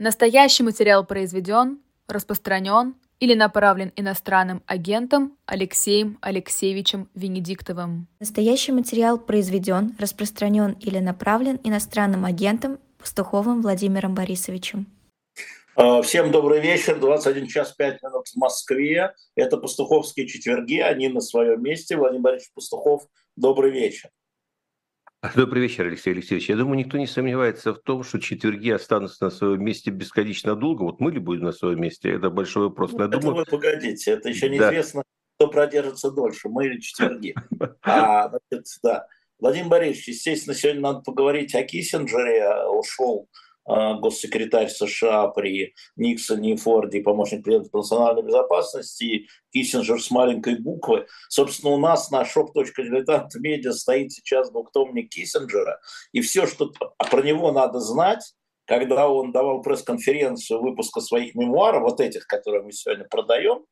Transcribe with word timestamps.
Настоящий 0.00 0.62
материал 0.62 1.04
произведен, 1.04 1.80
распространен 2.06 2.94
или 3.18 3.34
направлен 3.34 3.92
иностранным 3.96 4.62
агентом 4.64 5.36
Алексеем 5.44 6.18
Алексеевичем 6.20 7.08
Венедиктовым. 7.16 8.06
Настоящий 8.20 8.70
материал 8.70 9.18
произведен, 9.18 9.96
распространен 9.98 10.76
или 10.80 11.00
направлен 11.00 11.58
иностранным 11.64 12.24
агентом 12.24 12.78
Пастуховым 12.98 13.60
Владимиром 13.60 14.14
Борисовичем. 14.14 14.86
А, 15.74 16.00
всем 16.02 16.30
добрый 16.30 16.60
вечер. 16.60 17.00
21 17.00 17.48
час 17.48 17.72
5 17.72 18.00
минут 18.04 18.28
в 18.28 18.36
Москве. 18.36 19.16
Это 19.34 19.56
Пастуховские 19.56 20.28
четверги. 20.28 20.78
Они 20.78 21.08
на 21.08 21.20
своем 21.20 21.60
месте. 21.60 21.96
Владимир 21.96 22.22
Борисович 22.22 22.52
Пастухов, 22.54 23.02
добрый 23.34 23.72
вечер. 23.72 24.10
Добрый 25.34 25.62
вечер, 25.62 25.84
Алексей 25.86 26.12
Алексеевич. 26.12 26.48
Я 26.48 26.54
думаю, 26.54 26.78
никто 26.78 26.96
не 26.96 27.08
сомневается 27.08 27.74
в 27.74 27.80
том, 27.80 28.04
что 28.04 28.20
четверги 28.20 28.70
останутся 28.70 29.24
на 29.24 29.30
своем 29.30 29.64
месте 29.64 29.90
бесконечно 29.90 30.54
долго. 30.54 30.84
Вот 30.84 31.00
мы 31.00 31.10
ли 31.10 31.18
будем 31.18 31.42
на 31.42 31.50
своем 31.50 31.80
месте? 31.80 32.12
Это 32.12 32.30
большой 32.30 32.68
вопрос. 32.68 32.92
Ну, 32.92 33.00
это 33.00 33.18
думаю... 33.18 33.38
вы 33.38 33.44
погодите, 33.44 34.12
это 34.12 34.28
еще 34.28 34.48
неизвестно, 34.48 35.02
да. 35.02 35.08
кто 35.36 35.50
продержится 35.50 36.12
дольше, 36.12 36.48
мы 36.48 36.66
или 36.66 36.80
четверги. 36.80 37.34
А, 37.82 38.28
значит, 38.28 38.66
да. 38.84 39.06
Владимир 39.40 39.68
Борисович, 39.68 40.08
естественно, 40.08 40.54
сегодня 40.54 40.82
надо 40.82 41.00
поговорить 41.00 41.52
о 41.56 41.64
Киссинджере. 41.64 42.68
Ушел 42.68 43.28
а, 43.28 43.47
госсекретарь 43.68 44.68
США 44.68 45.28
при 45.28 45.74
Никсоне 45.96 46.54
и 46.54 46.56
Форде, 46.56 47.02
помощник 47.02 47.44
президента 47.44 47.70
по 47.70 47.78
национальной 47.78 48.22
безопасности, 48.22 49.04
и 49.04 49.28
Киссинджер 49.52 50.02
с 50.02 50.10
маленькой 50.10 50.58
буквы. 50.58 51.06
Собственно, 51.28 51.74
у 51.74 51.78
нас 51.78 52.10
на 52.10 52.22
shop.diletant.media 52.22 53.72
стоит 53.72 54.12
сейчас 54.12 54.50
двухтомник 54.50 55.10
Киссинджера, 55.10 55.80
и 56.12 56.20
все, 56.22 56.46
что 56.46 56.72
про 57.10 57.22
него 57.22 57.52
надо 57.52 57.80
знать, 57.80 58.34
когда 58.68 59.08
он 59.08 59.32
давал 59.32 59.62
пресс-конференцию 59.62 60.60
выпуска 60.60 61.00
своих 61.00 61.34
мемуаров, 61.34 61.82
вот 61.82 62.00
этих, 62.00 62.26
которые 62.26 62.62
мы 62.62 62.72
сегодня 62.72 63.04
продаем, 63.04 63.64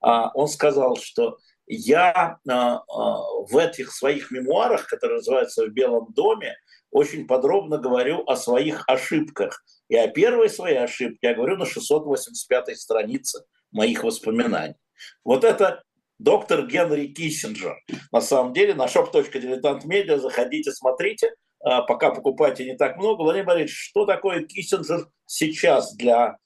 а, 0.00 0.30
он 0.34 0.46
сказал, 0.46 0.96
что 0.96 1.38
я 1.66 2.38
а, 2.48 2.82
в 2.86 3.56
этих 3.56 3.90
своих 3.92 4.30
мемуарах, 4.30 4.86
которые 4.86 5.16
называются 5.16 5.64
«В 5.64 5.70
Белом 5.70 6.12
доме», 6.12 6.56
очень 6.94 7.26
подробно 7.26 7.76
говорю 7.76 8.22
о 8.24 8.36
своих 8.36 8.84
ошибках. 8.86 9.64
И 9.88 9.96
о 9.96 10.06
первой 10.08 10.48
своей 10.48 10.78
ошибке 10.78 11.18
я 11.22 11.34
говорю 11.34 11.56
на 11.56 11.66
685 11.66 12.78
странице 12.78 13.44
моих 13.72 14.04
воспоминаний. 14.04 14.76
Вот 15.24 15.42
это 15.42 15.82
доктор 16.20 16.66
Генри 16.68 17.08
Киссинджер. 17.08 17.76
На 18.12 18.20
самом 18.20 18.52
деле 18.52 18.74
на 18.74 18.86
shop.diletant.media 18.86 20.18
заходите, 20.18 20.70
смотрите. 20.70 21.34
А, 21.64 21.82
пока 21.82 22.10
покупайте 22.10 22.64
не 22.64 22.76
так 22.76 22.96
много. 22.96 23.22
Владимир 23.22 23.46
Борисович, 23.46 23.90
что 23.90 24.06
такое 24.06 24.44
Киссинджер 24.46 25.08
сейчас 25.26 25.96
для, 25.96 26.38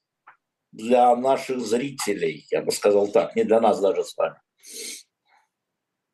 для 0.72 1.14
наших 1.14 1.60
зрителей? 1.60 2.46
Я 2.50 2.62
бы 2.62 2.72
сказал 2.72 3.08
так, 3.08 3.36
не 3.36 3.44
для 3.44 3.60
нас 3.60 3.80
даже 3.80 4.02
с 4.02 4.16
вами. 4.16 4.36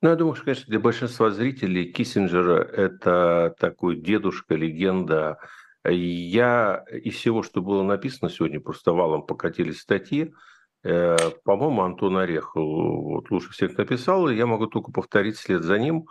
Ну, 0.04 0.10
я 0.10 0.16
думаю, 0.16 0.34
что, 0.34 0.44
конечно, 0.44 0.66
для 0.68 0.80
большинства 0.80 1.30
зрителей 1.30 1.90
Киссинджера 1.90 2.62
это 2.62 3.54
такой 3.58 3.96
дедушка, 3.96 4.54
легенда. 4.54 5.38
Я 5.82 6.84
из 6.92 7.14
всего, 7.14 7.42
что 7.42 7.62
было 7.62 7.82
написано 7.82 8.28
сегодня, 8.28 8.60
просто 8.60 8.92
валом 8.92 9.24
покатились 9.24 9.80
статьи. 9.80 10.34
Э, 10.82 11.16
по-моему, 11.42 11.80
Антон 11.80 12.18
Орехов 12.18 12.52
вот 12.54 13.30
лучше 13.30 13.52
всех 13.52 13.78
написал, 13.78 14.28
и 14.28 14.36
я 14.36 14.44
могу 14.44 14.66
только 14.66 14.92
повторить 14.92 15.38
след 15.38 15.62
за 15.62 15.78
ним, 15.78 16.06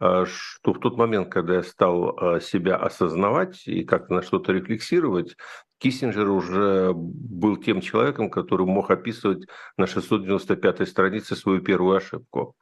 э, 0.00 0.24
что 0.26 0.72
в 0.72 0.80
тот 0.80 0.96
момент, 0.96 1.28
когда 1.30 1.56
я 1.56 1.62
стал 1.62 2.16
э, 2.16 2.40
себя 2.40 2.76
осознавать 2.76 3.68
и 3.68 3.84
как-то 3.84 4.14
на 4.14 4.22
что-то 4.22 4.52
рефлексировать, 4.52 5.36
Киссинджер 5.76 6.30
уже 6.30 6.94
был 6.94 7.58
тем 7.58 7.82
человеком, 7.82 8.30
который 8.30 8.64
мог 8.64 8.90
описывать 8.90 9.46
на 9.76 9.86
695 9.86 10.88
странице 10.88 11.36
свою 11.36 11.60
первую 11.60 11.98
ошибку. 11.98 12.56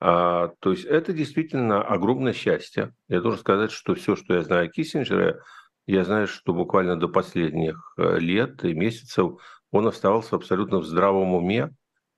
А, 0.00 0.48
то 0.60 0.70
есть 0.70 0.86
это 0.86 1.12
действительно 1.12 1.82
огромное 1.82 2.32
счастье. 2.32 2.94
Я 3.08 3.20
должен 3.20 3.40
сказать, 3.40 3.70
что 3.70 3.94
все, 3.94 4.16
что 4.16 4.34
я 4.34 4.42
знаю 4.42 4.66
о 4.66 4.68
Киссинджере, 4.68 5.40
я 5.86 6.04
знаю, 6.04 6.26
что 6.26 6.54
буквально 6.54 6.96
до 6.96 7.08
последних 7.08 7.92
э, 7.98 8.18
лет 8.18 8.64
и 8.64 8.72
месяцев 8.72 9.34
он 9.70 9.86
оставался 9.86 10.36
абсолютно 10.36 10.78
в 10.78 10.86
здравом 10.86 11.34
уме 11.34 11.70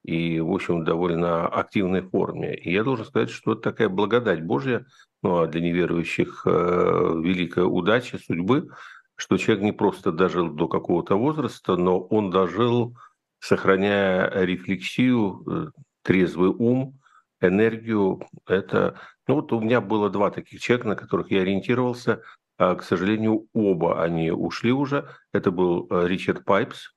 и, 0.05 0.41
в 0.41 0.53
общем, 0.53 0.85
довольно 0.85 1.47
активной 1.49 2.03
форме. 2.03 2.55
И 2.55 2.73
я 2.73 2.85
должен 2.85 3.05
сказать, 3.05 3.31
что 3.31 3.53
это 3.53 3.63
такая 3.63 3.89
благодать 3.89 4.45
Божья, 4.45 4.87
ну 5.23 5.39
а 5.39 5.47
для 5.49 5.61
неверующих 5.61 6.43
э, 6.47 6.51
великая 6.51 7.65
удача 7.65 8.19
судьбы, 8.19 8.69
что 9.17 9.37
человек 9.39 9.65
не 9.65 9.73
просто 9.73 10.13
дожил 10.13 10.51
до 10.51 10.69
какого-то 10.69 11.17
возраста, 11.17 11.77
но 11.77 12.01
он 12.01 12.31
дожил, 12.31 12.97
сохраняя 13.41 14.31
рефлексию, 14.45 15.45
э, 15.49 15.81
трезвый 16.03 16.51
ум, 16.51 17.01
энергию. 17.43 18.21
Это, 18.47 18.99
ну 19.27 19.37
вот 19.37 19.53
у 19.53 19.61
меня 19.61 19.81
было 19.81 20.11
два 20.11 20.31
таких 20.31 20.61
человека, 20.61 20.89
на 20.89 20.97
которых 20.97 21.31
я 21.31 21.43
ориентировался. 21.43 22.23
А, 22.63 22.77
к 22.77 22.83
сожалению, 22.85 23.49
оба 23.53 24.03
они 24.03 24.31
ушли 24.31 24.73
уже. 24.73 25.09
Это 25.33 25.51
был 25.51 25.89
э, 25.91 26.07
Ричард 26.07 26.45
Пайпс, 26.45 26.91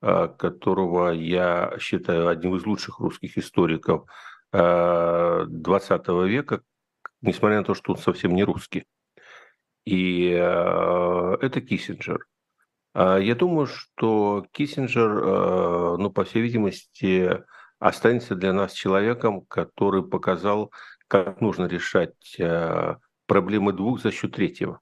а, 0.00 0.28
которого 0.28 1.10
я 1.10 1.74
считаю 1.78 2.28
одним 2.28 2.56
из 2.56 2.64
лучших 2.64 2.98
русских 2.98 3.36
историков 3.36 4.06
20 4.52 4.54
а, 4.54 6.24
века, 6.24 6.62
несмотря 7.20 7.58
на 7.58 7.64
то, 7.64 7.74
что 7.74 7.92
он 7.92 7.98
совсем 7.98 8.34
не 8.34 8.44
русский. 8.44 8.84
И 9.84 10.28
это 10.28 11.60
Киссинджер. 11.60 12.24
Я 12.94 13.34
думаю, 13.34 13.66
что 13.66 14.46
Киссинджер, 14.52 15.98
ну, 15.98 16.10
по 16.10 16.22
всей 16.22 16.40
видимости, 16.40 17.42
останется 17.82 18.36
для 18.36 18.52
нас 18.52 18.72
человеком, 18.72 19.44
который 19.46 20.04
показал, 20.04 20.72
как 21.08 21.40
нужно 21.40 21.66
решать 21.66 22.14
э, 22.38 22.94
проблемы 23.26 23.72
двух 23.72 24.00
за 24.00 24.12
счет 24.12 24.32
третьего. 24.32 24.80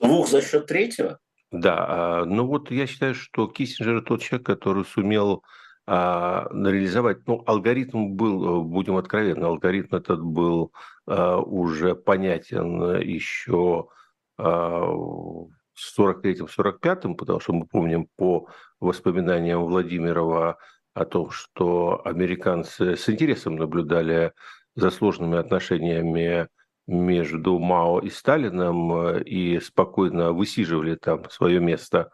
Двух 0.00 0.28
за 0.28 0.40
счет 0.40 0.66
третьего? 0.66 1.18
Да, 1.50 1.86
а, 1.86 2.24
ну 2.24 2.46
вот 2.46 2.70
я 2.70 2.86
считаю, 2.86 3.14
что 3.14 3.46
Киссинджер 3.46 4.00
тот 4.02 4.22
человек, 4.22 4.46
который 4.46 4.86
сумел 4.86 5.44
а, 5.86 6.48
реализовать, 6.50 7.26
ну, 7.26 7.44
алгоритм 7.46 8.14
был, 8.14 8.62
э, 8.62 8.64
будем 8.64 8.96
откровенны, 8.96 9.44
алгоритм 9.44 9.96
этот 9.96 10.22
был 10.22 10.72
а, 11.06 11.36
уже 11.36 11.94
понятен 11.94 12.98
еще 12.98 13.88
в 14.36 15.48
43-45, 15.96 17.14
потому 17.14 17.38
что 17.38 17.52
мы 17.52 17.66
помним 17.66 18.08
по 18.16 18.48
воспоминаниям 18.80 19.62
Владимирова 19.62 20.58
о 20.94 21.04
том, 21.04 21.30
что 21.30 22.00
американцы 22.04 22.96
с 22.96 23.08
интересом 23.08 23.56
наблюдали 23.56 24.32
за 24.76 24.90
сложными 24.90 25.38
отношениями 25.38 26.48
между 26.86 27.58
Мао 27.58 28.00
и 28.00 28.10
Сталином 28.10 28.92
э, 28.92 29.22
и 29.24 29.60
спокойно 29.60 30.32
высиживали 30.32 30.96
там 30.96 31.28
свое 31.30 31.60
место 31.60 32.10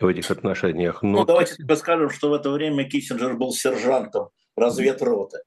в 0.00 0.06
этих 0.06 0.30
отношениях. 0.30 1.02
Но... 1.02 1.20
Ну, 1.20 1.24
давайте 1.24 1.56
скажем, 1.76 2.10
что 2.10 2.30
в 2.30 2.34
это 2.34 2.50
время 2.50 2.88
Киссинджер 2.88 3.36
был 3.36 3.52
сержантом 3.52 4.28
разведроты. 4.56 5.38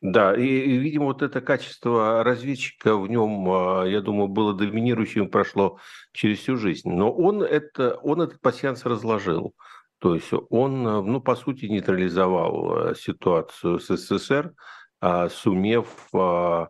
Да, 0.00 0.34
и, 0.34 0.42
и, 0.42 0.78
видимо, 0.78 1.06
вот 1.06 1.20
это 1.20 1.42
качество 1.42 2.24
разведчика 2.24 2.96
в 2.96 3.06
нем, 3.06 3.84
э, 3.84 3.90
я 3.90 4.00
думаю, 4.00 4.28
было 4.28 4.54
доминирующим, 4.54 5.30
прошло 5.30 5.78
через 6.12 6.38
всю 6.38 6.56
жизнь. 6.56 6.90
Но 6.90 7.12
он, 7.12 7.42
это, 7.42 7.96
он 8.02 8.22
этот 8.22 8.40
пассианс 8.40 8.84
разложил. 8.84 9.54
То 10.00 10.14
есть 10.14 10.30
он, 10.48 10.86
э, 10.86 11.02
ну, 11.02 11.20
по 11.20 11.36
сути, 11.36 11.66
нейтрализовал 11.66 12.90
э, 12.90 12.94
ситуацию 12.94 13.78
с 13.78 13.94
СССР, 13.96 14.54
а, 15.02 15.28
сумев 15.28 16.08
а, 16.14 16.68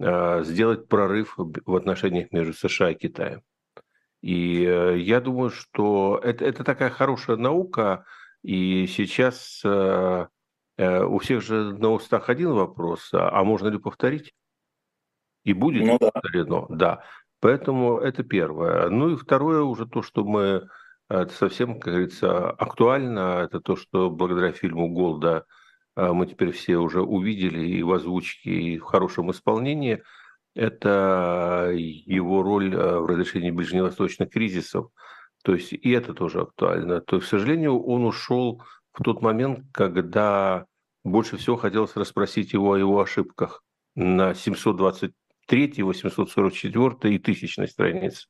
а, 0.00 0.42
сделать 0.42 0.88
прорыв 0.88 1.34
в 1.36 1.76
отношениях 1.76 2.32
между 2.32 2.52
США 2.52 2.90
и 2.90 2.94
Китаем. 2.94 3.42
И 4.22 4.64
э, 4.64 4.98
я 4.98 5.20
думаю, 5.20 5.50
что 5.50 6.20
это, 6.22 6.44
это 6.44 6.62
такая 6.62 6.90
хорошая 6.90 7.36
наука, 7.36 8.04
и 8.42 8.86
сейчас 8.86 9.62
у 9.62 11.18
всех 11.18 11.42
же 11.42 11.76
на 11.76 11.90
устах 11.90 12.30
один 12.30 12.52
вопрос, 12.52 13.10
а 13.12 13.44
можно 13.44 13.68
ли 13.68 13.78
повторить? 13.78 14.32
И 15.44 15.52
будет 15.52 15.84
ну, 15.86 15.98
да. 15.98 16.10
повторено, 16.10 16.66
да. 16.70 17.04
Поэтому 17.40 17.98
это 17.98 18.22
первое. 18.22 18.88
Ну 18.88 19.10
и 19.10 19.16
второе 19.16 19.60
уже 19.60 19.86
то, 19.86 20.00
что 20.00 20.24
мы 20.24 20.68
это 21.10 21.34
совсем, 21.34 21.80
как 21.80 21.92
говорится, 21.92 22.50
актуально. 22.50 23.42
Это 23.42 23.60
то, 23.60 23.74
что 23.74 24.10
благодаря 24.10 24.52
фильму 24.52 24.88
«Голда» 24.88 25.44
а, 25.96 26.12
мы 26.12 26.26
теперь 26.26 26.52
все 26.52 26.76
уже 26.76 27.02
увидели 27.02 27.66
и 27.66 27.82
в 27.82 27.92
озвучке, 27.92 28.50
и 28.50 28.78
в 28.78 28.84
хорошем 28.84 29.30
исполнении. 29.32 30.02
Это 30.54 31.72
его 31.74 32.42
роль 32.42 32.74
а, 32.76 33.00
в 33.00 33.06
разрешении 33.06 33.50
ближневосточных 33.50 34.30
кризисов. 34.30 34.90
То 35.42 35.54
есть 35.54 35.72
и 35.72 35.90
это 35.90 36.14
тоже 36.14 36.42
актуально. 36.42 37.00
То 37.00 37.16
есть, 37.16 37.26
к 37.26 37.30
сожалению, 37.30 37.82
он 37.82 38.04
ушел 38.04 38.62
в 38.92 39.02
тот 39.02 39.20
момент, 39.20 39.66
когда 39.72 40.66
больше 41.02 41.38
всего 41.38 41.56
хотелось 41.56 41.96
расспросить 41.96 42.52
его 42.52 42.74
о 42.74 42.78
его 42.78 43.00
ошибках 43.00 43.64
на 43.96 44.34
723, 44.34 45.82
844 45.82 47.14
и 47.14 47.18
1000 47.18 47.66
странице. 47.66 48.26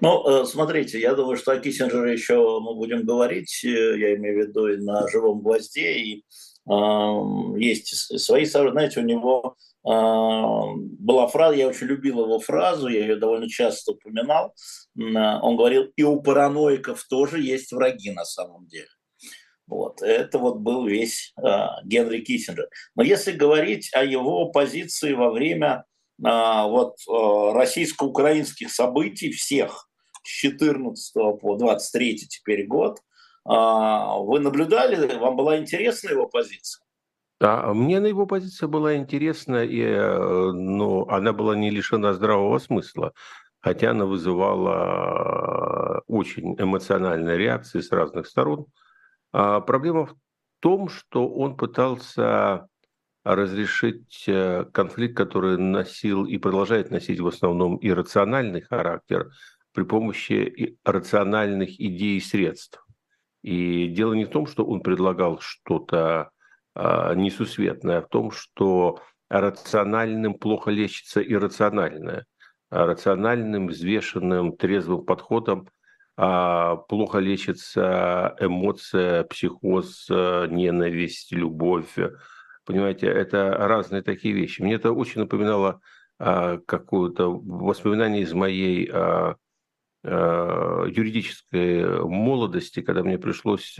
Ну, 0.00 0.44
смотрите, 0.44 1.00
я 1.00 1.14
думаю, 1.14 1.36
что 1.36 1.52
о 1.52 1.58
Киссинджере 1.58 2.12
еще 2.12 2.60
мы 2.60 2.74
будем 2.74 3.04
говорить, 3.04 3.62
я 3.62 4.14
имею 4.16 4.44
в 4.44 4.48
виду 4.48 4.68
и 4.68 4.76
на 4.76 5.08
живом 5.08 5.40
гвозде, 5.40 5.92
и 5.94 6.24
есть 7.56 8.20
свои, 8.20 8.44
знаете, 8.44 9.00
у 9.00 9.04
него 9.04 9.56
была 9.84 11.26
фраза, 11.28 11.54
я 11.56 11.68
очень 11.68 11.86
любил 11.86 12.24
его 12.24 12.40
фразу, 12.40 12.88
я 12.88 13.00
ее 13.00 13.16
довольно 13.16 13.48
часто 13.48 13.92
упоминал. 13.92 14.54
Он 14.96 15.56
говорил, 15.56 15.90
и 15.96 16.02
у 16.02 16.20
параноиков 16.20 17.04
тоже 17.08 17.40
есть 17.40 17.72
враги 17.72 18.10
на 18.10 18.24
самом 18.24 18.66
деле. 18.66 18.88
Вот. 19.66 20.02
Это 20.02 20.38
вот 20.38 20.58
был 20.58 20.86
весь 20.86 21.32
э, 21.42 21.66
Генри 21.84 22.20
Киссинджер. 22.20 22.68
Но 22.96 23.02
если 23.02 23.32
говорить 23.32 23.90
о 23.92 24.02
его 24.02 24.50
позиции 24.50 25.12
во 25.12 25.30
время 25.30 25.84
э, 25.84 25.97
вот, 26.18 26.96
э, 27.08 27.52
российско-украинских 27.54 28.70
событий 28.70 29.30
всех 29.30 29.88
с 30.22 30.28
14 30.28 31.38
по 31.40 31.56
23 31.56 32.26
теперь 32.28 32.66
год, 32.66 32.98
вы 33.44 34.40
наблюдали, 34.40 35.16
вам 35.16 35.36
была 35.36 35.56
интересна 35.58 36.10
его 36.10 36.26
позиция? 36.26 36.84
Да, 37.40 37.72
мне 37.72 37.98
на 38.00 38.06
его 38.06 38.26
позиция 38.26 38.68
была 38.68 38.96
интересна, 38.96 39.64
и, 39.64 39.86
ну, 40.52 41.08
она 41.08 41.32
была 41.32 41.56
не 41.56 41.70
лишена 41.70 42.12
здравого 42.12 42.58
смысла, 42.58 43.14
хотя 43.60 43.92
она 43.92 44.04
вызывала 44.04 46.02
очень 46.08 46.56
эмоциональные 46.58 47.38
реакции 47.38 47.80
с 47.80 47.90
разных 47.90 48.26
сторон. 48.26 48.66
А 49.32 49.60
проблема 49.60 50.06
в 50.06 50.14
том, 50.60 50.88
что 50.88 51.28
он 51.28 51.56
пытался 51.56 52.68
разрешить 53.24 54.24
э, 54.26 54.64
конфликт, 54.72 55.16
который 55.16 55.58
носил 55.58 56.24
и 56.24 56.38
продолжает 56.38 56.90
носить 56.90 57.20
в 57.20 57.26
основном 57.26 57.78
иррациональный 57.80 58.62
характер 58.62 59.30
при 59.72 59.84
помощи 59.84 60.78
рациональных 60.84 61.80
идей 61.80 62.16
и 62.16 62.20
средств. 62.20 62.84
И 63.42 63.88
дело 63.88 64.14
не 64.14 64.24
в 64.24 64.30
том, 64.30 64.46
что 64.46 64.64
он 64.64 64.80
предлагал 64.80 65.38
что-то 65.40 66.30
а, 66.74 67.14
несусветное, 67.14 67.98
а 67.98 68.02
в 68.02 68.08
том, 68.08 68.30
что 68.30 69.00
рациональным 69.28 70.34
плохо 70.34 70.70
лечится 70.70 71.20
иррациональное. 71.20 72.26
А 72.70 72.86
рациональным, 72.86 73.68
взвешенным, 73.68 74.56
трезвым 74.56 75.04
подходом 75.04 75.68
а, 76.16 76.76
плохо 76.76 77.18
лечится 77.18 78.34
эмоция, 78.40 79.24
психоз, 79.24 80.08
ненависть, 80.08 81.32
любовь. 81.32 81.96
Понимаете, 82.68 83.06
это 83.06 83.56
разные 83.56 84.02
такие 84.02 84.34
вещи. 84.34 84.60
Мне 84.60 84.74
это 84.74 84.92
очень 84.92 85.22
напоминало 85.22 85.80
а, 86.18 86.58
какое-то 86.58 87.30
воспоминание 87.30 88.22
из 88.22 88.34
моей 88.34 88.90
а, 88.92 89.36
юридической 90.04 92.04
молодости, 92.04 92.82
когда 92.82 93.02
мне 93.02 93.18
пришлось 93.18 93.76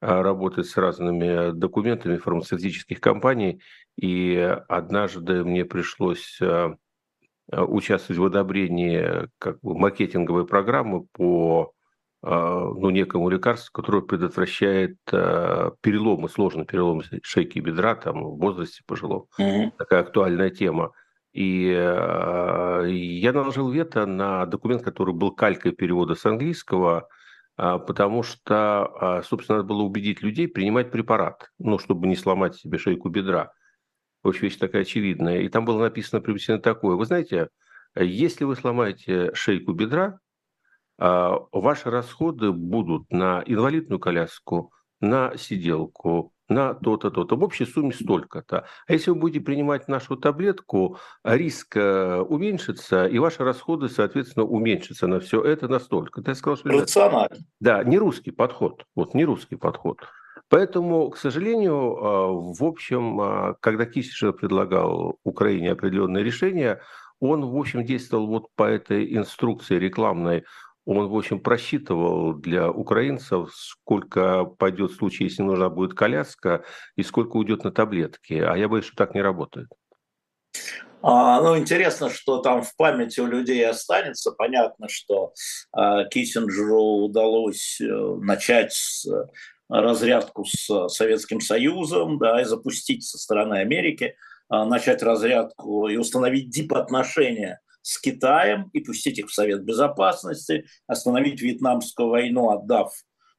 работать 0.00 0.66
с 0.66 0.76
разными 0.76 1.50
документами 1.50 2.16
фармацевтических 2.16 3.00
компаний, 3.00 3.60
и 4.00 4.36
однажды 4.68 5.42
мне 5.42 5.64
пришлось 5.64 6.40
Э, 7.52 7.60
участвовать 7.60 8.18
в 8.18 8.24
одобрении 8.24 9.28
как 9.38 9.60
бы, 9.60 9.78
маркетинговой 9.78 10.46
программы 10.46 11.06
по 11.12 11.72
ну, 12.28 12.90
некому 12.90 13.28
лекарству, 13.28 13.72
которое 13.72 14.02
предотвращает 14.02 14.96
э, 15.12 15.70
переломы, 15.80 16.28
сложные 16.28 16.66
переломы 16.66 17.04
шейки 17.22 17.60
бедра 17.60 17.94
там, 17.94 18.22
в 18.24 18.38
возрасте 18.38 18.82
пожилом. 18.84 19.26
Mm-hmm. 19.38 19.72
Такая 19.78 20.00
актуальная 20.00 20.50
тема. 20.50 20.90
И 21.32 21.68
я 21.68 23.32
наложил 23.34 23.70
вето 23.70 24.06
на 24.06 24.46
документ, 24.46 24.82
который 24.82 25.14
был 25.14 25.32
калькой 25.32 25.72
перевода 25.72 26.14
с 26.14 26.24
английского, 26.24 27.08
потому 27.56 28.22
что, 28.22 29.22
собственно, 29.22 29.58
надо 29.58 29.68
было 29.68 29.82
убедить 29.82 30.22
людей 30.22 30.48
принимать 30.48 30.90
препарат, 30.90 31.50
ну, 31.58 31.78
чтобы 31.78 32.06
не 32.08 32.16
сломать 32.16 32.54
себе 32.54 32.78
шейку 32.78 33.10
бедра. 33.10 33.52
В 34.22 34.28
общем, 34.28 34.44
вещь 34.44 34.56
такая 34.56 34.82
очевидная. 34.82 35.42
И 35.42 35.48
там 35.50 35.66
было 35.66 35.82
написано 35.82 36.22
приблизительно 36.22 36.58
такое. 36.58 36.96
Вы 36.96 37.04
знаете, 37.04 37.50
если 37.94 38.44
вы 38.44 38.56
сломаете 38.56 39.34
шейку 39.34 39.74
бедра, 39.74 40.06
а, 40.06 40.25
ваши 40.98 41.90
расходы 41.90 42.52
будут 42.52 43.10
на 43.10 43.42
инвалидную 43.46 43.98
коляску, 43.98 44.72
на 45.00 45.36
сиделку, 45.36 46.32
на 46.48 46.74
то-то, 46.74 47.10
то-то. 47.10 47.36
В 47.36 47.42
общей 47.42 47.64
сумме 47.64 47.92
столько-то. 47.92 48.66
А 48.86 48.92
если 48.92 49.10
вы 49.10 49.16
будете 49.16 49.44
принимать 49.44 49.88
нашу 49.88 50.16
таблетку, 50.16 50.98
риск 51.24 51.76
э, 51.76 52.20
уменьшится, 52.20 53.06
и 53.06 53.18
ваши 53.18 53.42
расходы, 53.42 53.88
соответственно, 53.88 54.46
уменьшатся 54.46 55.06
на 55.06 55.20
все 55.20 55.42
это 55.42 55.68
настолько. 55.68 56.22
Ты 56.22 56.34
сказал, 56.34 56.56
что... 56.56 56.68
Рационально. 56.68 57.36
Да, 57.60 57.82
не 57.82 57.98
русский 57.98 58.30
подход. 58.30 58.84
Вот 58.94 59.14
не 59.14 59.24
русский 59.24 59.56
подход. 59.56 60.00
Поэтому, 60.48 61.10
к 61.10 61.16
сожалению, 61.16 61.74
а, 61.74 62.28
в 62.28 62.62
общем, 62.62 63.20
а, 63.20 63.54
когда 63.60 63.84
Киссинджер 63.84 64.32
предлагал 64.32 65.18
Украине 65.24 65.72
определенные 65.72 66.22
решения, 66.22 66.80
он, 67.18 67.44
в 67.44 67.56
общем, 67.56 67.84
действовал 67.84 68.26
вот 68.28 68.46
по 68.54 68.64
этой 68.64 69.16
инструкции 69.16 69.78
рекламной. 69.78 70.44
Он, 70.86 71.08
в 71.08 71.16
общем, 71.16 71.40
просчитывал 71.40 72.32
для 72.32 72.70
украинцев, 72.70 73.50
сколько 73.52 74.44
пойдет 74.44 74.92
в 74.92 74.96
случае, 74.96 75.28
если 75.28 75.42
нужна 75.42 75.68
будет 75.68 75.94
коляска, 75.94 76.64
и 76.94 77.02
сколько 77.02 77.36
уйдет 77.36 77.64
на 77.64 77.72
таблетки. 77.72 78.34
А 78.34 78.56
я 78.56 78.68
боюсь, 78.68 78.86
что 78.86 78.96
так 78.96 79.14
не 79.14 79.20
работает. 79.20 79.68
А, 81.02 81.40
ну, 81.42 81.58
интересно, 81.58 82.08
что 82.08 82.38
там 82.38 82.62
в 82.62 82.74
памяти 82.76 83.20
у 83.20 83.26
людей 83.26 83.68
останется. 83.68 84.30
Понятно, 84.30 84.88
что 84.88 85.32
э, 85.76 86.08
Киссинджеру 86.08 87.04
удалось 87.04 87.80
э, 87.80 87.86
начать 88.20 88.72
с 88.72 89.06
разрядку 89.68 90.44
с 90.44 90.88
Советским 90.88 91.40
Союзом, 91.40 92.18
да, 92.18 92.40
и 92.40 92.44
запустить 92.44 93.04
со 93.04 93.18
стороны 93.18 93.54
Америки, 93.56 94.16
а, 94.48 94.64
начать 94.64 95.02
разрядку 95.02 95.88
и 95.88 95.96
установить 95.96 96.50
дипотношения 96.50 97.60
с 97.86 98.00
Китаем 98.00 98.70
и 98.72 98.80
пустить 98.80 99.18
их 99.18 99.28
в 99.28 99.34
Совет 99.34 99.62
Безопасности, 99.62 100.66
остановить 100.86 101.40
Вьетнамскую 101.40 102.08
войну, 102.08 102.50
отдав 102.50 102.92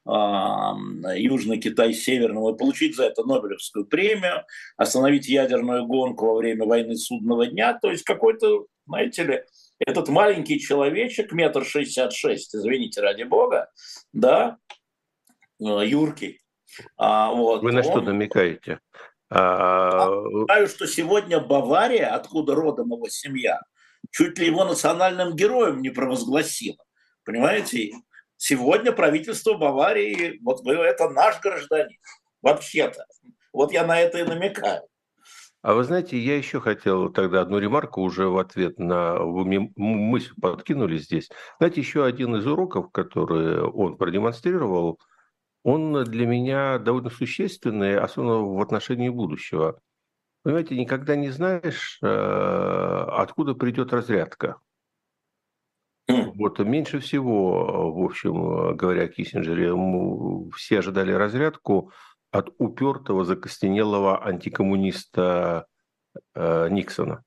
Южный 0.05 1.57
Китай 1.59 1.93
Северному 1.93 2.53
и 2.53 2.57
получить 2.57 2.95
за 2.95 3.07
это 3.07 3.25
Нобелевскую 3.25 3.85
премию, 3.85 4.45
остановить 4.77 5.27
ядерную 5.27 5.85
гонку 5.85 6.27
во 6.27 6.35
время 6.35 6.65
войны 6.65 6.95
судного 6.95 7.47
дня. 7.47 7.77
То 7.81 7.91
есть 7.91 8.03
какой-то, 8.03 8.67
знаете 8.85 9.23
ли, 9.23 9.43
этот 9.79 10.07
маленький 10.07 10.61
человечек, 10.61 11.33
метр 11.33 11.65
шестьдесят 11.65 12.13
шесть, 12.13 12.55
извините, 12.55 13.01
ради 13.01 13.23
бога, 13.23 13.69
да, 14.13 14.57
Э, 15.59 15.85
Юрки. 15.85 16.39
А, 16.97 17.31
вот, 17.31 17.63
Вы 17.63 17.71
на 17.71 17.79
он... 17.79 17.83
что 17.83 18.01
намекаете? 18.01 18.79
А... 19.29 20.07
Знаю, 20.45 20.67
что 20.67 20.87
сегодня 20.87 21.39
Бавария, 21.39 22.13
откуда 22.13 22.55
родом 22.55 22.91
его 22.91 23.07
семья, 23.09 23.61
чуть 24.11 24.37
ли 24.39 24.47
его 24.47 24.65
национальным 24.65 25.35
героем 25.35 25.81
не 25.81 25.89
провозгласила. 25.89 26.77
Понимаете? 27.23 27.93
Сегодня 28.37 28.91
правительство 28.91 29.57
Баварии, 29.57 30.39
вот 30.43 30.65
это 30.67 31.09
наш 31.09 31.41
гражданин, 31.41 31.97
вообще-то. 32.41 33.05
Вот 33.51 33.71
я 33.71 33.85
на 33.85 33.99
это 33.99 34.19
и 34.19 34.23
намекаю. 34.23 34.83
А 35.63 35.73
вы 35.73 35.83
знаете, 35.83 36.19
я 36.19 36.37
еще 36.37 36.61
хотел 36.61 37.11
тогда 37.11 37.41
одну 37.41 37.57
ремарку 37.57 38.01
уже 38.01 38.27
в 38.27 38.37
ответ 38.37 38.77
на... 38.77 39.15
Вы 39.17 39.71
мысль 39.75 40.31
подкинули 40.39 40.97
здесь. 40.97 41.29
Знаете, 41.57 41.81
еще 41.81 42.05
один 42.05 42.35
из 42.35 42.45
уроков, 42.45 42.91
который 42.91 43.61
он 43.61 43.97
продемонстрировал– 43.97 44.99
он 45.67 46.05
для 46.05 46.25
меня 46.25 46.79
довольно 46.79 47.09
существенный, 47.09 47.99
особенно 47.99 48.37
в 48.37 48.61
отношении 48.61 49.09
будущего. 49.09 49.81
Понимаете, 50.47 50.77
никогда 50.77 51.17
не 51.17 51.29
знаешь, 51.29 51.99
э, 52.01 52.07
откуда 52.07 53.53
придет 53.53 53.91
разрядка. 53.91 54.61
Вот 56.07 56.59
меньше 56.59 57.01
всего, 57.01 57.91
в 57.91 58.01
общем, 58.05 58.77
говоря 58.77 59.03
о 59.03 59.07
Киссинджере, 59.09 59.73
все 60.55 60.79
ожидали 60.79 61.11
разрядку 61.11 61.91
от 62.31 62.55
упертого, 62.59 63.25
закостенелого 63.25 64.25
антикоммуниста 64.25 65.67
э, 66.33 66.69
Никсона. 66.69 67.25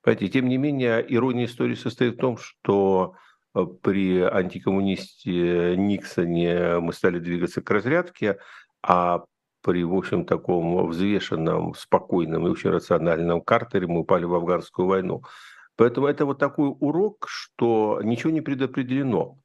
Понимаете, 0.00 0.28
тем 0.28 0.48
не 0.48 0.56
менее, 0.56 1.04
ирония 1.06 1.44
истории 1.44 1.74
состоит 1.74 2.14
в 2.14 2.20
том, 2.20 2.38
что 2.38 3.16
Э, 3.56 3.64
при 3.82 4.20
антикоммунисте 4.20 5.76
Никсоне 5.76 6.78
мы 6.80 6.92
стали 6.92 7.18
двигаться 7.18 7.62
к 7.62 7.70
разрядке, 7.70 8.38
а 8.82 9.24
при, 9.66 9.82
в 9.82 9.94
общем, 9.94 10.24
таком 10.24 10.86
взвешенном, 10.86 11.74
спокойном 11.74 12.46
и 12.46 12.50
очень 12.50 12.70
рациональном 12.70 13.40
Картере 13.40 13.88
мы 13.88 14.00
упали 14.00 14.24
в 14.24 14.32
афганскую 14.32 14.86
войну. 14.86 15.24
Поэтому 15.74 16.06
это 16.06 16.24
вот 16.24 16.38
такой 16.38 16.72
урок, 16.78 17.26
что 17.28 18.00
ничего 18.00 18.30
не 18.30 18.40
предопределено. 18.40 19.38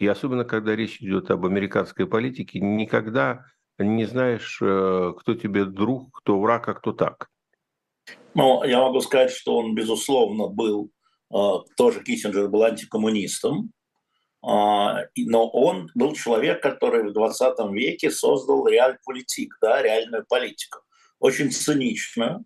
И 0.00 0.06
особенно, 0.08 0.44
когда 0.44 0.74
речь 0.74 1.00
идет 1.00 1.30
об 1.30 1.46
американской 1.46 2.08
политике, 2.08 2.58
никогда 2.58 3.44
не 3.78 4.04
знаешь, 4.04 4.58
э, 4.60 5.14
кто 5.16 5.34
тебе 5.34 5.64
друг, 5.64 6.18
кто 6.18 6.40
враг, 6.40 6.68
а 6.68 6.74
кто 6.74 6.92
так. 6.92 7.28
Ну, 8.34 8.64
я 8.64 8.80
могу 8.80 9.00
сказать, 9.00 9.30
что 9.30 9.56
он, 9.58 9.76
безусловно, 9.76 10.48
был 10.48 10.90
тоже 11.76 12.02
Киссинджер 12.02 12.48
был 12.48 12.62
антикоммунистом, 12.62 13.70
но 14.40 15.48
он 15.48 15.90
был 15.94 16.12
человек, 16.14 16.62
который 16.62 17.08
в 17.08 17.12
20 17.12 17.58
веке 17.72 18.10
создал 18.10 18.66
реаль-политик, 18.66 19.56
да, 19.60 19.82
реальную 19.82 20.24
политику, 20.28 20.80
очень 21.18 21.50
циничную, 21.50 22.44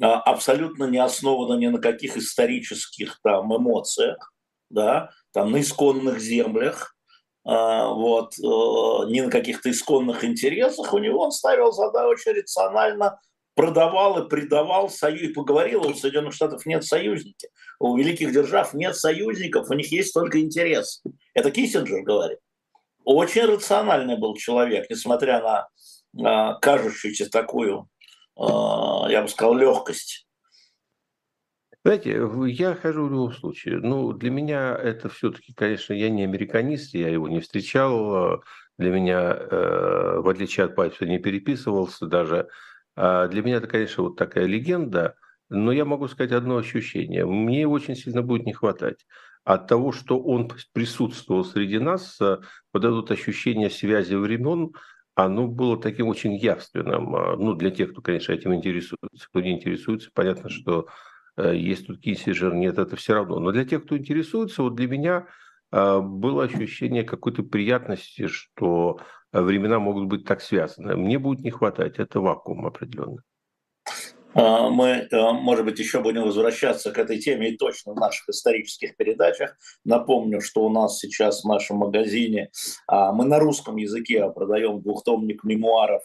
абсолютно 0.00 0.84
не 0.84 0.98
основана 0.98 1.58
ни 1.58 1.66
на 1.66 1.80
каких 1.80 2.16
исторических 2.16 3.18
там 3.22 3.54
эмоциях, 3.56 4.32
да, 4.70 5.10
там 5.32 5.52
на 5.52 5.60
исконных 5.60 6.20
землях, 6.20 6.96
а, 7.44 7.88
вот, 7.88 8.34
э, 8.38 9.10
ни 9.10 9.20
на 9.20 9.30
каких-то 9.30 9.70
исконных 9.70 10.24
интересах, 10.24 10.94
у 10.94 10.98
него 10.98 11.24
он 11.24 11.32
ставил 11.32 11.72
задачу 11.72 12.30
рационально, 12.32 13.20
продавал 13.54 14.24
и 14.24 14.28
предавал 14.28 14.88
союз, 14.88 15.32
поговорил, 15.34 15.86
у 15.86 15.94
Соединенных 15.94 16.34
Штатов 16.34 16.64
нет 16.66 16.84
союзников, 16.84 17.50
у 17.78 17.96
великих 17.96 18.32
держав 18.32 18.74
нет 18.74 18.96
союзников, 18.96 19.70
у 19.70 19.74
них 19.74 19.92
есть 19.92 20.14
только 20.14 20.40
интерес. 20.40 21.02
Это 21.34 21.50
Киссинджер 21.50 22.02
говорит. 22.02 22.38
Очень 23.04 23.46
рациональный 23.46 24.16
был 24.16 24.34
человек, 24.36 24.88
несмотря 24.88 25.42
на 25.42 25.68
а, 26.24 26.54
кажущуюся 26.60 27.28
такую, 27.28 27.88
а, 28.36 29.06
я 29.08 29.22
бы 29.22 29.28
сказал, 29.28 29.54
легкость 29.54 30.26
знаете, 31.84 32.28
я 32.46 32.76
хожу 32.76 33.06
в 33.06 33.10
любом 33.10 33.32
случае. 33.32 33.78
Ну, 33.78 34.12
для 34.12 34.30
меня 34.30 34.76
это 34.76 35.08
все-таки, 35.08 35.52
конечно, 35.52 35.92
я 35.92 36.10
не 36.10 36.22
американист, 36.22 36.94
я 36.94 37.08
его 37.08 37.28
не 37.28 37.40
встречал. 37.40 38.40
Для 38.78 38.90
меня, 38.90 39.34
э, 39.34 40.20
в 40.20 40.28
отличие 40.28 40.66
от 40.66 40.76
Пальца, 40.76 41.06
не 41.06 41.18
переписывался 41.18 42.06
даже. 42.06 42.48
А 42.96 43.28
для 43.28 43.42
меня 43.42 43.56
это, 43.56 43.66
конечно, 43.66 44.04
вот 44.04 44.16
такая 44.16 44.46
легенда. 44.46 45.16
Но 45.48 45.72
я 45.72 45.84
могу 45.84 46.08
сказать 46.08 46.32
одно 46.32 46.56
ощущение. 46.56 47.26
Мне 47.26 47.66
очень 47.66 47.96
сильно 47.96 48.22
будет 48.22 48.46
не 48.46 48.52
хватать. 48.52 49.06
От 49.44 49.66
того, 49.66 49.92
что 49.92 50.20
он 50.20 50.50
присутствовал 50.72 51.44
среди 51.44 51.78
нас, 51.78 52.20
э, 52.20 52.38
вот 52.72 52.84
это 52.84 52.92
вот 52.92 53.10
ощущение 53.10 53.70
связи 53.70 54.14
времен, 54.14 54.72
оно 55.14 55.46
было 55.46 55.80
таким 55.80 56.08
очень 56.08 56.36
явственным. 56.36 57.14
А, 57.14 57.36
ну, 57.36 57.54
для 57.54 57.70
тех, 57.70 57.92
кто, 57.92 58.00
конечно, 58.00 58.32
этим 58.32 58.54
интересуется. 58.54 59.26
Кто 59.28 59.40
не 59.40 59.52
интересуется, 59.52 60.10
понятно, 60.14 60.48
что 60.48 60.86
Э, 61.36 61.54
есть 61.56 61.86
тут 61.86 62.00
Киссинджер, 62.00 62.54
нет, 62.54 62.78
это 62.78 62.96
все 62.96 63.14
равно. 63.14 63.38
Но 63.38 63.52
для 63.52 63.64
тех, 63.64 63.84
кто 63.84 63.96
интересуется, 63.96 64.62
вот 64.62 64.74
для 64.74 64.88
меня 64.88 65.26
было 65.70 66.44
ощущение 66.44 67.02
какой-то 67.02 67.42
приятности, 67.44 68.26
что 68.26 69.00
времена 69.40 69.78
могут 69.78 70.06
быть 70.06 70.24
так 70.24 70.42
связаны. 70.42 70.96
Мне 70.96 71.18
будет 71.18 71.40
не 71.40 71.50
хватать, 71.50 71.98
это 71.98 72.20
вакуум 72.20 72.66
определенно. 72.66 73.22
А, 74.34 74.70
мы, 74.70 75.08
э, 75.10 75.32
может 75.32 75.64
быть, 75.64 75.78
еще 75.78 76.00
будем 76.00 76.22
возвращаться 76.22 76.90
к 76.90 76.98
этой 76.98 77.18
теме 77.18 77.50
и 77.50 77.56
точно 77.56 77.92
в 77.92 77.96
наших 77.96 78.28
исторических 78.28 78.96
передачах. 78.96 79.56
Напомню, 79.84 80.40
что 80.40 80.64
у 80.64 80.70
нас 80.70 80.98
сейчас 80.98 81.42
в 81.42 81.48
нашем 81.48 81.78
магазине 81.78 82.50
а, 82.86 83.12
мы 83.12 83.24
на 83.24 83.38
русском 83.38 83.76
языке 83.76 84.30
продаем 84.30 84.80
двухтомник 84.80 85.44
мемуаров 85.44 86.02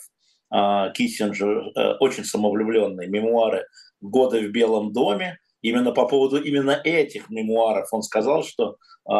а, 0.50 0.90
Киссинджер, 0.90 1.72
очень 2.00 2.26
самовлюбленные 2.26 3.08
мемуары 3.08 3.68
годы 4.02 4.48
в 4.48 4.52
Белом 4.52 4.92
доме. 4.92 5.40
Именно 5.68 5.92
по 5.92 6.08
поводу 6.08 6.42
именно 6.42 6.80
этих 6.82 7.30
мемуаров 7.30 7.90
он 7.92 8.02
сказал, 8.02 8.42
что 8.46 8.78
э, 9.06 9.12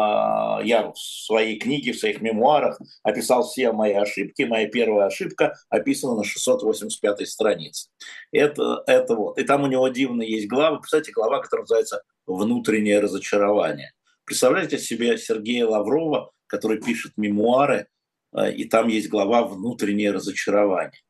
я 0.64 0.90
в 0.94 0.98
своей 0.98 1.58
книге, 1.58 1.92
в 1.92 1.98
своих 1.98 2.22
мемуарах 2.22 2.80
описал 3.02 3.46
все 3.46 3.70
мои 3.72 3.92
ошибки. 3.92 4.44
Моя 4.44 4.66
первая 4.66 5.08
ошибка 5.08 5.54
описана 5.68 6.14
на 6.14 6.24
685 6.24 7.28
странице. 7.28 7.90
Это, 8.32 8.82
это 8.86 9.14
вот. 9.14 9.38
И 9.38 9.44
там 9.44 9.64
у 9.64 9.66
него 9.66 9.86
дивно 9.88 10.22
есть 10.22 10.48
глава. 10.48 10.80
Кстати, 10.80 11.10
глава, 11.10 11.40
которая 11.40 11.64
называется 11.64 12.02
«Внутреннее 12.26 13.00
разочарование». 13.00 13.92
Представляете 14.24 14.78
себе 14.78 15.18
Сергея 15.18 15.66
Лаврова, 15.66 16.30
который 16.46 16.80
пишет 16.80 17.12
мемуары, 17.18 17.88
э, 18.34 18.52
и 18.52 18.64
там 18.64 18.88
есть 18.88 19.10
глава 19.10 19.42
«Внутреннее 19.44 20.12
разочарование». 20.12 21.02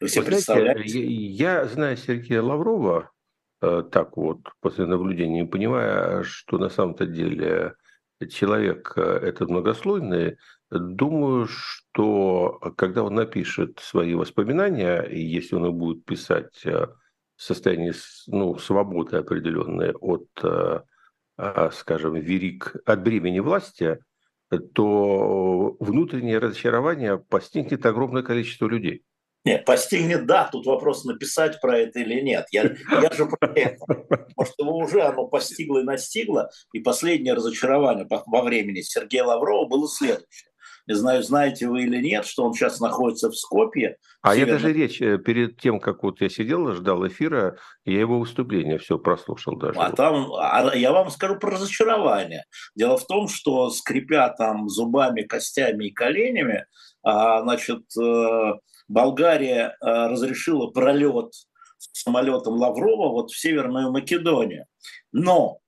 Вы 0.00 0.08
себе 0.08 0.24
представляете? 0.24 1.06
Я, 1.06 1.60
я 1.60 1.66
знаю 1.66 1.96
Сергея 1.96 2.42
Лаврова, 2.42 3.12
так 3.60 4.16
вот, 4.16 4.40
после 4.60 4.86
наблюдения, 4.86 5.44
понимая, 5.44 6.22
что 6.22 6.58
на 6.58 6.68
самом-то 6.68 7.06
деле 7.06 7.74
человек 8.26 8.92
э, 8.96 9.00
этот 9.00 9.48
многослойный, 9.48 10.38
думаю, 10.70 11.46
что 11.48 12.58
когда 12.76 13.04
он 13.04 13.14
напишет 13.14 13.78
свои 13.80 14.14
воспоминания, 14.14 15.02
и 15.02 15.20
если 15.20 15.56
он 15.56 15.66
их 15.66 15.74
будет 15.74 16.04
писать 16.04 16.64
э, 16.64 16.86
в 17.36 17.42
состоянии 17.42 17.92
ну, 18.26 18.58
свободы 18.58 19.16
определенной 19.16 19.92
от, 19.92 20.28
а, 20.42 21.70
скажем, 21.70 22.14
верик, 22.16 22.74
от 22.84 23.02
бремени 23.02 23.38
власти, 23.38 24.00
то 24.74 25.76
внутреннее 25.78 26.38
разочарование 26.38 27.16
постигнет 27.16 27.86
огромное 27.86 28.24
количество 28.24 28.66
людей. 28.66 29.04
Нет, 29.48 29.64
постигнет, 29.64 30.26
да, 30.26 30.46
тут 30.50 30.66
вопрос 30.66 31.04
написать 31.04 31.58
про 31.60 31.78
это 31.78 32.00
или 32.00 32.20
нет. 32.20 32.46
Я, 32.50 32.64
я 32.90 33.10
же 33.10 33.24
про 33.26 33.50
это. 33.54 33.78
Может, 34.36 34.54
его 34.58 34.76
уже 34.76 35.00
оно 35.00 35.26
постигло 35.26 35.78
и 35.78 35.84
настигло. 35.84 36.50
И 36.74 36.80
последнее 36.80 37.32
разочарование 37.32 38.06
во 38.08 38.42
времени 38.42 38.82
Сергея 38.82 39.24
Лаврова 39.24 39.66
было 39.66 39.88
следующее. 39.88 40.50
Не 40.86 40.94
знаю, 40.94 41.22
знаете 41.22 41.68
вы 41.68 41.84
или 41.84 42.02
нет, 42.02 42.26
что 42.26 42.44
он 42.44 42.52
сейчас 42.52 42.80
находится 42.80 43.30
в 43.30 43.36
Скопье. 43.36 43.96
А 44.22 44.34
я 44.34 44.44
даже 44.44 44.72
речь 44.72 45.00
э, 45.00 45.18
перед 45.18 45.58
тем, 45.58 45.80
как 45.80 46.02
вот 46.02 46.20
я 46.20 46.28
сидел, 46.28 46.72
ждал 46.72 47.06
эфира, 47.06 47.58
я 47.84 48.00
его 48.00 48.18
выступление 48.18 48.78
все 48.78 48.98
прослушал 48.98 49.56
даже. 49.56 49.78
А 49.78 49.92
там, 49.92 50.32
а 50.38 50.74
я 50.74 50.92
вам 50.92 51.10
скажу 51.10 51.38
про 51.38 51.52
разочарование. 51.52 52.44
Дело 52.74 52.96
в 52.96 53.06
том, 53.06 53.28
что 53.28 53.68
скрипя 53.70 54.30
там 54.30 54.68
зубами, 54.68 55.22
костями 55.22 55.86
и 55.86 55.92
коленями, 55.92 56.64
а, 57.02 57.42
значит, 57.42 57.82
э, 57.98 58.52
Болгария 58.88 59.76
э, 59.80 59.86
разрешила 60.08 60.68
пролет 60.68 61.32
самолетом 61.78 62.54
Лаврова 62.54 63.10
вот 63.10 63.30
в 63.30 63.38
Северную 63.38 63.92
Македонию. 63.92 64.66
Но 65.12 65.60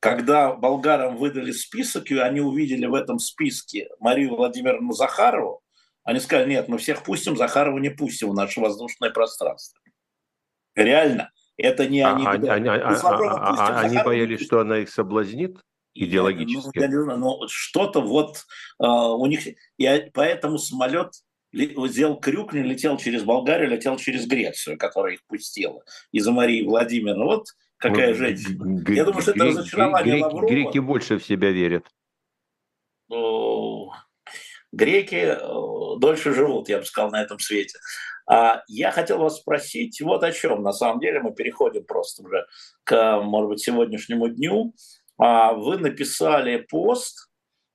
когда 0.00 0.54
болгарам 0.54 1.16
выдали 1.16 1.50
список, 1.52 2.10
и 2.10 2.18
они 2.18 2.40
увидели 2.40 2.86
в 2.86 2.94
этом 2.94 3.18
списке 3.18 3.88
Марию 3.98 4.36
Владимировну 4.36 4.92
Захарову, 4.92 5.62
они 6.04 6.20
сказали, 6.20 6.50
нет, 6.50 6.68
мы 6.68 6.78
всех 6.78 7.02
пустим, 7.04 7.36
Захарову 7.36 7.78
не 7.78 7.90
пустим 7.90 8.30
в 8.30 8.34
наше 8.34 8.60
воздушное 8.60 9.10
пространство. 9.10 9.78
Реально, 10.74 11.30
это 11.56 11.86
не 11.86 12.00
а, 12.00 12.14
они. 12.14 12.26
Они, 12.26 12.48
они, 12.48 12.68
а, 12.68 13.80
они 13.80 13.98
боялись, 14.02 14.40
что 14.40 14.60
она 14.60 14.78
их 14.78 14.88
соблазнит 14.88 15.58
идеологически. 15.94 16.78
Ну, 16.78 17.16
ну, 17.16 17.48
что-то 17.48 18.00
вот 18.00 18.44
uh, 18.80 19.14
у 19.14 19.26
них... 19.26 19.46
И 19.76 20.10
поэтому 20.14 20.58
самолет 20.58 21.12
сделал 21.52 22.18
крюк, 22.18 22.52
не 22.52 22.62
летел 22.62 22.96
через 22.96 23.24
Болгарию, 23.24 23.70
летел 23.70 23.96
через 23.96 24.26
Грецию, 24.26 24.78
которая 24.78 25.14
их 25.14 25.24
пустила, 25.26 25.82
из-за 26.10 26.32
Марии 26.32 26.64
Владимировны. 26.64 27.24
Вот 27.24 27.46
какая 27.76 28.10
ну, 28.10 28.14
женщина. 28.14 28.84
Я 28.88 29.04
думаю, 29.04 29.22
что 29.22 29.32
это 29.32 29.44
разочарование 29.44 30.14
греки, 30.14 30.24
Лаврова. 30.24 30.50
Греки 30.50 30.78
больше 30.78 31.18
в 31.18 31.24
себя 31.24 31.50
верят. 31.50 31.86
Ну, 33.08 33.90
греки 34.72 35.36
э, 35.36 35.98
дольше 35.98 36.32
живут, 36.32 36.68
я 36.68 36.78
бы 36.78 36.84
сказал, 36.84 37.10
на 37.10 37.22
этом 37.22 37.38
свете. 37.38 37.78
А 38.26 38.62
я 38.68 38.92
хотел 38.92 39.18
вас 39.18 39.38
спросить 39.38 40.00
вот 40.00 40.22
о 40.22 40.32
чем. 40.32 40.62
На 40.62 40.72
самом 40.72 41.00
деле 41.00 41.20
мы 41.20 41.34
переходим 41.34 41.84
просто 41.84 42.22
уже 42.22 42.46
к, 42.84 43.20
может 43.20 43.50
быть, 43.50 43.60
сегодняшнему 43.60 44.28
дню. 44.28 44.74
А 45.18 45.52
вы 45.52 45.76
написали 45.78 46.56
пост, 46.68 47.30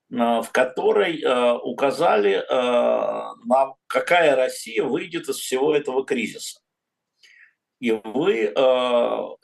в 0.09 0.47
которой 0.51 1.21
э, 1.21 1.53
указали, 1.63 2.35
э, 2.35 3.35
на 3.45 3.75
какая 3.87 4.35
Россия 4.35 4.83
выйдет 4.83 5.27
из 5.27 5.37
всего 5.37 5.75
этого 5.75 6.05
кризиса. 6.05 6.59
И 7.79 7.91
вы 7.91 8.45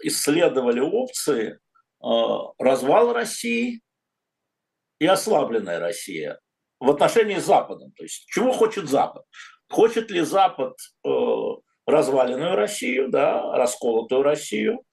исследовали 0.01 0.79
опции 0.79 1.59
развал 1.99 3.13
России 3.13 3.81
и 4.97 5.05
ослабленная 5.05 5.79
Россия 5.79 6.39
в 6.79 6.89
отношении 6.89 7.37
с 7.37 7.45
Западом. 7.45 7.91
То 7.91 8.01
есть 8.01 8.25
чего 8.29 8.51
хочет 8.51 8.89
Запад? 8.89 9.23
Хочет 9.69 10.09
ли 10.09 10.21
Запад 10.21 10.75
разваленную 11.85 12.55
Россию, 12.55 13.09
да, 13.09 13.55
расколотую 13.55 14.23
Россию, 14.23 14.83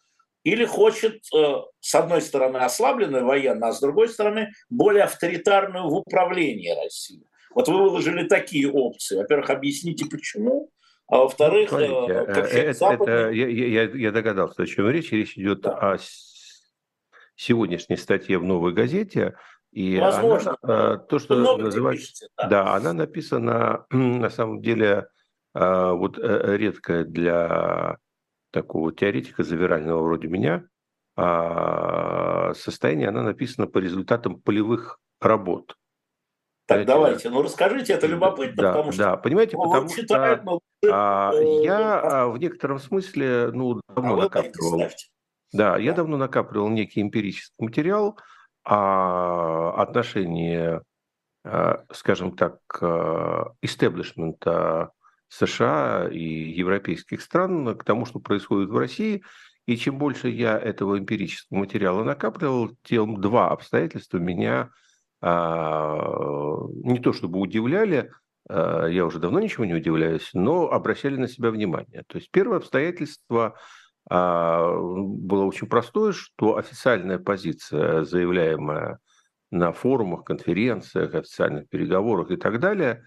или 0.43 0.65
хочет, 0.65 1.23
э, 1.35 1.55
с 1.81 1.95
одной 1.95 2.23
стороны, 2.23 2.59
ослабленную 2.59 3.27
военно, 3.27 3.69
а 3.69 3.73
с 3.73 3.81
другой 3.81 4.09
стороны, 4.09 4.51
более 4.69 5.05
авторитарную 5.05 5.89
в 5.89 5.95
управлении 5.95 6.75
Россией. 6.83 7.27
Вот 7.55 7.69
вы 7.69 7.83
выложили 7.83 8.27
такие 8.27 8.71
опции. 8.71 9.17
Во-первых, 9.17 9.51
объясните, 9.51 10.07
почему, 10.07 10.71
а 11.09 11.19
во-вторых, 11.19 11.71
Смотрите, 11.71 11.95
э, 11.95 12.27
как 12.27 12.55
это, 12.55 12.73
западный... 12.73 13.13
это, 13.13 13.31
я, 13.31 13.49
я, 13.49 13.83
я 13.91 14.13
догадался, 14.13 14.63
о 14.63 14.67
чем 14.67 14.89
речь. 14.89 15.11
Речь 15.13 15.37
идет 15.37 15.61
да. 15.63 15.93
о 15.95 15.99
сегодняшней 17.35 17.97
статье 17.97 18.39
в 18.39 18.45
«Новой 18.45 18.73
газете», 18.73 19.37
и 19.73 19.99
Возможно. 19.99 20.57
Она, 20.63 20.97
то, 20.97 21.19
что 21.21 21.37
называется... 21.57 22.07
Пишете, 22.07 22.29
да. 22.37 22.49
да, 22.49 22.75
она 22.75 22.93
написана, 22.93 23.87
на 23.91 24.29
самом 24.29 24.63
деле, 24.63 25.07
вот 25.55 26.19
редкая 26.19 27.05
для 27.05 27.99
такого 28.51 28.93
теоретика 28.93 29.43
завирального 29.43 30.03
вроде 30.03 30.29
меня, 30.29 30.65
а, 31.17 32.55
состоянии, 32.55 33.07
она 33.07 33.23
написана 33.23 33.67
по 33.67 33.79
результатам 33.79 34.41
полевых 34.41 34.99
работ. 35.21 35.77
Так, 36.67 36.85
Знаете, 36.85 36.93
давайте, 36.93 37.31
ну 37.31 37.43
расскажите, 37.43 37.93
это 37.95 38.07
любопытно, 38.07 38.63
да, 38.63 38.73
потому 38.73 38.93
что... 38.93 39.03
Да, 39.03 39.17
понимаете, 39.17 39.57
ну, 39.57 39.65
потому 39.65 39.89
читают, 39.89 40.43
что 40.43 40.61
а, 40.89 41.33
я 41.35 42.01
а, 42.01 42.29
в 42.29 42.39
некотором 42.39 42.79
смысле, 42.79 43.51
ну, 43.53 43.81
давно 43.89 44.15
а 44.15 44.23
накапливал... 44.23 44.79
Да, 44.79 44.89
да, 45.53 45.79
я 45.79 45.93
давно 45.93 46.17
накапливал 46.17 46.69
некий 46.69 47.03
эмпирический 47.03 47.53
материал 47.59 48.17
о 48.63 49.83
отношении, 49.83 50.81
а, 51.45 51.85
скажем 51.93 52.37
так, 52.37 52.61
истеблишмента 53.63 54.93
США 55.31 56.09
и 56.11 56.21
европейских 56.21 57.23
стран 57.23 57.77
к 57.77 57.85
тому, 57.85 58.05
что 58.05 58.19
происходит 58.19 58.69
в 58.69 58.77
России. 58.77 59.23
И 59.67 59.77
чем 59.77 59.99
больше 59.99 60.29
я 60.29 60.59
этого 60.59 60.99
эмпирического 60.99 61.61
материала 61.61 62.03
накапливал, 62.03 62.77
тем 62.83 63.21
два 63.21 63.51
обстоятельства 63.51 64.19
меня 64.19 64.71
а, 65.23 66.67
не 66.83 66.99
то 66.99 67.13
чтобы 67.13 67.39
удивляли, 67.39 68.11
а, 68.49 68.87
я 68.87 69.07
уже 69.07 69.21
давно 69.21 69.39
ничего 69.39 69.65
не 69.65 69.75
удивляюсь, 69.75 70.31
но 70.35 70.71
обращали 70.71 71.17
на 71.17 71.29
себя 71.29 71.51
внимание. 71.51 72.03
То 72.09 72.19
есть 72.19 72.31
первое 72.33 72.59
обстоятельство 72.59 73.57
а, 74.11 74.75
было 74.77 75.45
очень 75.45 75.69
простое, 75.69 76.13
что 76.13 76.57
официальная 76.57 77.21
позиция, 77.21 78.03
заявляемая 78.03 78.99
на 79.53 79.73
форумах, 79.73 80.25
конференциях, 80.25 81.15
официальных 81.15 81.69
переговорах 81.69 82.33
и 82.33 82.37
так 82.37 82.59
далее, 82.59 83.05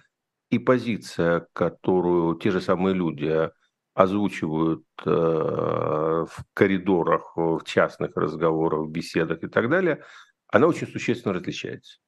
и 0.53 0.59
позиция, 0.59 1.47
которую 1.53 2.35
те 2.35 2.51
же 2.51 2.61
самые 2.61 2.93
люди 2.93 3.49
озвучивают 3.95 4.83
э, 5.05 5.09
в 5.09 6.45
коридорах, 6.53 7.33
в 7.35 7.61
частных 7.63 8.15
разговорах, 8.15 8.81
в 8.81 8.91
беседах 8.91 9.43
и 9.43 9.47
так 9.47 9.69
далее, 9.69 10.03
она 10.47 10.67
очень 10.67 10.87
существенно 10.87 11.33
различается. 11.33 11.99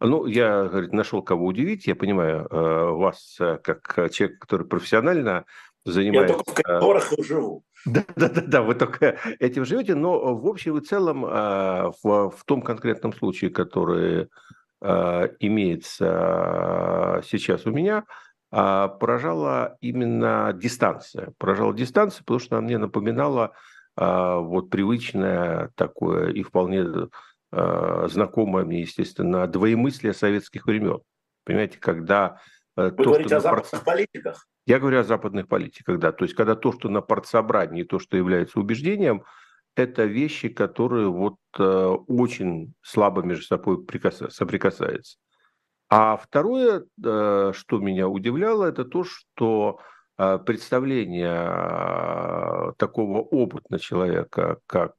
Ну, 0.00 0.26
я, 0.26 0.64
говорит, 0.64 0.92
нашел 0.92 1.22
кого 1.22 1.46
удивить. 1.46 1.88
Я 1.88 1.96
понимаю 1.96 2.46
э, 2.46 2.90
вас 2.92 3.36
э, 3.40 3.58
как 3.62 4.12
человек, 4.12 4.38
который 4.38 4.66
профессионально 4.66 5.44
занимается... 5.84 6.34
Я 6.34 6.38
только 6.38 6.50
в 6.50 6.62
коридорах 6.62 7.12
живу. 7.18 7.64
Да, 7.84 8.04
да, 8.16 8.28
да, 8.28 8.42
да, 8.42 8.62
вы 8.62 8.74
только 8.74 9.18
этим 9.40 9.64
живете, 9.64 9.94
но 9.94 10.36
в 10.36 10.46
общем 10.46 10.76
и 10.76 10.84
целом 10.84 11.24
э, 11.24 11.92
в, 12.02 12.30
в 12.30 12.44
том 12.44 12.62
конкретном 12.62 13.12
случае, 13.12 13.50
который 13.50 14.28
имеется 14.80 17.20
сейчас 17.24 17.66
у 17.66 17.70
меня, 17.70 18.04
поражала 18.50 19.76
именно 19.80 20.52
дистанция. 20.54 21.32
Поражала 21.38 21.74
дистанция, 21.74 22.24
потому 22.24 22.40
что 22.40 22.56
она 22.56 22.66
мне 22.66 22.78
напоминала 22.78 23.52
вот 23.96 24.70
привычное 24.70 25.70
такое 25.74 26.30
и 26.30 26.42
вполне 26.44 26.86
э, 27.50 28.06
знакомое 28.08 28.64
мне, 28.64 28.82
естественно, 28.82 29.48
двоемыслие 29.48 30.12
советских 30.12 30.66
времен. 30.66 31.00
Понимаете, 31.44 31.78
когда... 31.80 32.38
Э, 32.76 32.90
Вы 32.90 32.96
то, 32.96 33.04
говорите 33.04 33.36
о 33.36 33.40
западных 33.40 33.70
парт... 33.70 33.84
политиках? 33.84 34.46
Я 34.66 34.78
говорю 34.78 35.00
о 35.00 35.02
западных 35.02 35.48
политиках, 35.48 35.98
да. 35.98 36.12
То 36.12 36.26
есть, 36.26 36.36
когда 36.36 36.54
то, 36.54 36.70
что 36.72 36.88
на 36.88 37.00
партсобрании, 37.00 37.82
то, 37.82 37.98
что 37.98 38.16
является 38.16 38.60
убеждением, 38.60 39.24
это 39.78 40.04
вещи, 40.04 40.48
которые 40.48 41.08
вот 41.08 41.36
э, 41.58 41.62
очень 42.08 42.74
слабо 42.82 43.22
между 43.22 43.44
собой 43.44 43.84
прикаса... 43.84 44.30
соприкасаются. 44.30 45.18
А 45.88 46.16
второе, 46.16 46.84
э, 47.04 47.52
что 47.54 47.78
меня 47.78 48.08
удивляло, 48.08 48.64
это 48.66 48.84
то, 48.84 49.04
что 49.04 49.80
э, 50.18 50.38
представление 50.38 51.44
такого 52.76 53.20
опытного 53.20 53.80
человека, 53.80 54.58
как 54.66 54.94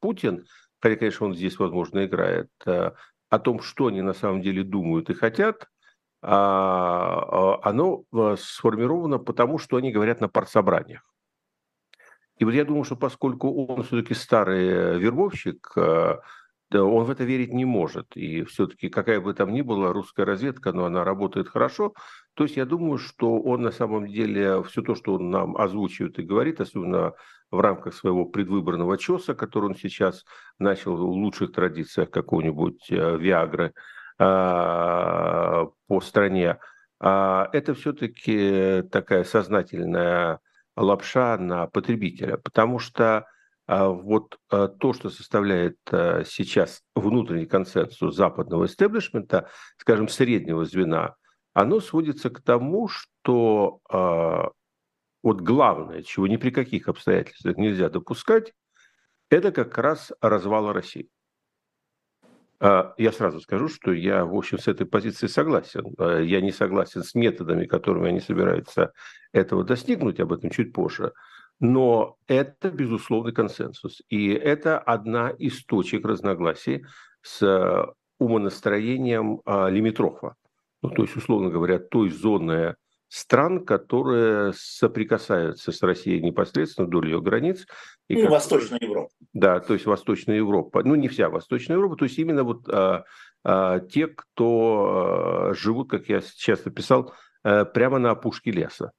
Путин– 0.00 0.44
хотя, 0.82 0.96
конечно, 0.96 1.26
он 1.26 1.34
здесь, 1.36 1.60
возможно, 1.60 2.04
играет, 2.04 2.48
о 3.32 3.38
том, 3.38 3.62
что 3.62 3.86
они 3.86 4.02
на 4.02 4.12
самом 4.12 4.42
деле 4.42 4.62
думают 4.62 5.08
и 5.08 5.14
хотят, 5.14 5.68
а, 6.20 7.58
оно 7.62 8.04
сформировано 8.36 9.18
потому, 9.18 9.58
что 9.58 9.78
они 9.78 9.90
говорят 9.90 10.20
на 10.20 10.28
партсобраниях. 10.28 11.02
И 12.38 12.44
вот 12.44 12.54
я 12.54 12.64
думаю, 12.64 12.84
что 12.84 12.96
поскольку 12.96 13.66
он 13.66 13.82
все-таки 13.82 14.14
старый 14.14 14.98
вербовщик, 14.98 15.72
э, 15.76 16.16
он 16.74 17.04
в 17.04 17.10
это 17.10 17.24
верить 17.24 17.52
не 17.52 17.64
может. 17.64 18.16
И 18.16 18.44
все-таки, 18.44 18.88
какая 18.88 19.20
бы 19.20 19.34
там 19.34 19.52
ни 19.52 19.60
была 19.60 19.92
русская 19.92 20.24
разведка, 20.24 20.72
но 20.72 20.86
она 20.86 21.04
работает 21.04 21.48
хорошо. 21.48 21.92
То 22.34 22.44
есть 22.44 22.56
я 22.56 22.64
думаю, 22.64 22.98
что 22.98 23.40
он 23.40 23.62
на 23.62 23.70
самом 23.70 24.06
деле 24.06 24.62
все 24.62 24.82
то, 24.82 24.94
что 24.94 25.14
он 25.14 25.30
нам 25.30 25.56
озвучивает 25.56 26.18
и 26.18 26.22
говорит, 26.22 26.60
особенно 26.60 27.12
в 27.50 27.60
рамках 27.60 27.92
своего 27.94 28.24
предвыборного 28.24 28.96
чеса, 28.96 29.34
который 29.34 29.66
он 29.66 29.76
сейчас 29.76 30.24
начал 30.58 30.96
в 30.96 31.02
лучших 31.02 31.52
традициях 31.52 32.10
какого-нибудь 32.10 32.90
э, 32.90 33.18
Виагры 33.18 33.72
по 34.18 36.00
стране, 36.00 36.58
а, 37.04 37.48
это 37.52 37.74
все-таки 37.74 38.84
такая 38.92 39.24
сознательная 39.24 40.38
лапша 40.76 41.36
на 41.38 41.66
потребителя, 41.66 42.36
потому 42.36 42.78
что 42.78 43.26
а, 43.66 43.88
вот 43.88 44.38
то, 44.48 44.92
что 44.92 45.08
составляет 45.08 45.76
сейчас 45.88 46.82
внутренний 46.94 47.46
консенсус 47.46 48.14
западного 48.16 48.66
истеблишмента, 48.66 49.48
скажем, 49.78 50.08
среднего 50.08 50.64
звена, 50.64 51.14
оно 51.54 51.80
сводится 51.80 52.30
к 52.30 52.42
тому, 52.42 52.88
что 52.88 53.80
вот 55.22 55.40
главное, 55.40 56.02
чего 56.02 56.26
ни 56.26 56.36
при 56.36 56.50
каких 56.50 56.88
обстоятельствах 56.88 57.56
нельзя 57.56 57.88
допускать, 57.88 58.52
это 59.30 59.52
как 59.52 59.78
раз 59.78 60.12
развал 60.20 60.72
России. 60.72 61.08
А, 62.64 62.94
я 62.96 63.10
сразу 63.10 63.40
скажу, 63.40 63.66
что 63.66 63.92
я, 63.92 64.24
в 64.24 64.36
общем, 64.36 64.56
с 64.56 64.68
этой 64.68 64.86
позицией 64.86 65.28
согласен. 65.28 65.94
А, 65.98 66.20
я 66.20 66.40
не 66.40 66.52
согласен 66.52 67.02
с 67.02 67.12
методами, 67.16 67.66
которыми 67.66 68.10
они 68.10 68.20
собираются 68.20 68.92
этого 69.32 69.64
достигнуть, 69.64 70.20
об 70.20 70.32
этом 70.32 70.48
чуть 70.48 70.72
позже. 70.72 71.12
Но 71.58 72.18
это 72.28 72.70
безусловный 72.70 73.32
консенсус. 73.32 74.00
И 74.08 74.28
это 74.28 74.78
одна 74.78 75.30
из 75.30 75.64
точек 75.64 76.06
разногласий 76.06 76.84
с 77.20 77.84
умонастроением 78.20 79.40
а, 79.44 79.68
Лимитрофа. 79.68 80.36
Ну, 80.82 80.90
то 80.90 81.02
есть, 81.02 81.16
условно 81.16 81.50
говоря, 81.50 81.80
той 81.80 82.10
зоны 82.10 82.76
стран, 83.08 83.64
которые 83.64 84.52
соприкасаются 84.54 85.72
с 85.72 85.82
Россией 85.82 86.22
непосредственно 86.22 86.86
вдоль 86.86 87.08
ее 87.08 87.20
границ. 87.20 87.66
И 88.06 88.14
ну, 88.14 88.22
как... 88.22 88.30
Восточная 88.30 88.78
Европа. 88.80 89.10
Да, 89.32 89.60
то 89.60 89.74
есть 89.74 89.86
Восточная 89.86 90.36
Европа. 90.36 90.82
Ну, 90.84 90.94
не 90.94 91.08
вся 91.08 91.30
Восточная 91.30 91.76
Европа, 91.76 91.96
то 91.96 92.04
есть 92.04 92.18
именно 92.18 92.44
вот 92.44 92.68
а, 92.68 93.04
а, 93.44 93.80
те, 93.80 94.06
кто 94.06 95.50
а, 95.50 95.54
живут, 95.54 95.90
как 95.90 96.08
я 96.08 96.20
часто 96.20 96.70
писал, 96.70 97.14
а, 97.42 97.64
прямо 97.64 97.98
на 97.98 98.10
опушке 98.10 98.50
леса. 98.50 98.92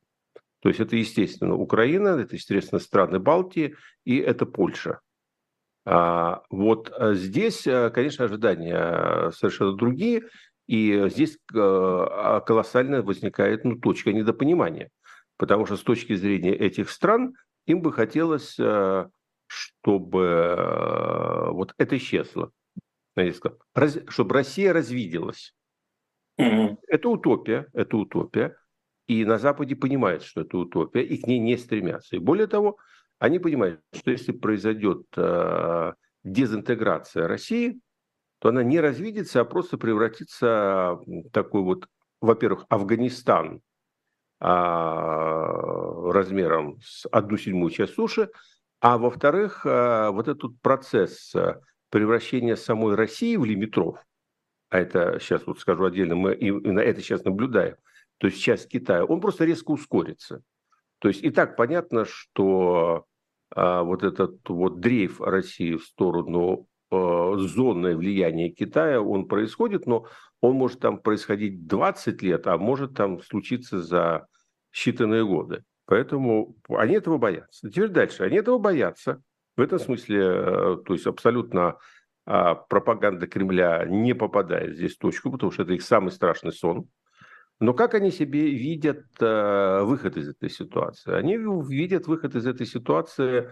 То 0.61 0.69
есть 0.69 0.79
это, 0.79 0.95
естественно, 0.95 1.55
Украина, 1.55 2.09
это, 2.09 2.35
естественно, 2.35 2.79
страны 2.79 3.19
Балтии 3.19 3.75
и 4.05 4.17
это 4.17 4.45
Польша. 4.45 5.01
А, 5.85 6.41
вот 6.49 6.91
а 6.97 7.13
здесь, 7.13 7.67
конечно, 7.93 8.25
ожидания 8.25 9.31
совершенно 9.31 9.73
другие. 9.73 10.23
И 10.65 11.09
здесь 11.09 11.35
э, 11.35 11.57
а, 11.57 12.39
колоссально 12.39 13.01
возникает 13.01 13.65
ну, 13.65 13.75
точка 13.75 14.13
недопонимания. 14.13 14.89
Потому 15.37 15.65
что 15.65 15.75
с 15.75 15.81
точки 15.81 16.15
зрения 16.15 16.55
этих 16.55 16.89
стран 16.89 17.33
им 17.65 17.81
бы 17.81 17.91
хотелось, 17.91 18.57
э, 18.57 19.07
чтобы 19.53 20.21
э, 20.57 21.49
вот 21.51 21.73
это 21.77 21.97
исчезло. 21.97 22.51
Чтобы 24.09 24.33
Россия 24.33 24.73
развиделась. 24.73 25.53
Mm-hmm. 26.39 26.77
Это 26.87 27.09
утопия, 27.09 27.67
это 27.73 27.97
утопия. 27.97 28.57
И 29.07 29.25
на 29.25 29.37
Западе 29.37 29.75
понимают, 29.75 30.23
что 30.23 30.41
это 30.41 30.57
утопия, 30.57 31.03
и 31.03 31.17
к 31.17 31.27
ней 31.27 31.39
не 31.39 31.57
стремятся. 31.57 32.15
И 32.15 32.19
более 32.19 32.47
того, 32.47 32.77
они 33.19 33.37
понимают, 33.37 33.81
что 33.93 34.11
если 34.11 34.31
произойдет 34.31 35.05
дезинтеграция 36.23 37.27
России, 37.27 37.79
то 38.39 38.49
она 38.49 38.63
не 38.63 38.79
развидится, 38.79 39.41
а 39.41 39.45
просто 39.45 39.77
превратится 39.77 40.99
в 41.05 41.29
такой 41.31 41.61
вот, 41.61 41.87
во-первых, 42.21 42.65
Афганистан 42.69 43.61
а, 44.45 46.11
размером 46.11 46.77
с 46.81 47.05
одну 47.09 47.37
седьмую 47.37 47.71
часть 47.71 47.93
суши, 47.93 48.29
а 48.83 48.97
во-вторых, 48.97 49.65
а, 49.65 50.11
вот 50.11 50.27
этот 50.27 50.59
процесс 50.59 51.33
а, 51.33 51.61
превращения 51.89 52.57
самой 52.57 52.95
России 52.95 53.37
в 53.37 53.45
лимитров, 53.45 54.05
а 54.69 54.77
это 54.77 55.19
сейчас 55.21 55.47
вот 55.47 55.57
скажу 55.59 55.85
отдельно, 55.85 56.15
мы 56.15 56.35
на 56.35 56.81
это 56.81 56.99
сейчас 56.99 57.23
наблюдаем, 57.23 57.77
то 58.17 58.27
есть 58.27 58.41
часть 58.41 58.67
Китая, 58.67 59.05
он 59.05 59.21
просто 59.21 59.45
резко 59.45 59.71
ускорится. 59.71 60.41
То 60.99 61.07
есть 61.07 61.23
и 61.23 61.29
так 61.29 61.55
понятно, 61.55 62.03
что 62.03 63.05
а, 63.55 63.83
вот 63.83 64.03
этот 64.03 64.49
вот 64.49 64.81
дрейф 64.81 65.21
России 65.21 65.75
в 65.75 65.83
сторону 65.85 66.67
зонное 66.91 67.95
влияние 67.95 68.49
Китая, 68.49 69.01
он 69.01 69.27
происходит, 69.27 69.87
но 69.87 70.05
он 70.41 70.55
может 70.55 70.81
там 70.81 70.99
происходить 70.99 71.65
20 71.65 72.21
лет, 72.21 72.47
а 72.47 72.57
может 72.57 72.95
там 72.95 73.21
случиться 73.21 73.81
за 73.81 74.27
считанные 74.75 75.25
годы. 75.25 75.63
Поэтому 75.85 76.55
они 76.69 76.95
этого 76.95 77.17
боятся. 77.17 77.69
Теперь 77.69 77.89
дальше. 77.89 78.23
Они 78.23 78.37
этого 78.37 78.57
боятся, 78.57 79.21
В 79.55 79.61
этом 79.61 79.79
смысле, 79.79 80.19
э, 80.19 80.77
то 80.85 80.93
есть 80.93 81.05
абсолютно 81.05 81.77
а, 82.25 82.55
пропаганда 82.55 83.27
Кремля 83.27 83.85
не 83.85 84.15
попадает 84.15 84.75
здесь 84.75 84.95
в 84.95 84.99
точку, 84.99 85.31
потому 85.31 85.51
что 85.51 85.63
это 85.63 85.73
их 85.73 85.81
самый 85.81 86.11
страшный 86.11 86.53
сон. 86.53 86.87
Но 87.59 87.73
как 87.73 87.93
они 87.93 88.11
себе 88.11 88.49
видят 88.49 89.05
э, 89.19 89.81
выход 89.83 90.17
из 90.17 90.29
этой 90.29 90.49
ситуации? 90.49 91.13
Они 91.13 91.37
видят 91.37 92.07
выход 92.07 92.35
из 92.35 92.47
этой 92.47 92.65
ситуации 92.65 93.51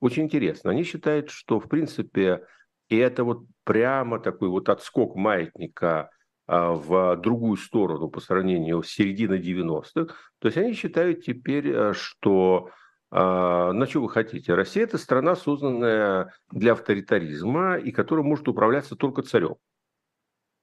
очень 0.00 0.24
интересно. 0.24 0.70
Они 0.70 0.82
считают, 0.82 1.30
что, 1.30 1.60
в 1.60 1.68
принципе, 1.68 2.44
и 2.88 2.96
это 2.96 3.24
вот 3.24 3.44
прямо 3.64 4.18
такой 4.18 4.48
вот 4.48 4.68
отскок 4.68 5.14
маятника 5.14 6.10
в 6.50 7.16
другую 7.16 7.56
сторону 7.56 8.08
по 8.08 8.20
сравнению 8.20 8.82
с 8.82 8.88
серединой 8.88 9.40
90-х. 9.40 10.14
То 10.40 10.48
есть 10.48 10.56
они 10.56 10.72
считают 10.72 11.22
теперь, 11.24 11.68
э, 11.68 11.92
что 11.92 12.70
а, 13.12 13.72
на 13.72 13.86
что 13.86 14.02
вы 14.02 14.08
хотите? 14.08 14.54
Россия– 14.54 14.82
это 14.84 14.98
страна, 14.98 15.36
созданная 15.36 16.32
для 16.50 16.72
авторитаризма 16.72 17.76
и 17.76 17.92
которая 17.92 18.24
может 18.24 18.48
управляться 18.48 18.96
только 18.96 19.22
царем. 19.22 19.56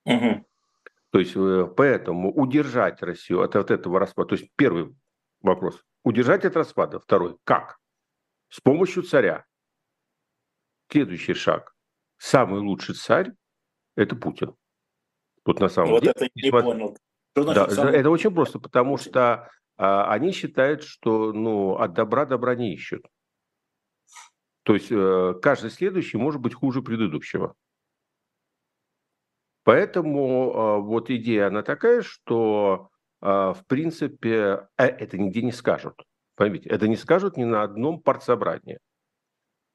Угу. 0.06 0.45
То 1.12 1.19
есть 1.19 1.34
э, 1.36 1.67
поэтому 1.76 2.34
удержать 2.34 3.02
Россию 3.02 3.41
от, 3.41 3.56
от 3.56 3.71
этого 3.71 4.00
распада. 4.00 4.30
То 4.30 4.36
есть 4.36 4.52
первый 4.56 4.95
вопрос– 5.41 5.84
удержать 6.04 6.45
от 6.45 6.56
распада. 6.56 7.00
Второй– 7.00 7.38
как? 7.43 7.78
С 8.50 8.62
помощью 8.62 9.04
царя. 9.04 9.45
Следующий 10.89 11.34
шаг. 11.34 11.73
Самый 12.17 12.62
лучший 12.62 12.95
царь– 12.95 13.32
это 13.95 14.15
Путин. 14.15 14.56
Вот 15.47 15.62
на 15.62 15.69
самом 15.69 15.91
вот 15.91 16.01
деле. 16.01 16.13
Вот 16.13 16.23
это 16.23 16.31
не 16.36 16.51
понял. 16.51 16.97
да, 17.33 17.69
самый... 17.69 17.93
Это 17.95 18.10
очень 18.10 18.33
просто, 18.36 18.60
потому 18.60 18.97
что 18.97 19.49
а, 19.77 20.12
они 20.12 20.33
считают, 20.33 20.83
что 20.83 21.31
ну, 21.31 21.77
от 21.77 21.93
добра 21.93 22.25
добра 22.25 22.53
не 22.55 22.73
ищут. 22.73 23.05
То 24.63 24.73
есть 24.73 24.91
э, 24.91 25.36
каждый 25.41 25.71
следующий 25.71 26.17
может 26.17 26.41
быть 26.41 26.53
хуже 26.53 26.81
предыдущего. 26.81 27.55
Поэтому 29.63 30.53
а, 30.53 30.77
вот 30.79 31.10
идея, 31.10 31.47
она 31.47 31.63
такая, 31.63 32.01
что 32.01 32.89
а, 33.21 33.53
в 33.53 33.65
принципе 33.67 34.67
э, 34.77 34.83
это 34.83 35.17
нигде 35.17 35.41
не 35.41 35.53
скажут. 35.53 36.03
Поймите, 36.36 36.69
это 36.69 36.89
не 36.89 36.97
скажут 36.97 37.38
ни 37.38 37.45
на 37.45 37.63
одном 37.63 38.01
партсобрании. 38.01 38.79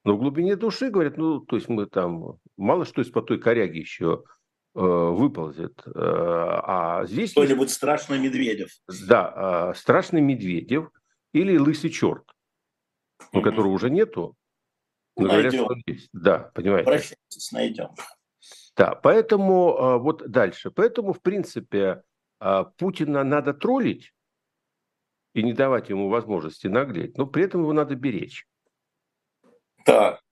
Но 0.03 0.15
в 0.15 0.19
глубине 0.19 0.55
души 0.55 0.91
говорят, 0.91 1.17
ну, 1.17 1.39
то 1.39 1.55
есть 1.55 1.67
мы 1.67 1.87
там 1.87 2.37
мало 2.57 2.85
что 2.85 3.01
из-под 3.01 3.25
той 3.25 3.39
коряги 3.39 3.79
еще 3.79 4.23
Э, 4.23 4.42
выползет. 4.73 5.81
Э, 5.85 5.91
а 5.95 7.05
здесь... 7.05 7.31
Кто-нибудь 7.31 7.67
есть... 7.67 7.75
страшный 7.75 8.19
Медведев. 8.19 8.69
Да, 9.07 9.71
э, 9.71 9.77
страшный 9.77 10.21
Медведев 10.21 10.89
или 11.33 11.57
лысый 11.57 11.89
черт, 11.89 12.23
ну, 13.31 13.41
mm 13.41 13.43
которого 13.43 13.71
уже 13.71 13.89
нету. 13.89 14.35
Но 15.15 15.27
найдем. 15.27 15.33
говорят, 15.33 15.53
что 15.53 15.65
он 15.65 15.83
есть. 15.85 16.09
Да, 16.11 16.51
понимаете. 16.55 16.85
Прощайтесь, 16.85 17.51
найдем. 17.51 17.89
Да, 18.75 18.95
поэтому 18.95 19.99
вот 19.99 20.27
дальше. 20.27 20.71
Поэтому, 20.71 21.13
в 21.13 21.21
принципе, 21.21 22.01
Путина 22.77 23.23
надо 23.23 23.53
троллить 23.53 24.11
и 25.35 25.43
не 25.43 25.53
давать 25.53 25.89
ему 25.89 26.09
возможности 26.09 26.65
наглеть, 26.65 27.15
но 27.15 27.27
при 27.27 27.43
этом 27.43 27.61
его 27.61 27.73
надо 27.73 27.95
беречь. 27.95 28.47
Так. 29.85 30.22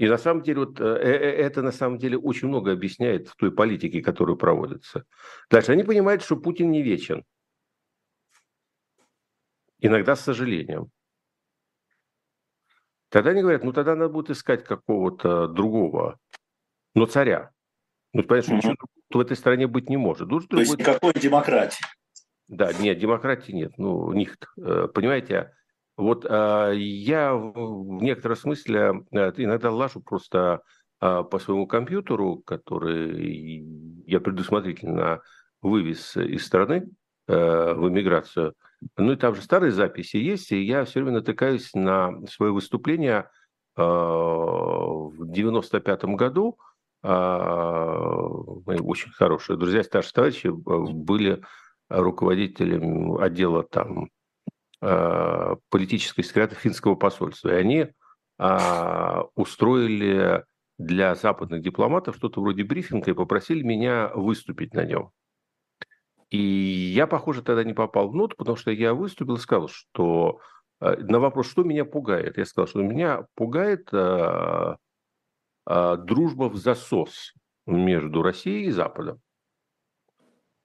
И 0.00 0.08
на 0.08 0.16
самом 0.16 0.42
деле 0.42 0.60
вот, 0.60 0.80
э, 0.80 0.84
э, 0.84 1.10
э, 1.10 1.44
это 1.44 1.60
на 1.60 1.72
самом 1.72 1.98
деле 1.98 2.16
очень 2.16 2.48
много 2.48 2.72
объясняет 2.72 3.28
в 3.28 3.36
той 3.36 3.52
политике, 3.52 4.00
которая 4.00 4.34
проводится. 4.34 5.04
Дальше 5.50 5.72
они 5.72 5.84
понимают, 5.84 6.22
что 6.22 6.38
Путин 6.38 6.70
не 6.70 6.82
вечен. 6.82 7.22
Иногда 9.78 10.16
с 10.16 10.22
сожалением. 10.22 10.90
Тогда 13.10 13.32
они 13.32 13.42
говорят, 13.42 13.62
ну 13.62 13.74
тогда 13.74 13.94
надо 13.94 14.10
будет 14.10 14.30
искать 14.30 14.64
какого-то 14.64 15.48
другого, 15.48 16.18
но 16.94 17.04
царя. 17.04 17.50
Ну, 18.14 18.22
понятно, 18.22 18.58
что 18.58 18.70
ничего 18.70 18.86
в 19.10 19.20
этой 19.20 19.36
стране 19.36 19.66
быть 19.66 19.90
не 19.90 19.98
может. 19.98 20.28
Должен 20.28 20.48
То 20.48 20.60
есть 20.60 20.78
никакой 20.78 21.12
демократии. 21.12 21.84
Да, 22.48 22.72
нет, 22.72 22.98
демократии 22.98 23.52
нет. 23.52 23.74
Ну, 23.76 24.14
них, 24.14 24.38
понимаете, 24.56 25.52
вот 26.00 26.24
э, 26.28 26.72
я 26.76 27.34
в 27.34 28.02
некотором 28.02 28.36
смысле 28.36 29.04
э, 29.12 29.32
иногда 29.36 29.70
лажу 29.70 30.00
просто 30.00 30.62
э, 31.00 31.22
по 31.30 31.38
своему 31.38 31.66
компьютеру, 31.66 32.38
который 32.38 33.62
я 34.06 34.20
предусмотрительно 34.20 35.20
вывез 35.60 36.16
из 36.16 36.46
страны 36.46 36.88
э, 37.28 37.74
в 37.74 37.88
эмиграцию. 37.88 38.54
Ну 38.96 39.12
и 39.12 39.16
там 39.16 39.34
же 39.34 39.42
старые 39.42 39.72
записи 39.72 40.16
есть, 40.16 40.52
и 40.52 40.62
я 40.62 40.84
все 40.84 41.00
время 41.00 41.18
натыкаюсь 41.18 41.74
на 41.74 42.26
свое 42.26 42.52
выступление 42.52 43.28
э, 43.76 43.82
в 43.82 45.30
95 45.30 46.04
году. 46.16 46.58
Э, 47.02 47.08
мои 48.64 48.78
очень 48.78 49.10
хорошие 49.12 49.58
друзья, 49.58 49.82
старшие 49.82 50.12
товарищи 50.14 50.48
были 50.48 51.42
руководителем 51.90 53.18
отдела 53.18 53.64
там 53.64 54.08
политической 54.80 56.22
секретаря 56.22 56.58
финского 56.58 56.94
посольства. 56.94 57.50
И 57.50 57.54
они 57.54 57.88
а, 58.38 59.26
устроили 59.34 60.44
для 60.78 61.14
западных 61.14 61.60
дипломатов 61.60 62.16
что-то 62.16 62.40
вроде 62.40 62.64
брифинга 62.64 63.10
и 63.10 63.14
попросили 63.14 63.62
меня 63.62 64.10
выступить 64.14 64.72
на 64.72 64.84
нем. 64.86 65.10
И 66.30 66.38
я, 66.38 67.06
похоже, 67.06 67.42
тогда 67.42 67.64
не 67.64 67.74
попал 67.74 68.08
в 68.08 68.14
ноту, 68.14 68.36
потому 68.36 68.56
что 68.56 68.70
я 68.70 68.94
выступил 68.94 69.34
и 69.34 69.40
сказал, 69.40 69.68
что 69.68 70.40
э, 70.80 70.96
на 70.96 71.18
вопрос, 71.18 71.50
что 71.50 71.64
меня 71.64 71.84
пугает, 71.84 72.38
я 72.38 72.46
сказал, 72.46 72.66
что 72.66 72.82
меня 72.82 73.26
пугает 73.34 73.88
а, 73.92 74.78
а, 75.66 75.96
дружба 75.96 76.48
в 76.48 76.56
засос 76.56 77.34
между 77.66 78.22
Россией 78.22 78.68
и 78.68 78.70
Западом 78.70 79.20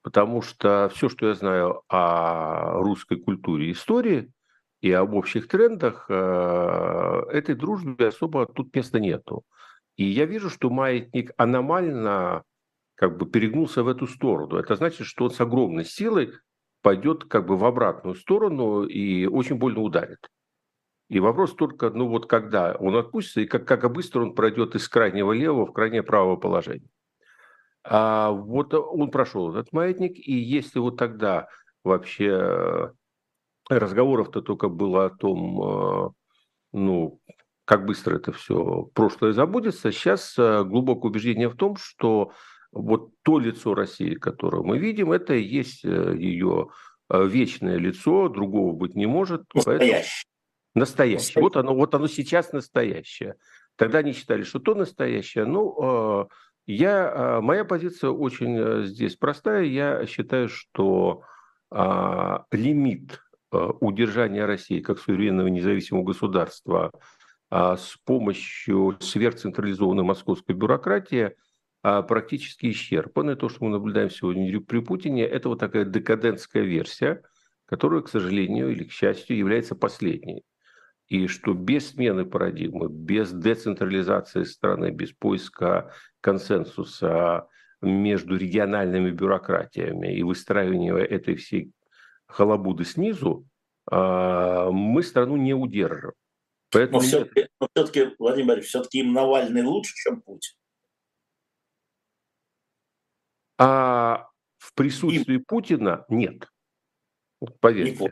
потому 0.05 0.43
что 0.43 0.87
все, 0.93 1.09
что 1.09 1.29
я 1.29 1.33
знаю 1.33 1.81
о 1.89 2.73
русской 2.73 3.17
культуре 3.17 3.69
и 3.69 3.71
истории 3.71 4.31
и 4.79 4.91
об 4.91 5.15
общих 5.15 5.47
трендах, 5.47 6.05
э, 6.09 7.21
этой 7.31 7.55
дружбе 7.55 8.09
особо 8.09 8.45
тут 8.45 8.75
места 8.75 8.99
нету. 8.99 9.41
И 9.95 10.05
я 10.05 10.25
вижу, 10.25 10.51
что 10.51 10.69
маятник 10.69 11.31
аномально 11.37 12.43
как 12.93 13.17
бы 13.17 13.25
перегнулся 13.25 13.81
в 13.81 13.87
эту 13.87 14.05
сторону. 14.05 14.57
Это 14.57 14.75
значит, 14.75 15.07
что 15.07 15.23
он 15.23 15.31
с 15.31 15.41
огромной 15.41 15.85
силой 15.85 16.33
пойдет 16.83 17.23
как 17.23 17.47
бы 17.47 17.57
в 17.57 17.65
обратную 17.65 18.13
сторону 18.13 18.83
и 18.83 19.25
очень 19.25 19.55
больно 19.55 19.81
ударит. 19.81 20.19
И 21.09 21.19
вопрос 21.19 21.55
только, 21.55 21.89
ну 21.89 22.07
вот 22.09 22.27
когда 22.27 22.75
он 22.75 22.95
отпустится 22.95 23.41
и 23.41 23.47
как, 23.47 23.67
как 23.67 23.91
быстро 23.91 24.21
он 24.21 24.35
пройдет 24.35 24.75
из 24.75 24.87
крайнего 24.87 25.31
левого 25.31 25.65
в 25.65 25.73
крайнее 25.73 26.03
правое 26.03 26.35
положение. 26.35 26.89
А 27.87 28.31
вот 28.31 28.73
он 28.73 29.11
прошел 29.11 29.51
этот 29.51 29.71
маятник, 29.71 30.17
и 30.17 30.33
если 30.33 30.79
вот 30.79 30.97
тогда 30.97 31.47
вообще 31.83 32.29
э, 32.31 32.89
разговоров-то 33.69 34.41
только 34.41 34.69
было 34.69 35.05
о 35.05 35.09
том, 35.11 35.61
э, 35.61 36.09
ну, 36.73 37.19
как 37.65 37.85
быстро 37.85 38.15
это 38.15 38.31
все 38.31 38.89
прошлое 38.95 39.33
забудется, 39.33 39.91
сейчас 39.91 40.33
э, 40.39 40.63
глубокое 40.63 41.11
убеждение 41.11 41.47
в 41.47 41.55
том, 41.55 41.75
что 41.77 42.31
вот 42.71 43.11
то 43.21 43.37
лицо 43.37 43.75
России, 43.75 44.15
которое 44.15 44.63
мы 44.63 44.79
видим, 44.79 45.11
это 45.11 45.35
и 45.35 45.43
есть 45.43 45.83
ее 45.83 46.69
вечное 47.07 47.77
лицо, 47.77 48.29
другого 48.29 48.73
быть 48.73 48.95
не 48.95 49.05
может. 49.05 49.43
Настоящее. 49.53 49.91
Поэтому... 49.91 50.03
Настоящее. 50.73 51.41
Вот 51.43 51.55
оно, 51.55 51.75
вот 51.75 51.93
оно 51.93 52.07
сейчас 52.07 52.51
настоящее. 52.51 53.35
Тогда 53.75 53.99
они 53.99 54.11
считали, 54.11 54.41
что 54.41 54.59
то 54.59 54.73
настоящее. 54.73 55.45
Ну, 55.45 56.27
я, 56.67 57.11
а, 57.13 57.41
моя 57.41 57.63
позиция 57.65 58.09
очень 58.09 58.57
э, 58.57 58.83
здесь 58.85 59.15
простая. 59.15 59.63
Я 59.63 60.05
считаю, 60.07 60.49
что 60.49 61.21
а, 61.69 62.45
лимит 62.51 63.21
а, 63.51 63.71
удержания 63.79 64.45
России 64.45 64.79
как 64.79 64.99
суверенного 64.99 65.47
независимого 65.47 66.03
государства 66.03 66.91
а, 67.49 67.77
с 67.77 67.97
помощью 68.03 68.97
сверхцентрализованной 68.99 70.03
московской 70.03 70.55
бюрократии 70.55 71.35
а, 71.83 72.01
практически 72.01 72.71
исчерпан. 72.71 73.31
И 73.31 73.35
то, 73.35 73.47
что 73.47 73.65
мы 73.65 73.69
наблюдаем 73.69 74.09
сегодня 74.09 74.59
при 74.61 74.79
Путине, 74.79 75.23
это 75.23 75.49
вот 75.49 75.59
такая 75.59 75.85
декадентская 75.85 76.63
версия, 76.63 77.21
которая, 77.65 78.01
к 78.01 78.09
сожалению 78.09 78.71
или 78.71 78.85
к 78.85 78.91
счастью, 78.91 79.37
является 79.37 79.75
последней 79.75 80.43
и 81.07 81.27
что 81.27 81.53
без 81.53 81.91
смены 81.91 82.25
парадигмы, 82.25 82.89
без 82.89 83.31
децентрализации 83.31 84.43
страны, 84.43 84.89
без 84.89 85.11
поиска 85.11 85.93
консенсуса 86.21 87.47
между 87.81 88.37
региональными 88.37 89.11
бюрократиями 89.11 90.15
и 90.15 90.23
выстраивания 90.23 90.95
этой 90.95 91.35
всей 91.35 91.71
халабуды 92.25 92.85
снизу, 92.85 93.45
а, 93.89 94.71
мы 94.71 95.03
страну 95.03 95.37
не 95.37 95.53
удержим. 95.53 96.13
Поэтому 96.71 96.99
но 96.99 97.03
все-таки, 97.05 97.47
но 97.59 97.67
все-таки, 97.73 98.15
Владимир, 98.17 98.61
все-таки 98.61 98.99
им 98.99 99.13
Навальный 99.13 99.63
лучше, 99.63 99.93
чем 99.95 100.21
Путин. 100.21 100.55
А 103.57 104.27
в 104.57 104.73
присутствии 104.73 105.35
им... 105.35 105.45
Путина 105.45 106.05
нет. 106.09 106.51
Поверьте. 107.59 108.05
Не 108.05 108.11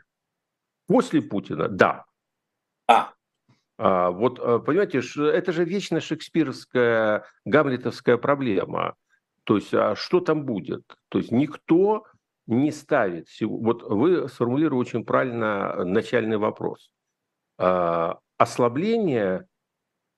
После 0.86 1.20
Путина, 1.20 1.68
да. 1.68 2.04
А. 2.86 3.12
А, 3.76 4.10
вот, 4.10 4.38
а, 4.38 4.58
понимаете, 4.60 5.00
это 5.00 5.52
же 5.52 5.64
вечно 5.64 6.00
шекспировская, 6.00 7.24
гамлетовская 7.44 8.16
проблема. 8.16 8.94
То 9.44 9.56
есть, 9.56 9.74
а 9.74 9.94
что 9.96 10.20
там 10.20 10.44
будет? 10.44 10.84
То 11.08 11.18
есть, 11.18 11.32
никто 11.32 12.04
не 12.46 12.72
ставит... 12.72 13.28
Вот 13.40 13.82
вы 13.82 14.28
сформулировали 14.28 14.80
очень 14.80 15.04
правильно 15.04 15.84
начальный 15.84 16.36
вопрос. 16.36 16.90
А, 17.58 18.18
ослабление 18.36 19.46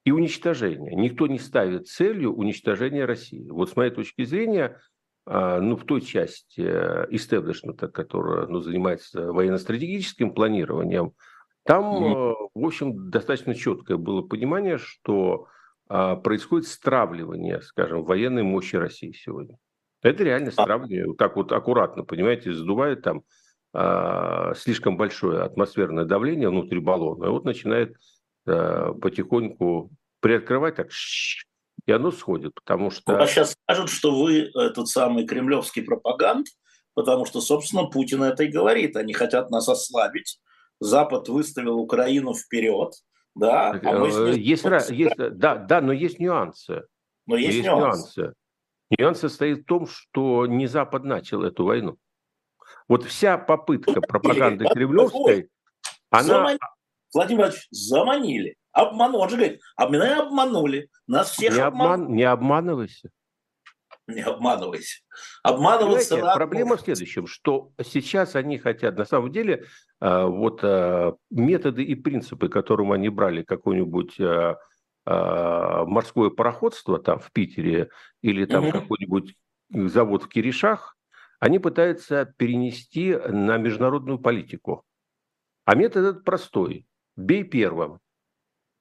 и 0.05 0.13
уничтожение. 0.13 0.95
Никто 0.95 1.27
не 1.27 1.39
ставит 1.39 1.89
целью 1.89 2.35
уничтожения 2.35 3.05
России. 3.05 3.51
Вот 3.51 3.71
с 3.71 3.77
моей 3.77 3.91
точки 3.91 4.25
зрения, 4.25 4.81
а, 5.25 5.61
ну, 5.61 5.77
в 5.77 5.85
той 5.85 6.01
части 6.01 6.61
истеблишмента, 6.61 7.89
которая 7.89 8.47
ну, 8.47 8.61
занимается 8.61 9.33
военно-стратегическим 9.33 10.33
планированием, 10.33 11.13
там, 11.67 11.85
mm-hmm. 11.85 12.35
в 12.55 12.67
общем, 12.67 13.11
достаточно 13.11 13.55
четкое 13.55 13.97
было 13.97 14.23
понимание, 14.23 14.79
что 14.79 15.49
а, 15.89 16.17
происходит 16.17 16.69
стравливание, 16.69 17.61
скажем, 17.63 18.05
военной 18.05 18.43
мощи 18.43 18.77
России 18.77 19.13
сегодня. 19.13 19.59
Это 20.03 20.25
реально 20.25 20.49
а 20.49 20.53
стравливание, 20.53 21.15
так 21.15 21.37
вот 21.37 21.53
аккуратно, 21.53 22.05
понимаете, 22.05 22.53
задувает 22.53 23.03
там 23.03 23.23
а, 23.73 24.55
слишком 24.55 24.97
большое 24.97 25.43
атмосферное 25.43 26.05
давление 26.05 26.49
внутри 26.49 26.81
баллона, 26.81 27.27
и 27.27 27.29
вот 27.29 27.45
начинает 27.45 27.97
а, 28.47 28.93
потихоньку 28.95 29.91
приоткрывать 30.21 30.77
так, 30.77 30.89
и 31.85 31.93
оно 31.93 32.11
сходит, 32.11 32.55
потому 32.55 32.91
что... 32.91 33.21
А 33.21 33.27
сейчас 33.27 33.57
скажут, 33.65 33.91
что 33.91 34.15
вы 34.15 34.51
этот 34.55 34.89
самый 34.89 35.27
кремлевский 35.27 35.83
пропагант, 35.83 36.49
потому 36.95 37.27
что, 37.27 37.41
собственно, 37.41 37.85
Путин 37.85 38.23
это 38.23 38.45
и 38.45 38.51
говорит. 38.51 38.97
Они 38.97 39.13
хотят 39.13 39.51
нас 39.51 39.69
ослабить, 39.69 40.41
Запад 40.81 41.29
выставил 41.29 41.79
Украину 41.79 42.35
вперед, 42.35 42.93
да, 43.35 43.71
а 43.71 43.99
мы 43.99 44.09
э, 44.09 44.39
есть, 44.39 44.65
есть, 44.91 45.17
да, 45.17 45.57
да, 45.57 45.81
но 45.81 45.93
есть 45.93 46.19
нюансы. 46.19 46.85
Но 47.27 47.37
есть, 47.37 47.57
есть 47.57 47.67
нюансы. 47.67 48.21
нюансы. 48.21 48.35
Нюанс 48.99 49.21
состоит 49.21 49.61
в 49.61 49.65
том, 49.65 49.87
что 49.87 50.47
не 50.47 50.67
Запад 50.67 51.05
начал 51.05 51.43
эту 51.43 51.65
войну. 51.65 51.97
Вот 52.89 53.05
вся 53.05 53.37
попытка 53.37 54.01
пропаганды 54.01 54.65
Кремлевской, 54.67 55.51
она... 56.11 56.43
Владимир 56.43 56.59
Владимирович, 57.13 57.67
заманили, 57.71 58.57
обманули. 58.73 59.23
Он 59.23 59.29
же 59.29 59.37
говорит, 59.37 59.61
а 59.77 59.89
меня 59.89 60.23
обманули, 60.23 60.91
нас 61.07 61.31
всех 61.31 61.55
не 61.55 61.61
обман... 61.61 62.15
Не 62.15 62.25
обманывайся 62.25 63.11
не 64.07 64.23
обманывайся. 64.23 65.03
Обманываться 65.43 66.17
Понимаете, 66.17 66.37
Проблема 66.37 66.77
в 66.77 66.81
следующем, 66.81 67.27
что 67.27 67.73
сейчас 67.83 68.37
они 68.37 68.59
хотят, 68.59 68.97
на 68.97 69.05
самом 69.05 69.33
деле, 69.33 69.65
а, 70.01 70.27
вот 70.27 70.61
а, 70.63 71.15
методы 71.31 71.83
и 71.83 71.95
принципы, 71.95 72.49
которым 72.49 72.93
они 72.93 73.09
брали 73.09 73.43
какое-нибудь 73.43 74.21
а, 74.21 75.85
морское 75.85 76.31
пароходство 76.31 76.99
там 76.99 77.19
в 77.19 77.31
Питере 77.33 77.91
или 78.23 78.45
там 78.45 78.67
угу. 78.67 78.73
какой-нибудь 78.73 79.35
завод 79.71 80.25
в 80.25 80.29
Киришах, 80.29 80.97
они 81.39 81.59
пытаются 81.59 82.33
перенести 82.37 83.15
на 83.17 83.57
международную 83.59 84.19
политику. 84.19 84.85
А 85.65 85.75
метод 85.75 86.05
этот 86.05 86.25
простой. 86.25 86.87
Бей 87.17 87.45
первым. 87.45 87.99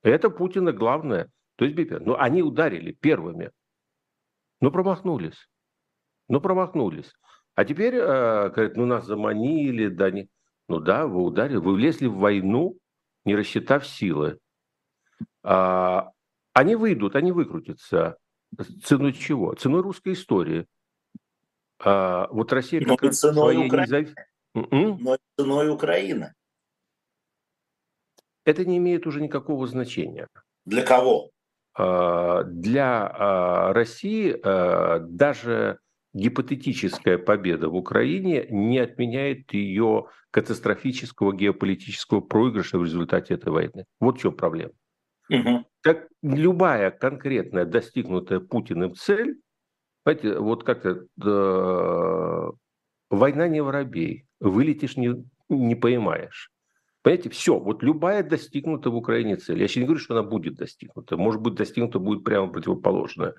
Это 0.03 0.29
Путина 0.29 0.71
главное. 0.71 1.29
То 1.57 1.65
есть 1.65 1.75
бей 1.75 1.85
первым. 1.85 2.07
Но 2.07 2.19
они 2.19 2.43
ударили 2.43 2.91
первыми. 2.91 3.51
Ну, 4.61 4.71
промахнулись. 4.71 5.49
Ну, 6.27 6.41
промахнулись. 6.41 7.13
А 7.55 7.65
теперь, 7.65 7.95
э, 7.95 8.49
говорят, 8.49 8.75
ну, 8.75 8.85
нас 8.85 9.05
заманили, 9.05 9.87
да, 9.87 10.11
не... 10.11 10.29
Ну 10.67 10.79
да, 10.79 11.07
вы 11.07 11.23
ударили, 11.23 11.57
вы 11.57 11.73
влезли 11.73 12.07
в 12.07 12.17
войну, 12.17 12.77
не 13.23 13.35
рассчитав 13.35 13.85
силы. 13.85 14.39
А, 15.43 16.11
они 16.53 16.75
выйдут, 16.75 17.15
они 17.15 17.31
выкрутятся. 17.31 18.17
Ценой 18.83 19.13
чего? 19.13 19.53
Ценой 19.53 19.81
русской 19.81 20.13
истории. 20.13 20.65
А, 21.79 22.27
вот 22.31 22.51
Россия 22.51 22.81
как 22.81 23.01
Но 23.01 23.11
ценой 23.11 23.67
Украины. 23.67 23.99
Незав... 23.99 24.15
М-м? 24.55 24.97
Но 25.01 25.17
ценой 25.37 25.69
Украины. 25.69 26.33
Это 28.43 28.65
не 28.65 28.77
имеет 28.77 29.05
уже 29.05 29.21
никакого 29.21 29.67
значения. 29.67 30.27
Для 30.65 30.83
кого? 30.83 31.31
А, 31.77 32.43
для 32.43 33.07
а, 33.07 33.73
России 33.73 34.35
а, 34.43 34.99
даже 34.99 35.79
гипотетическая 36.13 37.17
победа 37.17 37.67
в 37.67 37.75
Украине 37.75 38.47
не 38.49 38.79
отменяет 38.79 39.53
ее 39.53 40.07
катастрофического 40.31 41.33
геополитического 41.33 42.21
проигрыша 42.21 42.77
в 42.77 42.83
результате 42.83 43.33
этой 43.33 43.51
войны. 43.51 43.85
Вот 43.99 44.17
в 44.17 44.21
чем 44.21 44.35
проблема. 44.35 44.71
Угу. 45.29 45.65
Так 45.81 46.07
любая 46.21 46.91
конкретная 46.91 47.65
достигнутая 47.65 48.39
Путиным 48.39 48.95
цель, 48.95 49.41
знаете, 50.05 50.39
вот 50.39 50.63
как-то 50.63 51.07
э, 51.25 52.51
война 53.09 53.47
не 53.47 53.61
воробей, 53.61 54.27
вылетишь 54.39 54.97
не, 54.97 55.25
не 55.49 55.75
поймаешь. 55.75 56.51
Понимаете, 57.05 57.29
все, 57.29 57.59
вот 57.59 57.83
любая 57.83 58.23
достигнута 58.23 58.89
в 58.89 58.95
Украине 58.95 59.35
цель. 59.35 59.61
Я 59.61 59.67
сейчас 59.67 59.81
не 59.81 59.83
говорю, 59.83 59.99
что 59.99 60.17
она 60.17 60.27
будет 60.27 60.55
достигнута. 60.55 61.17
Может 61.17 61.39
быть, 61.39 61.53
достигнута 61.53 61.99
будет 61.99 62.23
прямо 62.23 62.51
противоположная. 62.51 63.35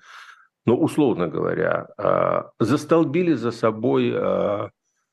Но, 0.65 0.77
условно 0.77 1.27
говоря, 1.27 1.89
а, 1.97 2.51
застолбили 2.61 3.33
за 3.33 3.51
собой 3.51 4.13
а, 4.15 4.69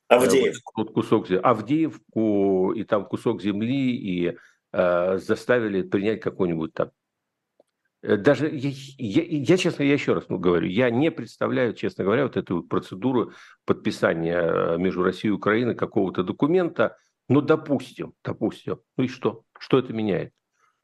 Авдеевку. 0.07 0.73
Вот 0.77 0.93
кусок 0.93 1.27
Авдеевку 1.33 2.73
и 2.77 2.85
там 2.85 3.07
кусок 3.07 3.43
земли 3.43 3.97
и 3.97 4.39
э, 4.73 5.19
заставили 5.19 5.83
принять 5.83 6.21
какой-нибудь 6.21 6.75
там. 6.75 6.93
Э, 8.03 8.17
даже 8.17 8.49
я, 8.49 8.71
я, 8.99 9.23
я, 9.25 9.57
честно, 9.57 9.83
я 9.83 9.95
еще 9.95 10.13
раз 10.13 10.27
говорю, 10.29 10.69
я 10.69 10.91
не 10.91 11.11
представляю, 11.11 11.75
честно 11.75 12.05
говоря, 12.05 12.23
вот 12.23 12.37
эту 12.37 12.63
процедуру 12.63 13.33
подписания 13.65 14.77
между 14.77 15.03
Россией 15.03 15.33
и 15.33 15.37
Украиной 15.37 15.75
какого-то 15.75 16.23
документа, 16.23 16.97
ну, 17.29 17.41
допустим, 17.41 18.13
допустим. 18.23 18.81
Ну 18.97 19.05
и 19.05 19.09
что? 19.09 19.43
Что 19.59 19.79
это 19.79 19.93
меняет? 19.93 20.33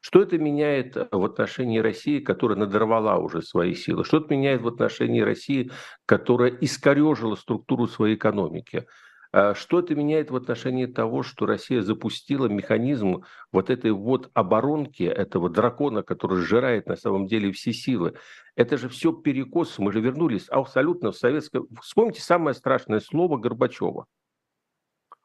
Что 0.00 0.22
это 0.22 0.38
меняет 0.38 0.96
э, 0.96 1.08
в 1.12 1.24
отношении 1.24 1.78
России, 1.78 2.20
которая 2.20 2.58
надорвала 2.58 3.18
уже 3.18 3.42
свои 3.42 3.74
силы? 3.74 4.04
Что 4.04 4.18
это 4.18 4.34
меняет 4.34 4.62
в 4.62 4.68
отношении 4.68 5.20
России, 5.20 5.70
которая 6.06 6.50
искорежила 6.50 7.34
структуру 7.34 7.86
своей 7.86 8.14
экономики? 8.14 8.86
Э, 9.34 9.52
что 9.54 9.80
это 9.80 9.94
меняет 9.94 10.30
в 10.30 10.36
отношении 10.36 10.86
того, 10.86 11.22
что 11.22 11.44
Россия 11.44 11.82
запустила 11.82 12.46
механизм 12.46 13.24
вот 13.52 13.68
этой 13.68 13.90
вот 13.90 14.30
оборонки, 14.32 15.02
этого 15.02 15.50
дракона, 15.50 16.02
который 16.02 16.38
сжирает 16.38 16.86
на 16.86 16.96
самом 16.96 17.26
деле 17.26 17.52
все 17.52 17.74
силы? 17.74 18.14
Это 18.56 18.78
же 18.78 18.88
все 18.88 19.12
перекос. 19.12 19.78
Мы 19.78 19.92
же 19.92 20.00
вернулись 20.00 20.48
абсолютно 20.48 21.12
в 21.12 21.16
советское... 21.16 21.62
Вспомните 21.82 22.22
самое 22.22 22.54
страшное 22.54 23.00
слово 23.00 23.36
Горбачева– 23.36 24.06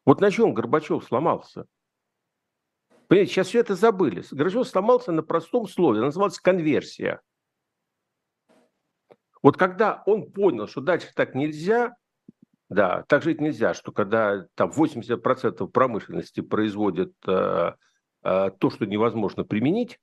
вот 0.06 0.22
на 0.22 0.32
чем 0.32 0.54
Горбачев 0.54 1.04
сломался? 1.04 1.66
Понимаете, 3.08 3.34
сейчас 3.34 3.48
все 3.48 3.60
это 3.60 3.76
забыли. 3.76 4.24
Горбачев 4.32 4.68
сломался 4.68 5.12
на 5.12 5.24
простом 5.24 5.68
слове, 5.68 6.02
называлось 6.02 6.40
конверсия. 6.40 7.22
Вот 9.42 9.58
когда 9.58 10.02
он 10.06 10.32
понял, 10.32 10.68
что 10.68 10.82
дальше 10.82 11.12
так 11.16 11.36
нельзя, 11.36 11.96
да, 12.70 13.04
так 13.08 13.22
жить 13.22 13.40
нельзя, 13.40 13.74
что 13.76 13.92
когда 13.92 14.48
там 14.56 14.72
80% 14.72 15.68
промышленности 15.68 16.42
производит 16.42 17.14
э, 17.28 17.74
э, 18.24 18.50
то, 18.60 18.70
что 18.72 18.86
невозможно 18.86 19.44
применить, 19.44 20.00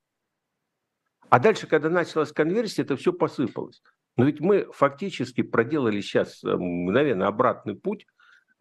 а 1.28 1.40
дальше, 1.40 1.66
когда 1.66 1.88
началась 1.88 2.30
конверсия, 2.30 2.82
это 2.82 2.96
все 2.96 3.12
посыпалось. 3.12 3.82
Но 4.16 4.26
ведь 4.26 4.40
мы 4.40 4.70
фактически 4.72 5.42
проделали 5.42 6.00
сейчас 6.00 6.44
э, 6.44 6.54
мгновенно 6.54 7.26
обратный 7.26 7.74
путь 7.74 8.06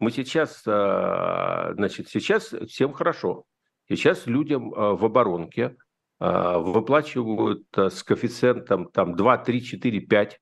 мы 0.02 0.10
сейчас, 0.10 0.64
а, 0.66 1.74
значит, 1.74 2.08
сейчас 2.08 2.52
всем 2.66 2.92
хорошо. 2.92 3.44
Сейчас 3.88 4.26
людям 4.26 4.74
а, 4.74 4.94
в 4.94 5.04
оборонке 5.04 5.76
а, 6.18 6.58
выплачивают 6.58 7.68
с 7.72 8.02
коэффициентом 8.02 8.90
там 8.90 9.14
2, 9.14 9.38
3, 9.38 9.62
4, 9.62 10.00
5 10.00 10.40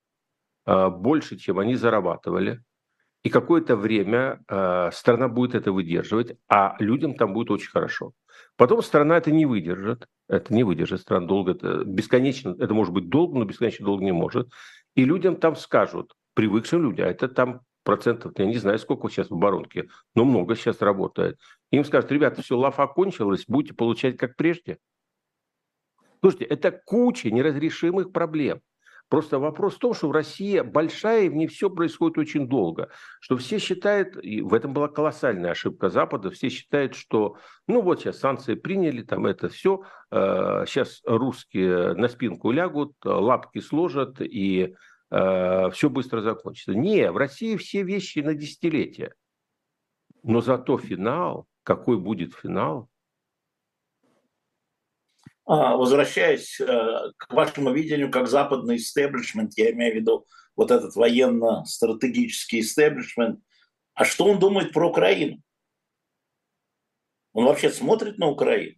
больше, 0.92 1.36
чем 1.36 1.58
они 1.58 1.74
зарабатывали. 1.74 2.62
И 3.22 3.28
какое-то 3.28 3.76
время 3.76 4.40
страна 4.92 5.28
будет 5.28 5.54
это 5.54 5.72
выдерживать, 5.72 6.38
а 6.48 6.76
людям 6.78 7.14
там 7.14 7.34
будет 7.34 7.50
очень 7.50 7.70
хорошо. 7.70 8.12
Потом 8.56 8.82
страна 8.82 9.18
это 9.18 9.30
не 9.30 9.46
выдержит. 9.46 10.06
Это 10.28 10.54
не 10.54 10.64
выдержит 10.64 11.00
страна 11.00 11.26
долго. 11.26 11.52
Это 11.52 11.84
бесконечно. 11.84 12.56
Это 12.58 12.72
может 12.72 12.94
быть 12.94 13.08
долго, 13.08 13.38
но 13.38 13.44
бесконечно 13.44 13.84
долго 13.84 14.04
не 14.04 14.12
может. 14.12 14.48
И 14.94 15.04
людям 15.04 15.36
там 15.36 15.56
скажут, 15.56 16.14
привыкшим 16.34 16.82
людям, 16.82 17.06
а 17.06 17.10
это 17.10 17.28
там 17.28 17.62
процентов, 17.82 18.32
я 18.36 18.46
не 18.46 18.56
знаю, 18.56 18.78
сколько 18.78 19.08
сейчас 19.08 19.30
в 19.30 19.34
оборонке, 19.34 19.88
но 20.14 20.24
много 20.24 20.56
сейчас 20.56 20.80
работает. 20.80 21.38
Им 21.70 21.84
скажут, 21.84 22.12
ребята, 22.12 22.42
все, 22.42 22.56
лафа 22.56 22.86
кончилась, 22.86 23.44
будете 23.46 23.74
получать 23.74 24.16
как 24.16 24.36
прежде. 24.36 24.78
Слушайте, 26.20 26.44
это 26.46 26.70
куча 26.70 27.30
неразрешимых 27.30 28.12
проблем. 28.12 28.60
Просто 29.10 29.40
вопрос 29.40 29.74
в 29.74 29.78
том, 29.80 29.92
что 29.92 30.08
в 30.08 30.12
России 30.12 30.60
большая, 30.60 31.24
и 31.24 31.28
в 31.28 31.34
ней 31.34 31.48
все 31.48 31.68
происходит 31.68 32.16
очень 32.16 32.46
долго. 32.46 32.90
Что 33.20 33.36
все 33.36 33.58
считают, 33.58 34.16
и 34.22 34.40
в 34.40 34.54
этом 34.54 34.72
была 34.72 34.86
колоссальная 34.86 35.50
ошибка 35.50 35.88
Запада, 35.88 36.30
все 36.30 36.48
считают, 36.48 36.94
что 36.94 37.36
ну 37.66 37.82
вот 37.82 38.00
сейчас 38.00 38.20
санкции 38.20 38.54
приняли, 38.54 39.02
там 39.02 39.26
это 39.26 39.48
все, 39.48 39.82
э, 40.12 40.64
сейчас 40.68 41.00
русские 41.04 41.94
на 41.94 42.06
спинку 42.06 42.52
лягут, 42.52 42.92
лапки 43.02 43.58
сложат, 43.58 44.20
и 44.20 44.76
э, 45.10 45.70
все 45.70 45.90
быстро 45.90 46.20
закончится. 46.20 46.74
Не, 46.74 47.10
в 47.10 47.16
России 47.16 47.56
все 47.56 47.82
вещи 47.82 48.20
на 48.20 48.34
десятилетия. 48.34 49.14
Но 50.22 50.40
зато 50.40 50.78
финал, 50.78 51.46
какой 51.62 51.98
будет 51.98 52.34
финал, 52.34 52.90
а, 55.52 55.76
возвращаясь 55.76 56.60
э, 56.60 56.64
к 57.16 57.32
вашему 57.32 57.72
видению, 57.72 58.10
как 58.12 58.28
западный 58.28 58.76
истеблишмент, 58.76 59.54
я 59.56 59.72
имею 59.72 59.94
в 59.94 59.96
виду 59.96 60.26
вот 60.54 60.70
этот 60.70 60.94
военно-стратегический 60.94 62.60
истеблишмент, 62.60 63.40
а 63.94 64.04
что 64.04 64.26
он 64.26 64.38
думает 64.38 64.72
про 64.72 64.88
Украину? 64.88 65.42
Он 67.32 67.46
вообще 67.46 67.70
смотрит 67.70 68.18
на 68.18 68.28
Украину? 68.28 68.76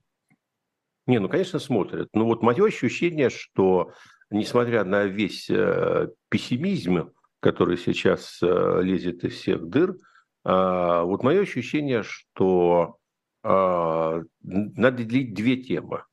Не, 1.06 1.18
ну, 1.18 1.28
конечно, 1.28 1.58
смотрит. 1.58 2.08
Но 2.14 2.24
вот 2.24 2.42
мое 2.42 2.66
ощущение, 2.66 3.28
что 3.28 3.92
несмотря 4.32 4.84
на 4.84 5.04
весь 5.04 5.48
э, 5.50 6.08
пессимизм, 6.28 7.12
который 7.40 7.76
сейчас 7.76 8.38
э, 8.42 8.82
лезет 8.82 9.24
из 9.24 9.34
всех 9.34 9.68
дыр, 9.68 9.90
э, 9.92 11.02
вот 11.02 11.22
мое 11.22 11.42
ощущение, 11.42 12.02
что 12.02 12.98
э, 13.44 14.22
надо 14.40 15.04
делить 15.04 15.34
две 15.34 15.56
темы. 15.56 16.04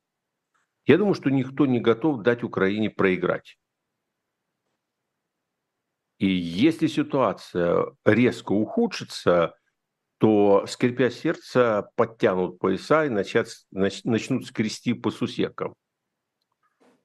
Я 0.86 0.98
думаю, 0.98 1.14
что 1.14 1.30
никто 1.30 1.66
не 1.66 1.80
готов 1.80 2.24
дать 2.24 2.44
Украине 2.44 2.90
проиграть. 2.90 3.58
И 6.18 6.28
если 6.28 6.88
ситуация 6.88 7.86
резко 8.04 8.52
ухудшится, 8.52 9.56
то, 10.18 10.66
скрипя 10.68 11.10
сердце, 11.10 11.90
подтянут 11.96 12.60
пояса 12.60 13.06
и 13.06 13.10
начат, 13.10 13.48
начнут 13.72 14.46
скрести 14.46 14.94
по 14.94 15.12
сусекам. 15.12 15.74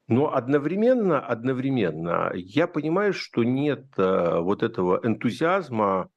Но 0.06 0.34
одновременно, 0.34 1.18
одновременно 1.18 2.30
я 2.34 2.66
понимаю, 2.66 3.14
что 3.14 3.42
нет 3.42 3.86
а, 3.96 4.40
вот 4.40 4.62
этого 4.62 5.00
энтузиазма 5.02 6.10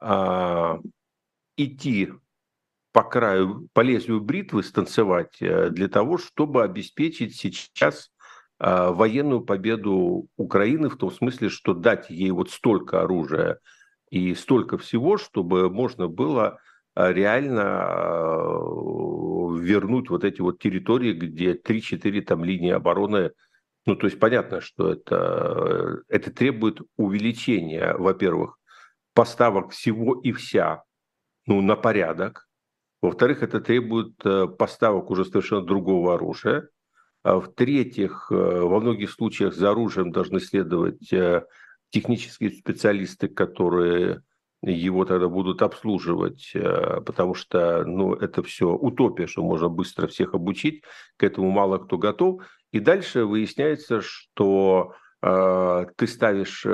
а, 0.00 0.78
идти 1.56 2.12
по 2.94 3.02
краю, 3.02 3.68
по 3.72 3.80
лезвию 3.80 4.20
бритвы 4.20 4.62
станцевать 4.62 5.42
э, 5.42 5.68
для 5.70 5.88
того, 5.88 6.16
чтобы 6.16 6.62
обеспечить 6.62 7.34
сейчас 7.34 8.12
а, 8.60 8.92
военную 8.92 9.40
победу 9.40 10.28
Украины 10.36 10.88
в 10.88 10.96
том 10.96 11.10
смысле, 11.10 11.48
что 11.48 11.74
дать 11.74 12.08
ей 12.08 12.30
вот 12.30 12.50
столько 12.50 13.02
оружия 13.02 13.58
и 14.10 14.32
столько 14.36 14.78
всего, 14.78 15.18
чтобы 15.18 15.70
можно 15.70 16.06
было 16.06 16.60
а, 16.94 17.12
реально 17.12 18.58
вернуть 19.64 20.10
вот 20.10 20.24
эти 20.24 20.40
вот 20.40 20.58
территории, 20.58 21.12
где 21.12 21.54
3-4 21.54 22.20
там 22.22 22.44
линии 22.44 22.70
обороны 22.70 23.32
ну, 23.86 23.96
то 23.96 24.06
есть 24.06 24.18
понятно, 24.18 24.62
что 24.62 24.92
это, 24.92 26.02
это 26.08 26.32
требует 26.32 26.80
увеличения, 26.96 27.94
во-первых, 27.94 28.58
поставок 29.12 29.72
всего 29.72 30.18
и 30.20 30.32
вся 30.32 30.84
ну, 31.46 31.60
на 31.60 31.76
порядок, 31.76 32.48
во-вторых, 33.02 33.42
это 33.42 33.60
требует 33.60 34.14
э, 34.24 34.46
поставок 34.46 35.10
уже 35.10 35.26
совершенно 35.26 35.60
другого 35.60 36.14
оружия. 36.14 36.70
А 37.22 37.38
в-третьих, 37.38 38.28
э, 38.30 38.34
во 38.34 38.80
многих 38.80 39.10
случаях 39.10 39.54
за 39.54 39.72
оружием 39.72 40.10
должны 40.10 40.40
следовать 40.40 41.12
э, 41.12 41.44
технические 41.90 42.50
специалисты, 42.52 43.28
которые 43.28 44.22
его 44.72 45.04
тогда 45.04 45.28
будут 45.28 45.62
обслуживать, 45.62 46.52
потому 47.06 47.34
что 47.34 47.84
ну, 47.84 48.14
это 48.14 48.42
все 48.42 48.70
утопия, 48.70 49.26
что 49.26 49.42
можно 49.42 49.68
быстро 49.68 50.06
всех 50.06 50.34
обучить, 50.34 50.82
к 51.16 51.22
этому 51.22 51.50
мало 51.50 51.78
кто 51.78 51.98
готов. 51.98 52.42
И 52.72 52.80
дальше 52.80 53.24
выясняется, 53.24 54.00
что 54.00 54.94
э, 55.22 55.86
ты 55.96 56.06
ставишь 56.06 56.66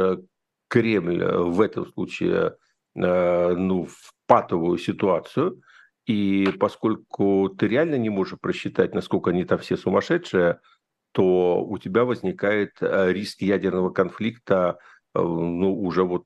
Кремль 0.70 1.24
в 1.24 1.60
этом 1.60 1.86
случае 1.86 2.56
э, 2.94 3.54
ну, 3.54 3.86
в 3.86 4.12
патовую 4.26 4.78
ситуацию, 4.78 5.60
и 6.06 6.48
поскольку 6.58 7.48
ты 7.50 7.68
реально 7.68 7.96
не 7.96 8.08
можешь 8.08 8.38
просчитать, 8.40 8.94
насколько 8.94 9.30
они 9.30 9.44
там 9.44 9.58
все 9.58 9.76
сумасшедшие, 9.76 10.60
то 11.12 11.62
у 11.64 11.76
тебя 11.78 12.04
возникает 12.04 12.76
э, 12.80 13.12
риск 13.12 13.42
ядерного 13.42 13.90
конфликта 13.90 14.78
э, 15.14 15.20
ну, 15.20 15.74
уже 15.74 16.04
вот 16.04 16.24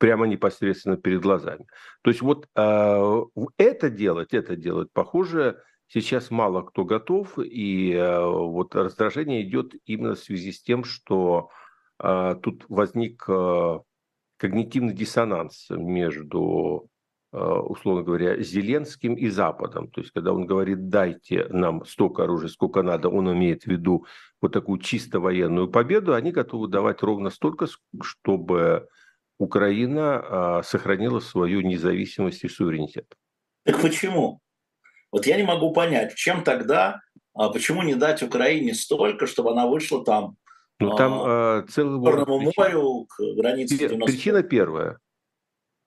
прямо 0.00 0.26
непосредственно 0.26 0.96
перед 0.96 1.20
глазами. 1.20 1.66
То 2.02 2.10
есть 2.10 2.22
вот 2.22 2.48
э, 2.56 3.22
это 3.56 3.90
делать, 3.90 4.34
это 4.34 4.56
делать, 4.56 4.88
похоже, 4.92 5.62
сейчас 5.86 6.32
мало 6.32 6.62
кто 6.62 6.84
готов, 6.84 7.38
и 7.38 7.94
вот 7.96 8.74
раздражение 8.74 9.42
идет 9.42 9.74
именно 9.84 10.14
в 10.14 10.18
связи 10.20 10.52
с 10.52 10.62
тем, 10.62 10.84
что 10.84 11.50
тут 11.98 12.64
возник 12.68 13.24
когнитивный 14.38 14.94
диссонанс 14.94 15.66
между 15.70 16.88
Э, 17.32 17.60
условно 17.60 18.02
говоря, 18.02 18.42
Зеленским 18.42 19.14
и 19.14 19.28
Западом. 19.28 19.88
То 19.88 20.00
есть, 20.00 20.12
когда 20.12 20.32
он 20.32 20.46
говорит, 20.46 20.88
дайте 20.88 21.46
нам 21.50 21.84
столько 21.84 22.24
оружия, 22.24 22.48
сколько 22.48 22.82
надо, 22.82 23.08
он 23.08 23.32
имеет 23.32 23.62
в 23.62 23.66
виду 23.68 24.04
вот 24.40 24.52
такую 24.52 24.80
чисто 24.80 25.20
военную 25.20 25.68
победу, 25.68 26.14
они 26.14 26.32
готовы 26.32 26.66
давать 26.66 27.02
ровно 27.02 27.30
столько, 27.30 27.66
чтобы 28.02 28.88
Украина 29.40 30.58
а, 30.58 30.62
сохранила 30.62 31.20
свою 31.20 31.62
независимость 31.62 32.44
и 32.44 32.48
суверенитет. 32.48 33.06
Так 33.64 33.80
почему? 33.80 34.40
Вот 35.10 35.26
я 35.26 35.36
не 35.36 35.42
могу 35.42 35.72
понять, 35.72 36.14
чем 36.14 36.44
тогда, 36.44 37.00
а 37.34 37.48
почему 37.48 37.82
не 37.82 37.94
дать 37.94 38.22
Украине 38.22 38.74
столько, 38.74 39.26
чтобы 39.26 39.50
она 39.50 39.66
вышла 39.66 40.04
там 40.04 40.36
ну, 40.78 40.94
там 40.94 41.12
а, 41.14 41.62
целый 41.68 42.04
Черному 42.04 42.52
морю, 42.56 43.06
к 43.08 43.20
границе 43.36 43.76
90 43.76 44.06
Причина 44.06 44.42
первая– 44.42 44.98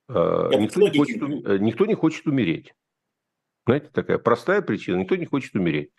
Э, 0.09 0.49
никто 0.57 0.81
не, 0.81 0.97
хочет, 0.97 1.21
э, 1.21 1.57
никто 1.59 1.85
не 1.85 1.95
хочет 1.95 2.27
умереть. 2.27 2.73
Знаете, 3.65 3.89
такая 3.93 4.17
простая 4.17 4.61
причина. 4.61 4.97
Никто 4.97 5.15
не 5.15 5.25
хочет 5.25 5.55
умереть. 5.55 5.91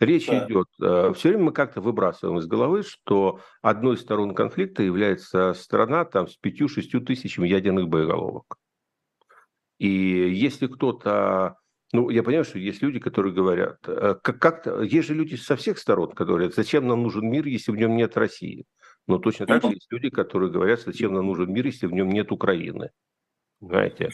Речь 0.00 0.26
да. 0.26 0.46
идет, 0.46 0.66
э, 0.82 1.12
все 1.14 1.28
время 1.28 1.44
мы 1.44 1.52
как-то 1.52 1.80
выбрасываем 1.80 2.38
из 2.38 2.46
головы, 2.46 2.82
что 2.82 3.40
одной 3.62 3.96
из 3.96 4.00
сторон 4.00 4.34
конфликта 4.34 4.82
является 4.82 5.52
страна 5.54 6.04
там, 6.04 6.26
с 6.26 6.38
5-6 6.38 7.04
тысячами 7.04 7.46
ядерных 7.46 7.88
боеголовок. 7.88 8.56
И 9.78 9.88
если 9.88 10.66
кто-то, 10.66 11.56
ну, 11.92 12.10
я 12.10 12.22
понимаю, 12.22 12.44
что 12.44 12.58
есть 12.58 12.82
люди, 12.82 12.98
которые 12.98 13.34
говорят, 13.34 13.78
как- 13.82 14.38
как-то, 14.38 14.82
есть 14.82 15.08
же 15.08 15.14
люди 15.14 15.36
со 15.36 15.56
всех 15.56 15.78
сторон, 15.78 16.10
которые 16.10 16.36
говорят, 16.36 16.54
зачем 16.54 16.86
нам 16.86 17.02
нужен 17.02 17.28
мир, 17.28 17.46
если 17.46 17.70
в 17.70 17.76
нем 17.76 17.96
нет 17.96 18.16
России. 18.16 18.64
Но 19.06 19.18
точно 19.18 19.46
так 19.46 19.62
же 19.62 19.68
есть 19.68 19.90
люди, 19.90 20.10
которые 20.10 20.50
говорят, 20.50 20.80
зачем 20.80 21.14
нам 21.14 21.26
нужен 21.26 21.52
мир, 21.52 21.66
если 21.66 21.86
в 21.86 21.92
нем 21.92 22.08
нет 22.08 22.32
Украины 22.32 22.90
понимаете? 23.60 24.10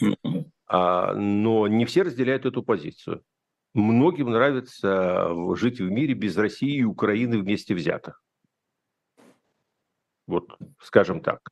А, 0.67 1.13
но 1.13 1.67
не 1.67 1.85
все 1.85 2.03
разделяют 2.03 2.45
эту 2.45 2.61
позицию. 2.61 3.23
Многим 3.77 4.31
нравится 4.31 5.55
жить 5.55 5.79
в 5.79 5.87
мире 5.87 6.15
без 6.15 6.35
России 6.35 6.77
и 6.77 6.83
Украины 6.83 7.37
вместе 7.37 7.75
взятых. 7.75 8.23
Вот, 10.25 10.57
скажем 10.81 11.21
так. 11.21 11.47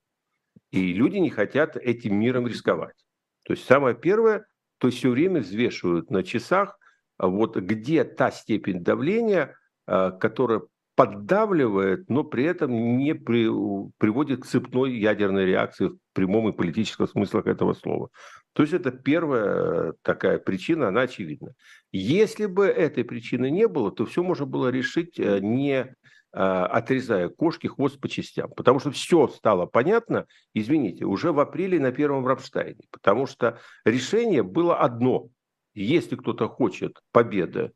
И 0.71 0.91
люди 0.91 1.17
не 1.17 1.29
хотят 1.29 1.77
этим 1.77 2.19
миром 2.19 2.47
рисковать. 2.47 2.95
То 3.43 3.53
есть 3.53 3.67
самое 3.67 3.95
первое, 3.95 4.47
то 4.79 4.89
все 4.89 5.11
время 5.11 5.41
взвешивают 5.41 6.09
на 6.09 6.23
часах, 6.23 6.79
вот 7.19 7.57
где 7.57 8.03
та 8.03 8.31
степень 8.31 8.83
давления, 8.83 9.55
а, 9.85 10.09
которая 10.09 10.63
поддавливает, 10.95 12.09
но 12.09 12.23
при 12.23 12.45
этом 12.45 12.97
не 12.97 13.13
при, 13.13 13.49
приводит 13.97 14.43
к 14.43 14.45
цепной 14.45 14.97
ядерной 14.97 15.45
реакции 15.45 15.87
в 15.87 15.97
прямом 16.13 16.49
и 16.49 16.53
политическом 16.53 17.07
смыслах 17.07 17.47
этого 17.47 17.73
слова. 17.73 18.09
То 18.53 18.63
есть 18.63 18.73
это 18.73 18.91
первая 18.91 19.93
такая 20.01 20.39
причина, 20.39 20.87
она 20.87 21.01
очевидна. 21.01 21.53
Если 21.91 22.45
бы 22.45 22.65
этой 22.65 23.03
причины 23.03 23.51
не 23.51 23.67
было, 23.67 23.91
то 23.91 24.05
все 24.05 24.23
можно 24.23 24.45
было 24.45 24.69
решить 24.69 25.19
э, 25.19 25.39
не 25.41 25.73
э, 25.73 25.85
отрезая 26.31 27.27
кошки 27.27 27.67
хвост 27.67 27.99
по 27.99 28.07
частям. 28.07 28.49
Потому 28.51 28.79
что 28.79 28.91
все 28.91 29.27
стало 29.27 29.65
понятно, 29.65 30.25
извините, 30.53 31.03
уже 31.03 31.33
в 31.33 31.39
апреле 31.41 31.81
на 31.81 31.91
первом 31.91 32.25
Рамштайне. 32.25 32.85
Потому 32.91 33.27
что 33.27 33.59
решение 33.83 34.43
было 34.43 34.77
одно. 34.77 35.27
Если 35.73 36.15
кто-то 36.15 36.47
хочет 36.47 36.97
победы 37.11 37.73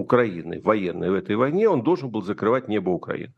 Украины 0.00 0.60
военной 0.60 1.10
в 1.10 1.14
этой 1.14 1.36
войне, 1.36 1.68
он 1.68 1.82
должен 1.82 2.10
был 2.10 2.22
закрывать 2.22 2.68
небо 2.68 2.90
Украины. 2.90 3.34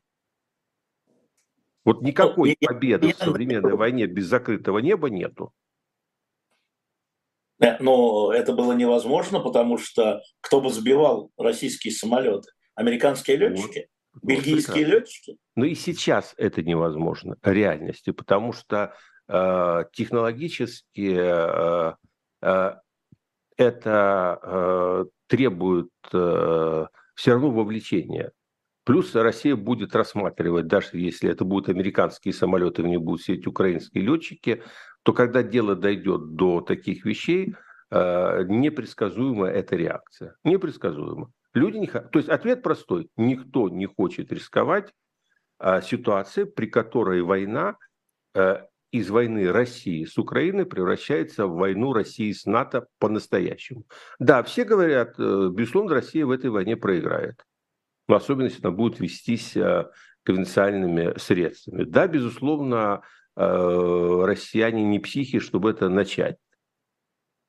Вот 1.84 2.02
никакой 2.02 2.56
ну, 2.60 2.68
победы 2.68 3.12
в 3.12 3.16
современной 3.16 3.74
войне 3.74 4.06
без 4.06 4.26
закрытого 4.26 4.78
неба 4.78 5.10
нету. 5.10 5.52
Но 7.80 8.32
это 8.32 8.52
было 8.52 8.72
невозможно, 8.72 9.40
потому 9.40 9.78
что 9.78 10.20
кто 10.40 10.60
бы 10.60 10.70
сбивал 10.70 11.30
российские 11.36 11.92
самолеты? 11.92 12.50
Американские 12.74 13.36
летчики. 13.36 13.88
Бельгийские 14.22 14.84
вот, 14.84 14.94
летчики? 14.94 15.38
Но 15.56 15.64
и 15.64 15.74
сейчас 15.74 16.34
это 16.36 16.62
невозможно 16.62 17.36
реальности, 17.42 18.10
потому 18.10 18.52
что 18.52 18.94
э, 19.28 19.84
технологически 19.92 21.16
э, 21.16 21.94
э, 22.42 22.74
это 23.56 24.40
э, 24.42 25.04
требует 25.32 25.88
э, 26.12 26.86
все 27.14 27.32
равно 27.32 27.50
вовлечения. 27.50 28.32
Плюс 28.84 29.14
Россия 29.14 29.56
будет 29.56 29.94
рассматривать, 29.94 30.66
даже 30.66 30.98
если 30.98 31.30
это 31.30 31.46
будут 31.46 31.70
американские 31.70 32.34
самолеты, 32.34 32.82
в 32.82 32.86
них 32.86 33.00
будут 33.00 33.22
сидеть 33.22 33.46
украинские 33.46 34.04
летчики, 34.04 34.62
то 35.02 35.14
когда 35.14 35.42
дело 35.42 35.74
дойдет 35.74 36.34
до 36.34 36.60
таких 36.60 37.06
вещей, 37.06 37.54
э, 37.90 38.42
непредсказуема 38.46 39.46
эта 39.46 39.74
реакция. 39.74 40.34
Непредсказуема. 40.44 41.30
Люди 41.54 41.78
не 41.78 41.86
То 41.86 42.18
есть 42.18 42.28
ответ 42.28 42.62
простой. 42.62 43.08
Никто 43.16 43.70
не 43.70 43.86
хочет 43.86 44.32
рисковать 44.32 44.92
а, 45.58 45.80
ситуацией, 45.80 46.44
при 46.44 46.66
которой 46.66 47.22
война 47.22 47.76
э, 48.34 48.66
из 48.92 49.10
войны 49.10 49.50
России 49.50 50.04
с 50.04 50.16
Украиной 50.18 50.66
превращается 50.66 51.46
в 51.46 51.56
войну 51.56 51.92
России 51.92 52.30
с 52.30 52.46
НАТО 52.46 52.86
по-настоящему. 52.98 53.84
Да, 54.20 54.42
все 54.44 54.64
говорят, 54.64 55.14
э, 55.18 55.48
безусловно, 55.50 55.94
Россия 55.94 56.24
в 56.24 56.30
этой 56.30 56.50
войне 56.50 56.76
проиграет. 56.76 57.42
Но 58.06 58.16
особенно, 58.16 58.44
если 58.44 58.64
она 58.64 58.70
будет 58.70 59.00
вестись 59.00 59.56
э, 59.56 59.86
конвенциальными 60.22 61.18
средствами. 61.18 61.84
Да, 61.84 62.06
безусловно, 62.06 63.02
россияне 63.34 64.84
не 64.84 64.98
психи, 64.98 65.38
чтобы 65.38 65.70
это 65.70 65.88
начать. 65.88 66.36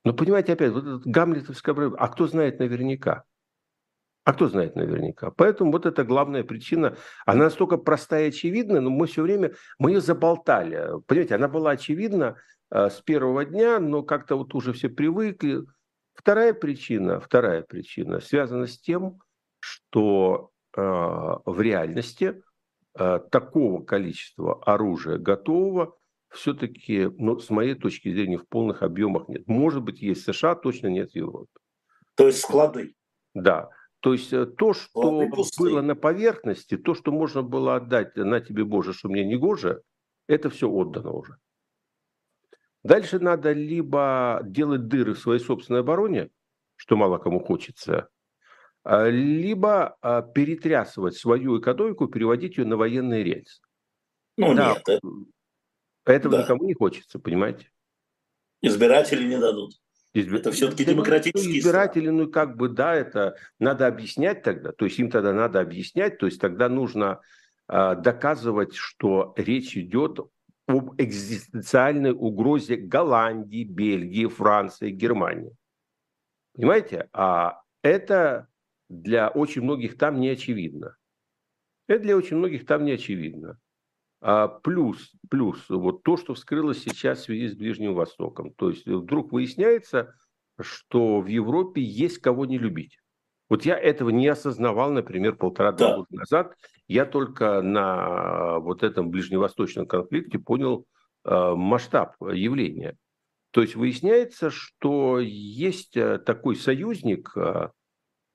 Но 0.06 0.14
понимаете, 0.14 0.54
опять, 0.54 0.72
вот 0.72 0.86
этот 0.86 1.06
гамлетовская 1.06 1.76
проблема, 1.76 1.98
а 1.98 2.08
кто 2.08 2.28
знает 2.28 2.60
наверняка? 2.60 3.26
А 4.26 4.34
кто 4.34 4.48
знает 4.48 4.76
наверняка? 4.76 5.32
Поэтому 5.32 5.72
вот 5.72 5.86
эта 5.86 6.06
главная 6.06 6.44
причина, 6.44 6.96
она 7.26 7.46
настолько 7.46 7.78
простая 7.78 8.26
и 8.26 8.30
очевидна, 8.30 8.80
но 8.80 8.90
мы 8.90 9.08
все 9.08 9.22
время, 9.22 9.54
мы 9.80 9.92
ее 9.92 10.02
заболтали. 10.02 11.02
Понимаете, 11.08 11.36
она 11.36 11.50
была 11.50 11.72
очевидна 11.72 12.38
э, 12.72 12.90
с 12.90 13.02
первого 13.02 13.44
дня, 13.44 13.80
но 13.80 14.02
как-то 14.02 14.38
вот 14.38 14.56
уже 14.56 14.72
все 14.72 14.88
привыкли. 14.88 15.64
Вторая 16.14 16.54
причина, 16.54 17.20
вторая 17.20 17.64
причина 17.64 18.22
связана 18.22 18.68
с 18.68 18.80
тем, 18.80 19.20
что 19.60 20.52
э, 20.76 20.82
в 20.82 21.60
реальности 21.60 22.42
э, 22.98 23.20
такого 23.30 23.84
количества 23.84 24.62
оружия 24.64 25.18
готового 25.18 25.98
все-таки, 26.30 27.10
ну, 27.18 27.40
с 27.40 27.50
моей 27.50 27.76
точки 27.76 28.12
зрения, 28.12 28.38
в 28.38 28.48
полных 28.48 28.84
объемах 28.84 29.28
нет. 29.28 29.48
Может 29.48 29.84
быть, 29.84 30.02
есть 30.02 30.22
в 30.22 30.34
США, 30.34 30.56
точно 30.56 30.88
нет 30.88 31.12
в 31.12 31.16
Европе. 31.16 31.52
То 32.16 32.28
есть 32.28 32.40
склады? 32.40 32.96
Да. 33.34 33.70
То 34.04 34.12
есть 34.12 34.34
э, 34.34 34.46
то, 34.46 34.74
что 34.74 35.30
было 35.58 35.82
на 35.82 35.96
поверхности, 35.96 36.76
то, 36.76 36.94
что 36.94 37.14
можно 37.14 37.42
было 37.42 37.78
отдать 37.78 38.18
на 38.18 38.42
тебе, 38.42 38.66
Боже, 38.66 38.92
что 38.92 39.08
мне 39.08 39.24
не 39.24 39.38
гоже, 39.38 39.82
это 40.28 40.50
все 40.50 40.70
отдано 40.70 41.12
уже. 41.12 41.38
Дальше 42.84 43.20
надо 43.20 43.54
либо 43.54 44.42
делать 44.44 44.90
дыры 44.90 45.14
в 45.14 45.20
своей 45.20 45.40
собственной 45.40 45.80
обороне, 45.80 46.32
что 46.76 46.98
мало 46.98 47.18
кому 47.18 47.40
хочется, 47.40 48.10
а, 48.84 49.08
либо 49.08 49.98
а, 50.02 50.22
перетрясывать 50.22 51.16
свою 51.16 51.62
экономику, 51.62 52.10
переводить 52.10 52.58
ее 52.58 52.66
на 52.66 52.76
военные 52.76 53.24
рельсы. 53.24 53.62
Ну 54.36 54.54
да, 54.54 54.82
нет. 54.86 55.02
Этого 56.04 56.36
да. 56.36 56.44
никому 56.44 56.66
не 56.66 56.74
хочется, 56.74 57.20
понимаете? 57.20 57.72
Избиратели 58.62 59.26
не 59.26 59.40
дадут. 59.40 59.80
Избир... 60.14 60.40
Это 60.40 60.52
все-таки 60.52 60.86
демократический 60.86 61.60
избиратели, 61.60 62.10
ну 62.10 62.30
как 62.30 62.56
бы 62.56 62.70
да, 62.70 62.94
это 62.94 63.36
надо 63.60 63.88
объяснять 63.88 64.44
тогда, 64.44 64.72
то 64.72 64.86
есть 64.86 65.00
им 65.00 65.10
тогда 65.10 65.34
надо 65.34 65.60
объяснять, 65.60 66.20
то 66.20 66.28
есть 66.28 66.40
тогда 66.40 66.70
нужно 66.70 67.22
э, 67.68 67.96
доказывать, 67.96 68.76
что 68.76 69.34
речь 69.38 69.76
идет 69.76 70.20
об 70.68 70.94
экзистенциальной 71.02 72.12
угрозе 72.12 72.76
Голландии, 72.76 73.64
Бельгии, 73.64 74.28
Франции, 74.28 74.92
Германии. 74.92 75.56
Понимаете? 76.54 77.10
А 77.12 77.62
это 77.82 78.48
для 78.90 79.30
очень 79.30 79.64
многих 79.64 79.98
там 79.98 80.20
не 80.20 80.30
очевидно. 80.30 80.96
Это 81.88 82.04
для 82.04 82.16
очень 82.16 82.38
многих 82.38 82.66
там 82.66 82.86
не 82.86 82.92
очевидно. 82.92 83.60
А 84.26 84.48
плюс, 84.48 85.12
плюс 85.30 85.66
вот 85.68 86.04
то, 86.04 86.16
что 86.16 86.34
вскрылось 86.34 86.82
сейчас 86.82 87.20
в 87.20 87.24
связи 87.24 87.50
с 87.50 87.56
Ближним 87.58 87.94
Востоком. 87.94 88.54
То 88.54 88.70
есть 88.70 88.88
вдруг 88.88 89.34
выясняется, 89.34 90.16
что 90.62 91.20
в 91.20 91.28
Европе 91.28 91.82
есть 91.82 92.20
кого 92.20 92.46
не 92.46 92.58
любить. 92.58 93.00
Вот 93.50 93.66
я 93.66 93.78
этого 93.78 94.12
не 94.12 94.30
осознавал, 94.30 94.92
например, 94.92 95.36
полтора-два 95.36 95.90
да. 95.90 95.96
года 95.98 96.08
назад. 96.12 96.56
Я 96.88 97.06
только 97.06 97.62
на 97.62 98.60
вот 98.60 98.82
этом 98.82 99.10
ближневосточном 99.10 99.88
конфликте 99.88 100.40
понял 100.40 100.86
э, 101.26 101.54
масштаб 101.54 102.16
явления. 102.22 102.96
То 103.52 103.62
есть 103.62 103.76
выясняется, 103.76 104.50
что 104.52 105.20
есть 105.20 105.98
э, 105.98 106.18
такой 106.20 106.56
союзник 106.56 107.34
э, 107.36 107.72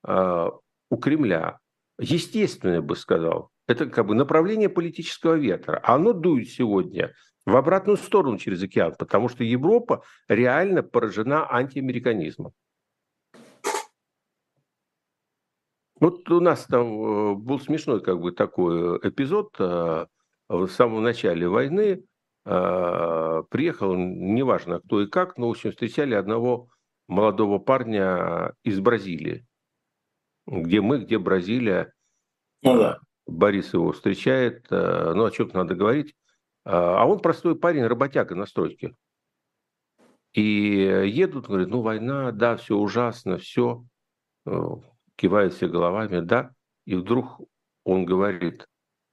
э, 0.06 0.50
у 0.90 0.96
Кремля, 0.98 1.60
естественный, 1.98 2.74
я 2.74 2.82
бы 2.82 2.94
сказал, 2.94 3.50
это 3.68 3.86
как 3.86 4.06
бы 4.06 4.14
направление 4.14 4.68
политического 4.68 5.34
ветра. 5.34 5.80
Оно 5.84 6.12
дует 6.12 6.48
сегодня 6.48 7.14
в 7.46 7.54
обратную 7.54 7.98
сторону 7.98 8.38
через 8.38 8.62
океан, 8.62 8.94
потому 8.98 9.28
что 9.28 9.44
Европа 9.44 10.02
реально 10.26 10.82
поражена 10.82 11.46
антиамериканизмом. 11.50 12.52
Вот 16.00 16.30
у 16.30 16.40
нас 16.40 16.64
там 16.64 16.86
э, 16.86 17.34
был 17.34 17.60
смешной 17.60 18.00
как 18.00 18.20
бы 18.20 18.32
такой 18.32 18.98
эпизод 18.98 19.54
э, 19.58 20.06
в 20.48 20.68
самом 20.68 21.02
начале 21.02 21.48
войны. 21.48 22.04
Э, 22.44 23.42
приехал, 23.50 23.96
неважно 23.96 24.80
кто 24.80 25.02
и 25.02 25.08
как, 25.08 25.36
но, 25.36 25.48
в 25.48 25.50
общем, 25.50 25.72
встречали 25.72 26.14
одного 26.14 26.68
молодого 27.08 27.58
парня 27.58 28.54
из 28.62 28.78
Бразилии. 28.78 29.44
Где 30.46 30.80
мы, 30.80 31.00
где 31.00 31.18
Бразилия. 31.18 31.92
Ну 32.62 32.78
да. 32.78 33.00
Борис 33.28 33.74
его 33.74 33.92
встречает, 33.92 34.66
э, 34.70 35.12
ну, 35.14 35.24
о 35.24 35.30
чем-то 35.30 35.56
надо 35.58 35.74
говорить. 35.74 36.16
А, 36.64 37.02
а 37.02 37.06
он 37.06 37.20
простой 37.20 37.56
парень, 37.56 37.86
работяга 37.86 38.34
на 38.34 38.46
стройке. 38.46 38.96
И 40.32 40.42
едут, 40.42 41.46
говорит, 41.46 41.68
ну, 41.68 41.82
война, 41.82 42.32
да, 42.32 42.56
все 42.56 42.76
ужасно, 42.76 43.36
все. 43.36 43.84
Э, 44.46 44.60
кивают 45.16 45.52
все 45.52 45.68
головами, 45.68 46.20
да. 46.20 46.52
И 46.86 46.94
вдруг 46.94 47.40
он 47.84 48.06
говорит, 48.06 48.66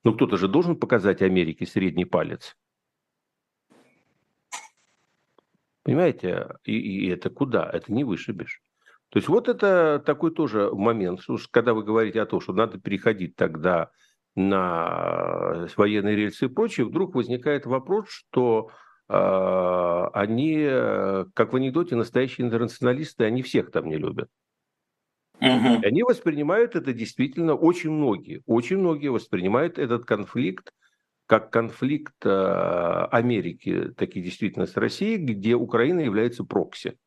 ну, 0.05 0.13
кто-то 0.13 0.37
же 0.37 0.47
должен 0.47 0.79
показать 0.79 1.21
Америке 1.21 1.65
средний 1.65 2.05
палец. 2.05 2.55
Понимаете? 5.83 6.55
И, 6.63 6.73
и 6.73 7.09
это 7.09 7.29
куда? 7.29 7.69
Это 7.69 7.91
не 7.91 8.05
вышибешь. 8.05 8.61
То 9.15 9.19
есть 9.19 9.29
вот 9.29 9.47
это 9.47 10.03
такой 10.05 10.31
тоже 10.31 10.69
момент, 10.73 11.21
когда 11.49 11.73
вы 11.73 11.85
говорите 11.85 12.19
о 12.19 12.25
том, 12.25 12.41
что 12.41 12.51
надо 12.51 12.81
переходить 12.81 13.37
тогда 13.37 13.89
на 14.35 15.69
военные 15.77 16.17
рельсы 16.17 16.47
и 16.47 16.49
прочее, 16.49 16.85
вдруг 16.85 17.15
возникает 17.15 17.65
вопрос, 17.65 18.09
что 18.09 18.71
э, 19.07 20.07
они, 20.13 20.65
как 21.33 21.53
в 21.53 21.55
анекдоте, 21.55 21.95
настоящие 21.95 22.45
интернационалисты, 22.45 23.23
они 23.23 23.41
всех 23.41 23.71
там 23.71 23.87
не 23.87 23.95
любят. 23.95 24.27
Угу. 25.39 25.47
И 25.81 25.85
они 25.85 26.03
воспринимают 26.03 26.75
это 26.75 26.91
действительно, 26.91 27.53
очень 27.53 27.91
многие, 27.91 28.43
очень 28.45 28.79
многие 28.79 29.13
воспринимают 29.13 29.79
этот 29.79 30.03
конфликт 30.03 30.73
как 31.25 31.51
конфликт 31.51 32.15
э, 32.25 33.07
Америки, 33.11 33.93
таки 33.95 34.21
действительно 34.21 34.65
с 34.65 34.75
Россией, 34.75 35.19
где 35.19 35.55
Украина 35.55 36.01
является 36.01 36.43
прокси. 36.43 36.97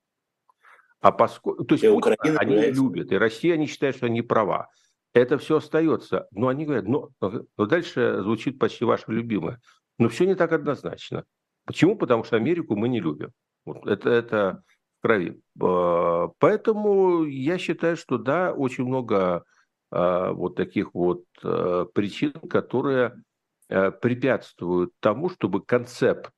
А 1.01 1.13
поскольку, 1.13 1.65
то 1.65 1.75
есть 1.75 1.85
Украина 1.85 2.39
они 2.41 2.55
является... 2.55 2.83
любят, 2.83 3.13
и 3.13 3.17
Россия, 3.17 3.55
они 3.55 3.67
считают, 3.67 3.97
что 3.97 4.07
они 4.07 4.23
права. 4.23 4.69
Это 5.15 5.39
все 5.39 5.57
остается. 5.57 6.27
Но 6.33 6.49
они 6.49 6.65
говорят, 6.65 6.87
ну, 6.87 7.11
но 7.21 7.67
дальше 7.67 8.21
звучит 8.23 8.59
почти 8.59 8.85
ваше 8.85 9.05
любимое. 9.09 9.61
Но 9.99 10.09
все 10.09 10.27
не 10.27 10.35
так 10.35 10.53
однозначно. 10.53 11.25
Почему? 11.65 11.97
Потому 11.97 12.25
что 12.25 12.37
Америку 12.37 12.77
мы 12.77 12.89
не 12.89 13.01
любим. 13.01 13.33
Вот 13.65 13.87
это, 13.87 14.11
это 14.11 14.63
в 14.99 15.03
крови. 15.03 15.41
А, 15.61 16.29
поэтому 16.39 17.25
я 17.25 17.59
считаю, 17.59 17.97
что 17.97 18.19
да, 18.19 18.53
очень 18.53 18.85
много 18.85 19.45
а, 19.91 20.33
вот 20.33 20.57
таких 20.57 20.95
вот 20.95 21.25
причин, 21.41 22.33
которые 22.33 23.23
препятствуют 23.69 24.93
тому, 24.99 25.29
чтобы 25.29 25.61
концепт 25.63 26.33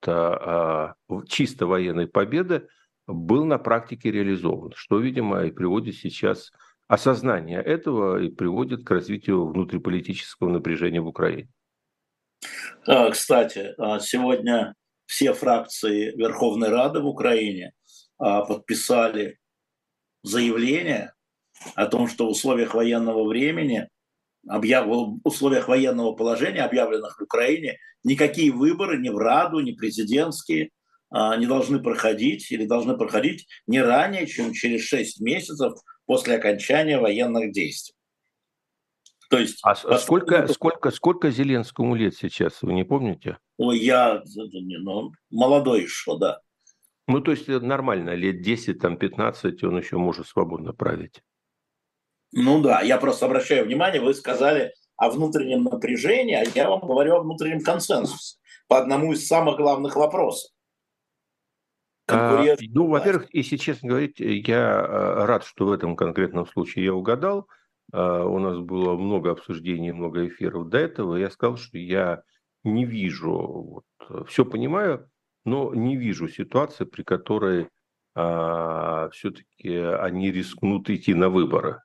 чисто 1.29 1.67
военной 1.67 2.09
победы 2.09 2.67
был 3.13 3.45
на 3.45 3.59
практике 3.59 4.11
реализован, 4.11 4.73
что, 4.75 4.99
видимо, 4.99 5.45
и 5.45 5.51
приводит 5.51 5.97
сейчас 5.97 6.51
осознание 6.89 7.63
этого 7.63 8.21
и 8.21 8.29
приводит 8.31 8.85
к 8.85 8.91
развитию 8.91 9.47
внутриполитического 9.47 10.49
напряжения 10.49 11.01
в 11.01 11.07
Украине. 11.07 11.49
Кстати, 13.13 13.75
а, 13.79 14.01
сегодня 14.01 14.75
все 15.07 15.33
фракции 15.33 16.17
Верховной 16.17 16.69
Рады 16.69 17.01
в 17.01 17.07
Украине 17.07 17.73
а, 18.19 18.43
подписали 18.43 19.39
заявление 20.23 21.13
о 21.75 21.87
том, 21.87 22.09
что 22.09 22.27
в 22.27 22.31
условиях 22.31 22.75
военного 22.75 23.29
времени 23.29 23.89
в 24.43 25.21
условиях 25.25 25.69
военного 25.69 26.13
положения, 26.13 26.63
объявленных 26.63 27.19
в 27.19 27.23
Украине, 27.23 27.77
никакие 28.05 28.51
выборы 28.51 28.99
ни 28.99 29.11
в 29.11 29.19
Раду, 29.19 29.61
ни 29.61 29.73
президентские 29.73 30.67
а, 30.67 30.69
не 31.13 31.47
должны 31.47 31.81
проходить 31.81 32.51
или 32.51 32.67
должны 32.67 32.97
проходить 32.97 33.47
не 33.67 33.83
ранее, 33.83 34.27
чем 34.27 34.53
через 34.53 34.83
6 34.83 35.21
месяцев 35.21 35.75
после 36.07 36.37
окончания 36.37 36.99
военных 36.99 37.53
действий. 37.53 37.95
То 39.31 39.39
есть, 39.39 39.61
а 39.63 39.75
сколько, 39.75 40.35
это... 40.35 40.53
сколько, 40.53 40.91
сколько 40.91 41.31
Зеленскому 41.31 41.95
лет 41.95 42.17
сейчас, 42.17 42.63
вы 42.63 42.73
не 42.73 42.85
помните? 42.85 43.39
Ой, 43.59 43.79
я 43.79 44.25
ну, 44.35 45.13
молодой 45.31 45.83
еще, 45.83 46.19
да. 46.19 46.41
Ну, 47.07 47.21
то 47.21 47.31
есть 47.31 47.47
нормально, 47.47 48.15
лет 48.15 48.43
10, 48.43 48.81
там, 48.81 48.97
15 48.97 49.63
он 49.63 49.79
еще 49.79 49.99
может 49.99 50.27
свободно 50.27 50.73
править. 50.73 51.23
Ну 52.33 52.61
да, 52.61 52.81
я 52.81 52.99
просто 52.99 53.27
обращаю 53.27 53.67
внимание, 53.67 54.01
вы 54.01 54.15
сказали 54.15 54.73
о 54.97 55.11
внутреннем 55.11 55.65
напряжении, 55.65 56.35
а 56.35 56.45
я 56.55 56.69
вам 56.69 56.81
говорю 56.81 57.15
о 57.15 57.21
внутреннем 57.23 57.61
консенсусе 57.61 58.37
по 58.67 58.79
одному 58.79 59.13
из 59.13 59.27
самых 59.27 59.57
главных 59.57 59.97
вопросов. 59.97 60.51
А, 62.11 62.57
ну, 62.61 62.87
во-первых, 62.89 63.29
если 63.33 63.57
честно 63.57 63.89
говорить, 63.89 64.21
я 64.21 64.81
э, 64.81 65.25
рад, 65.25 65.45
что 65.45 65.67
в 65.67 65.73
этом 65.73 65.97
конкретном 65.97 66.47
случае 66.47 66.87
я 66.87 66.95
угадал. 66.95 67.49
А, 67.93 68.25
у 68.25 68.39
нас 68.39 68.59
было 68.59 68.97
много 68.97 69.31
обсуждений, 69.31 69.93
много 69.93 70.27
эфиров 70.27 70.69
до 70.69 70.79
этого. 70.79 71.17
Я 71.17 71.31
сказал, 71.31 71.57
что 71.57 71.79
я 71.79 72.23
не 72.65 72.85
вижу, 72.85 73.85
вот, 74.09 74.29
все 74.29 74.45
понимаю, 74.45 75.09
но 75.45 75.75
не 75.75 75.97
вижу 75.97 76.29
ситуации, 76.29 76.85
при 76.85 77.03
которой 77.03 77.69
а, 78.15 79.09
все-таки 79.11 79.77
они 79.77 80.31
рискнут 80.31 80.91
идти 80.91 81.15
на 81.15 81.29
выборы. 81.29 81.81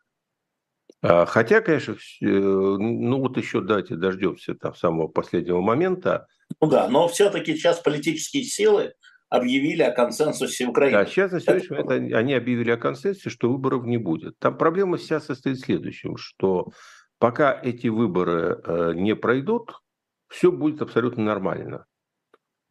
А, 1.01 1.25
хотя, 1.25 1.61
конечно, 1.61 1.93
э, 1.93 2.25
ну 2.25 3.19
вот 3.19 3.37
еще 3.37 3.61
давайте 3.61 3.95
дождемся 3.95 4.55
там 4.55 4.75
самого 4.75 5.07
последнего 5.07 5.61
момента. 5.61 6.27
Ну 6.61 6.67
да, 6.67 6.87
но 6.87 7.07
все-таки 7.07 7.55
сейчас 7.55 7.79
политические 7.79 8.43
силы 8.43 8.93
объявили 9.29 9.81
о 9.81 9.91
консенсусе 9.91 10.67
Украины. 10.67 10.99
Да, 10.99 11.05
сейчас 11.05 11.31
на 11.31 11.39
сегодняшний 11.39 11.77
момент 11.77 12.13
они 12.13 12.33
объявили 12.33 12.71
о 12.71 12.77
консенсусе, 12.77 13.29
что 13.29 13.51
выборов 13.51 13.85
не 13.85 13.97
будет. 13.97 14.37
Там 14.39 14.57
проблема 14.57 14.97
сейчас 14.97 15.25
состоит 15.25 15.57
в 15.57 15.65
следующем, 15.65 16.17
что 16.17 16.71
пока 17.19 17.59
эти 17.61 17.87
выборы 17.87 18.61
э, 18.63 18.93
не 18.95 19.15
пройдут, 19.15 19.79
все 20.27 20.51
будет 20.51 20.81
абсолютно 20.81 21.23
нормально. 21.23 21.85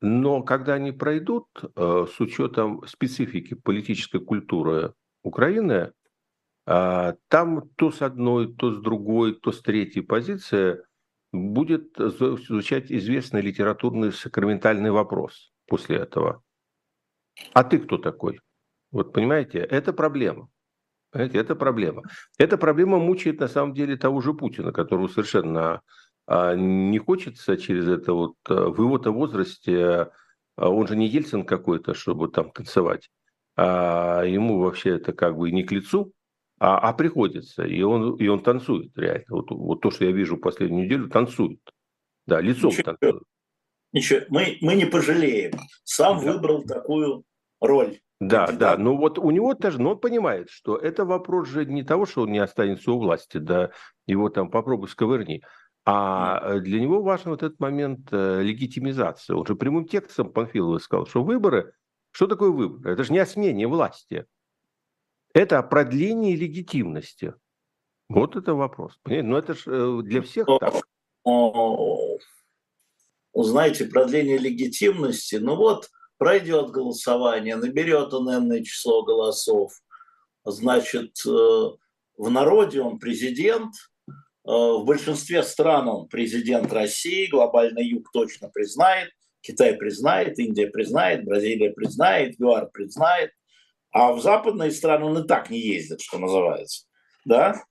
Но 0.01 0.43
когда 0.43 0.75
они 0.75 0.93
пройдут, 0.93 1.47
э, 1.63 2.07
с 2.13 2.21
учетом 2.21 2.87
специфики 2.87 3.55
политической 3.55 4.21
культуры 4.21 4.95
Украины, 5.23 5.93
э, 6.67 7.15
там 7.29 7.69
то 7.77 7.91
с 7.91 8.03
одной, 8.03 8.55
то 8.55 8.71
с 8.71 8.81
другой, 8.81 9.35
то 9.35 9.51
с 9.51 9.61
третьей 9.61 10.03
позиции 10.03 10.79
будет 11.33 11.97
звучать 11.97 12.93
известный 12.93 13.41
литературный 13.41 14.13
сакраментальный 14.13 14.93
вопрос 14.93 15.54
после 15.67 15.97
этого. 15.99 16.43
А 17.53 17.65
ты 17.65 17.79
кто 17.79 17.99
такой? 17.99 18.41
Вот 18.91 19.13
понимаете, 19.13 19.59
это 19.59 19.93
проблема. 19.93 20.49
Понимаете, 21.11 21.39
это 21.39 21.55
проблема. 21.55 22.03
Эта 22.39 22.59
проблема 22.59 22.99
мучает 22.99 23.41
на 23.41 23.49
самом 23.49 23.75
деле 23.75 23.97
того 23.97 24.21
же 24.21 24.35
Путина, 24.35 24.73
которого 24.73 25.09
совершенно 25.09 25.81
а, 26.27 26.55
не 26.55 26.99
хочется 26.99 27.57
через 27.57 27.89
это 27.89 28.13
вот 28.13 28.35
а, 28.49 28.69
в 28.69 28.81
его-то 28.81 29.13
возрасте, 29.13 30.11
а, 30.57 30.69
он 30.69 30.87
же 30.87 30.97
не 30.97 31.07
Ельцин 31.07 31.45
какой-то, 31.45 31.95
чтобы 31.95 32.29
там 32.29 32.51
танцевать, 32.51 33.11
а 33.57 34.23
ему 34.23 34.59
вообще 34.59 34.91
это 34.91 35.13
как 35.13 35.37
бы 35.37 35.51
не 35.51 35.63
к 35.63 35.73
лицу, 35.73 36.13
а, 36.59 36.79
а 36.79 36.93
приходится, 36.95 37.65
и 37.65 37.83
он, 37.83 38.17
и 38.17 38.27
он 38.29 38.43
танцует 38.43 38.97
реально. 38.97 39.25
Вот, 39.29 39.51
вот 39.51 39.81
то, 39.81 39.91
что 39.91 40.05
я 40.05 40.13
вижу 40.13 40.37
последнюю 40.37 40.85
неделю, 40.87 41.09
танцует. 41.09 41.61
Да, 42.27 42.41
лицом 42.41 42.71
Ничего. 42.71 42.97
танцует. 42.97 43.23
Ничего, 43.95 44.21
мы, 44.29 44.59
мы 44.61 44.75
не 44.75 44.87
пожалеем. 44.87 45.53
Сам 45.85 46.19
да. 46.19 46.33
выбрал 46.33 46.65
такую 46.65 47.25
роль. 47.61 48.01
Да, 48.21 48.51
да, 48.51 48.77
но 48.77 48.97
вот 48.97 49.19
у 49.19 49.31
него 49.31 49.55
тоже, 49.55 49.81
но 49.81 49.93
он 49.93 49.99
понимает, 50.01 50.51
что 50.51 50.77
это 50.77 51.05
вопрос 51.05 51.49
же 51.49 51.65
не 51.65 51.85
того, 51.85 52.05
что 52.05 52.23
он 52.23 52.33
не 52.33 52.39
останется 52.39 52.91
у 52.91 52.99
власти, 52.99 53.39
да, 53.39 53.71
его 54.07 54.31
там 54.31 54.51
попробуй 54.51 54.89
сковырни, 54.89 55.43
а 55.85 56.59
для 56.59 56.81
него 56.81 57.03
важен 57.03 57.31
вот 57.31 57.43
этот 57.43 57.61
момент 57.61 58.09
э, 58.13 58.43
легитимизации. 58.43 59.35
Он 59.35 59.47
же 59.47 59.55
прямым 59.55 59.87
текстом 59.87 60.33
Панфилов 60.33 60.83
сказал, 60.83 61.07
что 61.07 61.23
выборы, 61.23 61.73
что 62.11 62.27
такое 62.27 62.51
выборы? 62.51 62.95
Это 62.95 63.05
же 63.05 63.13
не 63.13 63.19
о 63.19 63.27
смене 63.27 63.69
власти, 63.69 64.27
это 65.35 65.59
о 65.59 65.63
продлении 65.63 66.35
легитимности. 66.35 67.35
Вот 68.09 68.37
это 68.37 68.55
вопрос. 68.55 68.99
Понимаете? 69.03 69.29
Но 69.29 69.39
это 69.39 69.55
же 69.55 69.63
э, 69.67 70.03
для 70.03 70.23
всех 70.23 70.47
так 70.59 70.83
знаете, 73.43 73.87
продление 73.87 74.39
легитимности, 74.39 75.37
ну 75.37 75.57
вот 75.57 75.91
пройдет 76.19 76.71
голосование, 76.71 77.57
наберет 77.57 78.15
он 78.15 78.33
энное 78.33 78.63
число 78.63 79.03
голосов, 79.03 79.73
значит, 80.45 81.17
э, 81.27 81.31
в 81.31 82.31
народе 82.31 82.81
он 82.81 82.99
президент, 82.99 83.75
э, 84.09 84.13
в 84.47 84.85
большинстве 84.85 85.43
стран 85.43 85.89
он 85.89 86.09
президент 86.09 86.73
России, 86.73 87.27
глобальный 87.27 87.87
юг 87.87 88.11
точно 88.13 88.49
признает, 88.51 89.11
Китай 89.41 89.75
признает, 89.75 90.39
Индия 90.39 90.69
признает, 90.69 91.25
Бразилия 91.25 91.73
признает, 91.73 92.39
ЮАР 92.39 92.71
признает, 92.71 93.33
а 93.91 94.13
в 94.13 94.23
западные 94.23 94.71
страны 94.71 95.05
он 95.05 95.19
и 95.19 95.27
так 95.27 95.51
не 95.51 95.61
ездит, 95.61 96.01
что 96.01 96.19
называется. 96.19 96.87
Да? 97.25 97.63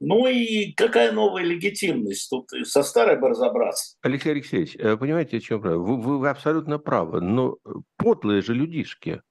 Ну 0.00 0.26
и 0.26 0.72
какая 0.72 1.12
новая 1.12 1.44
легитимность? 1.44 2.28
Тут 2.28 2.50
со 2.64 2.82
старой 2.82 3.18
бы 3.18 3.28
разобраться. 3.28 3.96
Алексей 4.02 4.32
Алексеевич, 4.32 4.76
э, 4.76 4.96
понимаете, 4.96 5.38
о 5.38 5.40
чем 5.40 5.60
Вы, 5.60 5.78
вы, 5.78 6.18
вы 6.18 6.28
абсолютно 6.28 6.78
правы, 6.78 7.20
но 7.20 7.58
подлые 7.96 8.42
же 8.42 8.54
людишки. 8.54 9.22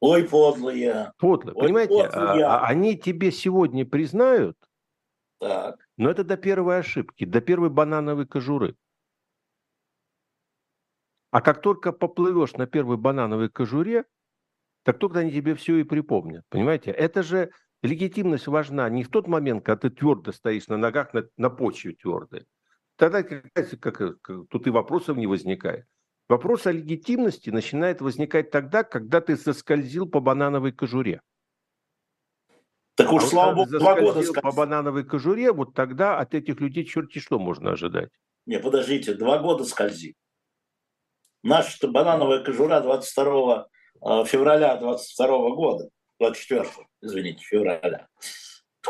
Ой, 0.00 0.28
подлые. 0.28 1.12
Подлые. 1.18 1.54
Ой, 1.54 1.62
понимаете, 1.62 1.94
подлые. 1.94 2.44
А, 2.44 2.58
а, 2.58 2.66
они 2.66 2.96
тебе 2.96 3.32
сегодня 3.32 3.86
признают, 3.86 4.56
так. 5.40 5.76
но 5.96 6.10
это 6.10 6.24
до 6.24 6.36
первой 6.36 6.78
ошибки, 6.78 7.24
до 7.24 7.40
первой 7.40 7.70
банановой 7.70 8.26
кожуры. 8.26 8.76
А 11.30 11.40
как 11.40 11.62
только 11.62 11.92
поплывешь 11.92 12.52
на 12.52 12.66
первой 12.66 12.96
банановой 12.96 13.48
кожуре, 13.48 14.04
так 14.84 14.98
только 14.98 15.20
они 15.20 15.32
тебе 15.32 15.54
все 15.54 15.78
и 15.78 15.82
припомнят. 15.82 16.44
Понимаете? 16.48 16.90
Это 16.92 17.22
же 17.22 17.50
легитимность 17.86 18.46
важна 18.46 18.88
не 18.88 19.04
в 19.04 19.10
тот 19.10 19.26
момент, 19.26 19.64
когда 19.64 19.88
ты 19.88 19.90
твердо 19.90 20.32
стоишь 20.32 20.68
на 20.68 20.76
ногах, 20.76 21.12
на, 21.14 21.28
на 21.36 21.50
почве 21.50 21.92
твердой. 21.92 22.46
Тогда 22.96 23.22
как, 23.22 23.52
как, 23.80 24.20
тут 24.48 24.66
и 24.66 24.70
вопросов 24.70 25.16
не 25.16 25.26
возникает. 25.26 25.86
Вопрос 26.28 26.66
о 26.66 26.72
легитимности 26.72 27.50
начинает 27.50 28.00
возникать 28.00 28.50
тогда, 28.50 28.82
когда 28.82 29.20
ты 29.20 29.36
заскользил 29.36 30.08
по 30.08 30.20
банановой 30.20 30.72
кожуре. 30.72 31.20
Так 32.94 33.12
уж, 33.12 33.24
а 33.24 33.26
слава 33.26 33.54
богу, 33.54 33.78
два 33.78 34.00
года 34.00 34.22
по 34.40 34.52
банановой 34.52 35.04
кожуре, 35.04 35.52
вот 35.52 35.74
тогда 35.74 36.18
от 36.18 36.34
этих 36.34 36.60
людей 36.60 36.84
черти 36.84 37.18
что 37.18 37.38
можно 37.38 37.72
ожидать. 37.72 38.10
Не, 38.46 38.58
подождите, 38.58 39.14
два 39.14 39.38
года 39.38 39.64
скользи. 39.64 40.14
Наша 41.42 41.88
банановая 41.88 42.42
кожура 42.42 42.80
22 42.80 43.66
э, 44.00 44.24
февраля 44.24 44.76
22 44.76 45.26
года. 45.54 45.90
24, 46.20 46.68
извините, 47.02 47.44
февраля. 47.44 48.08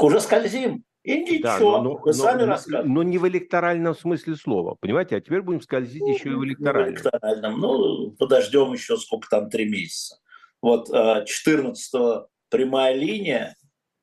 Уже 0.00 0.20
скользим. 0.20 0.84
И 1.02 1.20
ничего, 1.20 1.42
да, 1.42 1.58
но, 1.58 1.82
но, 1.82 1.96
вы 1.96 2.14
сами 2.14 2.40
но, 2.40 2.46
рассказываете. 2.46 2.88
Но 2.88 3.02
не 3.02 3.18
в 3.18 3.28
электоральном 3.28 3.94
смысле 3.94 4.36
слова, 4.36 4.74
понимаете? 4.80 5.16
А 5.16 5.20
теперь 5.20 5.42
будем 5.42 5.60
скользить 5.60 6.00
ну, 6.00 6.14
еще 6.14 6.30
и 6.30 6.34
в 6.34 6.44
электоральном. 6.44 6.94
В 6.94 6.98
электоральном. 6.98 7.60
Ну, 7.60 8.10
подождем 8.12 8.72
еще 8.72 8.96
сколько 8.96 9.28
там, 9.28 9.50
три 9.50 9.68
месяца. 9.68 10.18
Вот 10.62 10.88
14 10.88 11.94
а, 11.94 12.26
прямая 12.48 12.94
линия, 12.94 13.54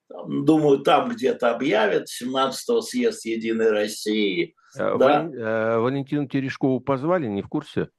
думаю, 0.10 0.80
там 0.82 1.10
где-то 1.10 1.56
объявят, 1.56 2.08
17 2.08 2.84
съезд 2.84 3.26
Единой 3.26 3.72
России. 3.72 4.56
А, 4.78 4.96
да. 4.96 5.24
Вален, 5.24 5.34
а, 5.40 5.80
Валентину 5.80 6.28
Терешкову 6.28 6.82
позвали, 6.82 7.26
не 7.26 7.42
в 7.42 7.48
курсе? 7.48 7.90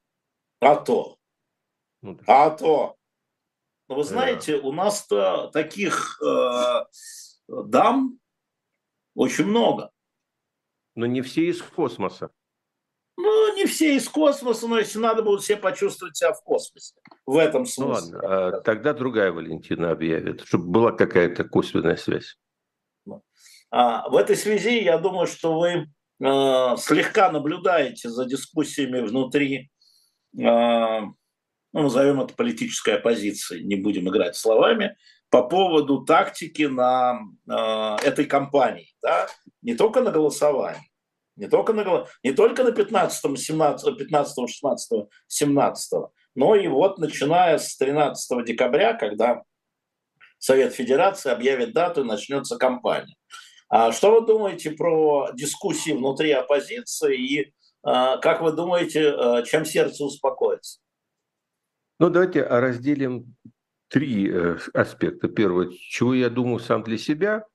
А 0.61 0.77
то. 0.77 1.17
Ну, 2.01 2.17
а 2.25 2.51
то. 2.51 2.95
Но 3.89 3.95
вы 3.95 4.03
знаете, 4.03 4.55
у 4.55 4.71
нас-то 4.71 5.49
таких 5.51 6.21
э, 6.21 6.85
дам 7.47 8.19
очень 9.15 9.45
много. 9.45 9.91
Но 10.95 11.05
не 11.05 11.21
все 11.21 11.49
из 11.49 11.61
космоса. 11.61 12.29
Ну, 13.15 13.55
не 13.55 13.65
все 13.65 13.95
из 13.95 14.09
космоса, 14.09 14.67
но 14.67 14.79
если 14.79 14.97
надо, 14.99 15.21
будут 15.21 15.43
все 15.43 15.55
почувствовать 15.55 16.17
себя 16.17 16.33
в 16.33 16.43
космосе. 16.43 16.95
В 17.25 17.37
этом 17.37 17.65
смысле. 17.65 18.11
Ну, 18.11 18.17
ладно, 18.17 18.57
а 18.57 18.61
тогда 18.61 18.93
другая 18.93 19.31
Валентина 19.31 19.91
объявит, 19.91 20.41
чтобы 20.41 20.65
была 20.71 20.91
какая-то 20.91 21.43
косвенная 21.43 21.95
связь. 21.95 22.37
А, 23.69 24.09
в 24.09 24.15
этой 24.15 24.35
связи 24.35 24.83
я 24.83 24.97
думаю, 24.97 25.27
что 25.27 25.59
вы 25.59 25.69
э, 25.69 26.77
слегка 26.77 27.31
наблюдаете 27.31 28.09
за 28.09 28.25
дискуссиями 28.25 29.01
внутри 29.01 29.71
э, 30.37 31.01
ну, 31.73 31.83
назовем 31.83 32.21
это 32.21 32.33
политической 32.33 32.95
оппозицией, 32.95 33.63
не 33.63 33.75
будем 33.75 34.07
играть 34.09 34.35
словами, 34.35 34.95
по 35.29 35.41
поводу 35.41 36.05
тактики 36.05 36.63
на 36.63 37.19
э, 37.49 38.07
этой 38.07 38.25
кампании, 38.25 38.93
да? 39.01 39.27
не 39.63 39.73
только 39.73 40.01
на 40.01 40.11
голосовании, 40.11 40.91
не 41.35 41.47
только 41.47 41.73
на, 41.73 42.05
не 42.21 42.33
только 42.33 42.63
на 42.63 42.71
15, 42.71 43.39
17, 43.39 43.97
15, 43.97 44.49
16, 44.49 45.09
17, 45.27 45.91
но 46.35 46.55
и 46.55 46.67
вот 46.67 46.99
начиная 46.99 47.57
с 47.57 47.75
13 47.77 48.45
декабря, 48.45 48.93
когда 48.93 49.41
Совет 50.37 50.73
Федерации 50.73 51.31
объявит 51.31 51.73
дату 51.73 52.01
и 52.01 52.07
начнется 52.07 52.57
кампания. 52.57 53.15
А 53.69 53.91
что 53.91 54.19
вы 54.19 54.27
думаете 54.27 54.71
про 54.71 55.31
дискуссии 55.33 55.91
внутри 55.91 56.31
оппозиции 56.31 57.17
и 57.17 57.53
а, 57.81 58.17
как 58.17 58.41
вы 58.41 58.51
думаете, 58.51 59.09
а, 59.09 59.41
чем 59.43 59.65
сердце 59.65 60.05
успокоится? 60.05 60.79
Ну, 62.03 62.09
давайте 62.09 62.43
разделим 62.43 63.33
три 63.87 64.29
э, 64.29 64.57
аспекта. 64.73 65.29
Первое, 65.29 65.69
чего 65.71 66.13
я 66.13 66.29
думаю 66.29 66.59
сам 66.59 66.83
для 66.83 66.97
себя, 66.97 67.45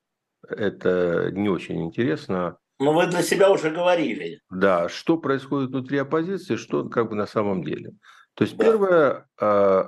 это 0.40 1.30
не 1.32 1.50
очень 1.50 1.84
интересно. 1.84 2.56
Но 2.78 2.94
вы 2.94 3.08
для 3.08 3.20
себя 3.20 3.50
уже 3.50 3.68
говорили. 3.68 4.40
Да, 4.48 4.88
что 4.88 5.18
происходит 5.18 5.68
внутри 5.68 5.98
оппозиции, 5.98 6.56
что 6.56 6.88
как 6.88 7.10
бы 7.10 7.14
на 7.14 7.26
самом 7.26 7.62
деле. 7.62 7.90
То 8.32 8.44
есть 8.44 8.56
да. 8.56 8.64
первое, 8.64 9.28
э, 9.38 9.84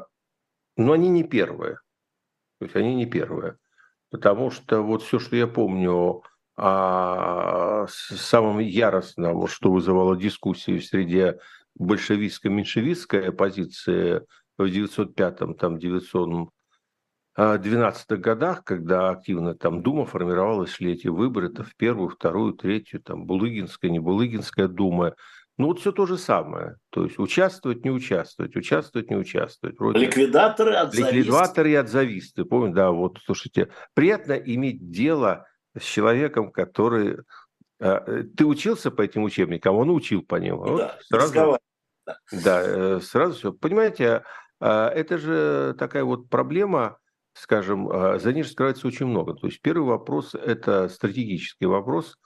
но 0.77 0.93
они 0.93 1.09
не 1.09 1.25
первые. 1.25 1.77
То 2.59 2.67
есть 2.67 2.77
они 2.77 2.95
не 2.95 3.07
первые. 3.07 3.57
Потому 4.11 4.51
что 4.51 4.83
вот 4.83 5.03
все, 5.03 5.19
что 5.19 5.37
я 5.37 5.47
помню 5.47 6.23
а 6.59 7.87
самым 7.89 8.59
яростным, 8.59 9.47
что 9.47 9.73
вызывало 9.73 10.19
дискуссии 10.19 10.77
в 10.77 10.85
среде 10.85 11.39
большевистско-меньшевистской 11.79 13.29
оппозиции 13.29 14.27
в 14.65 14.67
905-м, 14.67 15.55
там, 15.55 15.79
912 15.79 18.21
годах, 18.21 18.65
когда 18.65 19.11
активно 19.11 19.55
там 19.55 19.83
Дума 19.83 20.07
формировалась, 20.07 20.71
шли 20.71 20.93
эти 20.93 21.09
выборы, 21.09 21.49
это 21.49 21.65
в 21.65 21.77
первую, 21.77 22.09
вторую, 22.09 22.55
третью, 22.55 23.01
там, 23.01 23.27
Булыгинская, 23.27 23.91
не 23.91 23.99
Булыгинская 23.99 24.69
Дума. 24.69 25.15
Ну, 25.59 25.67
вот 25.67 25.81
все 25.81 25.93
то 25.93 26.07
же 26.07 26.17
самое. 26.17 26.77
То 26.89 27.05
есть 27.05 27.19
участвовать, 27.19 27.85
не 27.85 27.91
участвовать, 27.91 28.57
участвовать, 28.57 29.11
не 29.11 29.17
участвовать. 29.17 29.79
Вроде... 29.79 29.99
Ликвидаторы, 30.01 30.75
отзависты. 30.75 31.17
Ликвидаторы 31.17 31.71
и 31.71 31.75
отзависты. 31.75 32.47
Помните, 32.47 32.77
да, 32.77 32.91
вот, 32.91 33.19
слушайте, 33.23 33.69
приятно 33.93 34.33
иметь 34.33 34.91
дело 34.91 35.47
с 35.79 35.83
человеком, 35.83 36.51
который... 36.51 37.19
Э, 37.79 38.25
ты 38.37 38.47
учился 38.47 38.91
по 38.91 39.03
этим 39.03 39.23
учебникам, 39.23 39.77
он 39.77 39.91
учил 39.91 40.23
по 40.23 40.37
ним. 40.37 40.57
Вот 40.57 40.79
да, 40.79 40.97
сразу, 41.03 41.59
да, 42.33 42.63
э, 42.65 43.01
сразу 43.03 43.35
все. 43.35 43.53
Понимаете, 43.53 44.09
а, 44.09 44.23
это 44.67 45.19
же 45.19 45.75
такая 45.79 46.05
вот 46.05 46.29
проблема, 46.29 46.99
скажем, 47.33 47.89
а, 47.89 48.19
за 48.19 48.33
ней 48.33 48.45
скрывается 48.45 48.87
очень 48.87 49.07
много. 49.07 49.35
То 49.35 49.47
есть 49.47 49.61
первый 49.63 49.87
вопрос– 49.87 50.35
это 50.35 50.89
стратегический 50.89 51.67
вопрос. 51.67 52.17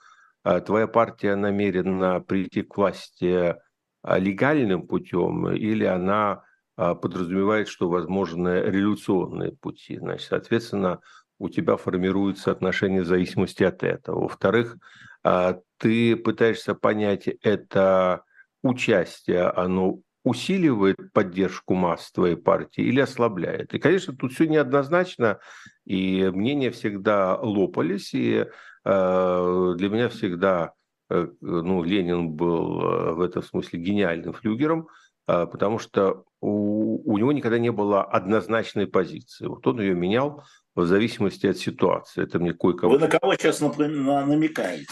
А, 0.43 0.59
твоя 0.59 0.87
партия 0.87 1.35
намерена 1.35 2.19
прийти 2.21 2.61
к 2.61 2.77
власти 2.77 3.55
легальным 4.03 4.85
путем 4.85 5.49
или 5.49 5.83
она 5.83 6.43
подразумевает, 6.75 7.69
что 7.69 7.89
возможны 7.89 8.61
революционные 8.65 9.53
пути. 9.53 9.97
Значит, 9.97 10.27
соответственно, 10.27 10.99
у 11.39 11.49
тебя 11.49 11.77
формируется 11.77 12.51
отношение 12.51 13.01
в 13.01 13.07
зависимости 13.07 13.63
от 13.63 13.83
этого. 13.83 14.21
Во-вторых, 14.21 14.77
а, 15.23 15.59
ты 15.77 16.15
пытаешься 16.15 16.75
понять, 16.75 17.27
это 17.41 18.23
участие, 18.61 19.43
оно 19.49 19.99
усиливает 20.25 20.97
поддержку 21.13 21.75
масс 21.75 22.11
твоей 22.11 22.35
партии 22.35 22.83
или 22.83 22.99
ослабляет. 22.99 23.73
И, 23.73 23.79
конечно, 23.79 24.13
тут 24.15 24.33
все 24.33 24.47
неоднозначно, 24.47 25.39
и 25.85 26.29
мнения 26.33 26.71
всегда 26.71 27.37
лопались, 27.37 28.13
и 28.13 28.47
э, 28.83 29.73
для 29.77 29.89
меня 29.89 30.09
всегда 30.09 30.73
э, 31.11 31.27
ну, 31.41 31.83
Ленин 31.83 32.31
был 32.31 32.81
э, 32.81 33.11
в 33.13 33.21
этом 33.21 33.43
смысле 33.43 33.79
гениальным 33.79 34.33
флюгером, 34.33 34.87
э, 35.27 35.45
потому 35.45 35.77
что 35.77 36.23
у, 36.41 37.13
у 37.13 37.17
него 37.19 37.31
никогда 37.31 37.59
не 37.59 37.71
было 37.71 38.03
однозначной 38.03 38.87
позиции. 38.87 39.45
Вот 39.45 39.65
он 39.67 39.79
ее 39.79 39.93
менял 39.93 40.43
в 40.73 40.87
зависимости 40.87 41.45
от 41.45 41.57
ситуации. 41.57 42.23
Это 42.23 42.39
мне 42.39 42.53
кое-кого... 42.53 42.93
Вы 42.93 42.99
на 42.99 43.07
кого 43.07 43.35
сейчас 43.35 43.61
намекаете? 43.61 44.87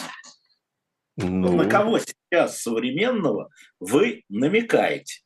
Ну... 1.17 1.55
На 1.55 1.65
кого 1.65 1.97
сейчас 1.97 2.61
современного 2.61 3.49
вы 3.79 4.23
намекаете? 4.29 5.22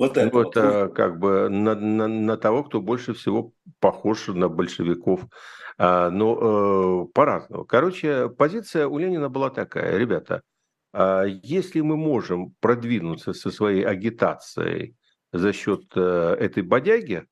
Вот 0.00 0.16
это, 0.16 0.34
ну, 0.34 0.40
это 0.40 0.84
вот. 0.86 0.94
как 0.94 1.18
бы 1.18 1.50
на, 1.50 1.74
на, 1.74 2.08
на 2.08 2.36
того, 2.38 2.64
кто 2.64 2.80
больше 2.80 3.12
всего 3.12 3.52
похож 3.80 4.28
на 4.28 4.48
большевиков. 4.48 5.26
А, 5.76 6.08
но 6.08 7.04
э, 7.04 7.12
по-разному. 7.12 7.66
Короче, 7.66 8.30
позиция 8.30 8.88
у 8.88 8.96
Ленина 8.96 9.28
была 9.28 9.50
такая. 9.50 9.98
Ребята, 9.98 10.40
а 10.94 11.24
если 11.24 11.82
мы 11.82 11.98
можем 11.98 12.54
продвинуться 12.60 13.34
со 13.34 13.50
своей 13.50 13.84
агитацией 13.84 14.96
за 15.34 15.52
счет 15.52 15.82
э, 15.94 16.36
этой 16.40 16.62
бодяги, 16.62 17.26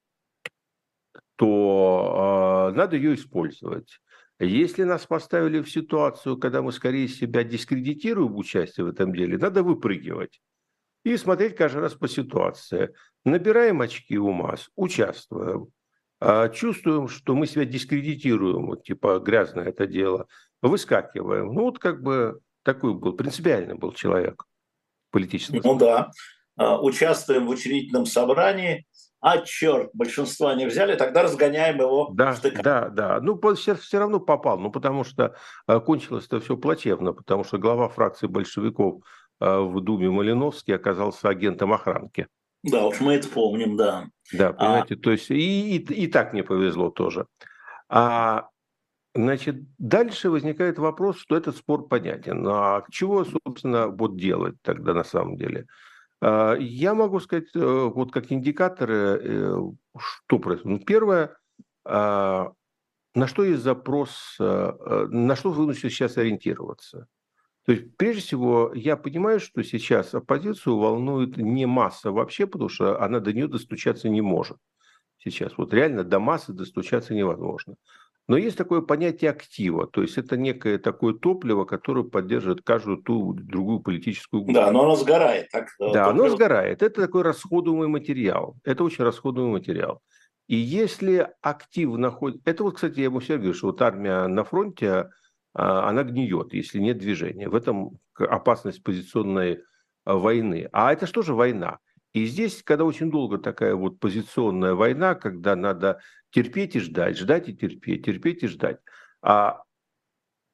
то 1.36 2.68
э, 2.70 2.76
надо 2.76 2.96
ее 2.96 3.14
использовать. 3.14 3.98
Если 4.40 4.82
нас 4.84 5.06
поставили 5.06 5.62
в 5.62 5.70
ситуацию, 5.70 6.36
когда 6.36 6.60
мы 6.60 6.72
скорее 6.72 7.08
себя 7.08 7.44
дискредитируем 7.44 8.36
участие 8.36 8.84
в 8.84 8.90
этом 8.90 9.14
деле, 9.14 9.38
надо 9.38 9.62
выпрыгивать 9.62 10.42
и 11.04 11.16
смотреть 11.16 11.56
каждый 11.56 11.82
раз 11.82 11.94
по 11.94 12.08
ситуации. 12.08 12.94
Набираем 13.24 13.80
очки 13.80 14.18
у 14.18 14.30
масс, 14.30 14.68
участвуем, 14.76 15.68
э, 16.20 16.50
чувствуем, 16.54 17.08
что 17.08 17.34
мы 17.34 17.46
себя 17.46 17.64
дискредитируем, 17.64 18.66
вот 18.66 18.84
типа 18.84 19.18
грязное 19.18 19.66
это 19.66 19.86
дело, 19.86 20.26
выскакиваем. 20.62 21.52
Ну 21.52 21.62
вот 21.62 21.78
как 21.78 22.02
бы 22.02 22.40
такой 22.62 22.94
был, 22.94 23.12
принципиальный 23.12 23.74
был 23.74 23.92
человек 23.92 24.44
политический. 25.10 25.60
Ну 25.62 25.76
да, 25.78 26.10
участвуем 26.56 27.46
в 27.46 27.50
учредительном 27.50 28.06
собрании, 28.06 28.86
а 29.20 29.38
черт, 29.38 29.90
большинства 29.94 30.54
не 30.54 30.66
взяли, 30.66 30.94
тогда 30.94 31.22
разгоняем 31.22 31.78
его 31.78 32.10
да, 32.12 32.34
штыками. 32.34 32.62
Да, 32.62 32.88
да, 32.88 33.20
ну 33.20 33.40
все, 33.54 33.74
все 33.74 33.98
равно 33.98 34.20
попал, 34.20 34.58
ну 34.58 34.70
потому 34.70 35.02
что 35.02 35.34
э, 35.66 35.80
кончилось 35.80 36.26
это 36.26 36.40
все 36.40 36.56
плачевно, 36.56 37.12
потому 37.12 37.42
что 37.42 37.58
глава 37.58 37.88
фракции 37.88 38.28
большевиков 38.28 39.02
в 39.40 39.80
Думе 39.80 40.10
Малиновский 40.10 40.74
оказался 40.74 41.28
агентом 41.28 41.72
охранки. 41.72 42.26
Да, 42.64 42.86
уж 42.86 43.00
мы 43.00 43.14
это 43.14 43.28
помним, 43.28 43.76
да. 43.76 44.08
Да, 44.32 44.48
а 44.48 44.52
понимаете, 44.52 44.94
а... 44.94 44.98
то 44.98 45.10
есть 45.12 45.30
и, 45.30 45.76
и, 45.76 45.78
и 45.78 46.06
так 46.08 46.32
не 46.32 46.42
повезло 46.42 46.90
тоже. 46.90 47.26
А 47.88 48.48
Значит, 49.18 49.56
дальше 49.78 50.30
возникает 50.30 50.78
вопрос, 50.78 51.18
что 51.18 51.36
этот 51.36 51.56
спор 51.56 51.88
понятен. 51.88 52.46
А 52.46 52.84
чего, 52.88 53.24
собственно, 53.24 53.88
вот 53.88 54.16
делать 54.16 54.54
тогда 54.62 54.94
на 54.94 55.02
самом 55.02 55.36
деле? 55.36 55.66
А, 56.20 56.54
я 56.54 56.94
могу 56.94 57.18
сказать, 57.18 57.48
э, 57.54 57.90
вот 57.92 58.12
как 58.12 58.30
индикаторы, 58.30 59.20
э, 59.20 59.56
что 59.98 60.38
происходит. 60.38 60.80
Ну, 60.80 60.84
первое, 60.86 61.36
а, 61.84 62.52
на 63.14 63.26
что 63.26 63.42
есть 63.42 63.62
запрос, 63.62 64.36
э, 64.38 65.06
на 65.10 65.34
что 65.34 65.50
вынуждены 65.50 65.90
сейчас 65.90 66.16
ориентироваться. 66.16 67.08
То 67.68 67.72
есть, 67.72 67.98
прежде 67.98 68.22
всего, 68.22 68.72
я 68.74 68.96
понимаю, 68.96 69.40
что 69.40 69.62
сейчас 69.62 70.14
оппозицию 70.14 70.78
волнует 70.78 71.36
не 71.36 71.66
масса 71.66 72.10
вообще, 72.10 72.46
потому 72.46 72.70
что 72.70 72.98
она 73.02 73.20
до 73.20 73.34
нее 73.34 73.46
достучаться 73.46 74.08
не 74.08 74.22
может 74.22 74.56
сейчас. 75.18 75.52
Вот 75.58 75.74
реально 75.74 76.02
до 76.02 76.18
массы 76.18 76.54
достучаться 76.54 77.12
невозможно. 77.12 77.74
Но 78.26 78.38
есть 78.38 78.56
такое 78.56 78.80
понятие 78.80 79.32
актива, 79.32 79.86
то 79.86 80.00
есть 80.00 80.16
это 80.16 80.38
некое 80.38 80.78
такое 80.78 81.12
топливо, 81.12 81.66
которое 81.66 82.04
поддерживает 82.04 82.62
каждую 82.62 83.02
ту 83.02 83.34
другую 83.34 83.80
политическую 83.80 84.44
группу. 84.44 84.58
Да, 84.58 84.70
но 84.70 84.84
оно 84.84 84.96
сгорает. 84.96 85.50
Так, 85.52 85.68
да, 85.78 85.86
топливо... 85.88 86.08
оно 86.08 86.28
сгорает. 86.30 86.82
Это 86.82 87.02
такой 87.02 87.20
расходуемый 87.20 87.88
материал. 87.88 88.56
Это 88.64 88.82
очень 88.82 89.04
расходуемый 89.04 89.52
материал. 89.60 90.00
И 90.46 90.56
если 90.56 91.28
актив 91.42 91.90
находится... 91.98 92.40
Это 92.46 92.64
вот, 92.64 92.76
кстати, 92.76 93.00
я 93.00 93.04
ему 93.04 93.18
всегда 93.18 93.36
говорю, 93.36 93.52
что 93.52 93.66
вот 93.66 93.82
армия 93.82 94.26
на 94.26 94.42
фронте, 94.42 95.10
она 95.58 96.04
гниет, 96.04 96.52
если 96.52 96.78
нет 96.78 96.98
движения. 96.98 97.48
В 97.48 97.54
этом 97.56 97.98
опасность 98.14 98.82
позиционной 98.84 99.64
а, 100.04 100.14
войны. 100.14 100.68
А 100.72 100.92
это 100.92 101.06
что 101.06 101.22
же 101.22 101.34
война? 101.34 101.78
И 102.12 102.26
здесь, 102.26 102.62
когда 102.62 102.84
очень 102.84 103.10
долго 103.10 103.38
такая 103.38 103.74
вот 103.74 103.98
позиционная 103.98 104.74
война, 104.74 105.16
когда 105.16 105.56
надо 105.56 106.00
терпеть 106.30 106.76
и 106.76 106.80
ждать, 106.80 107.18
ждать 107.18 107.48
и 107.48 107.56
терпеть, 107.56 108.04
терпеть 108.04 108.44
и 108.44 108.46
ждать, 108.46 108.78
а 109.20 109.62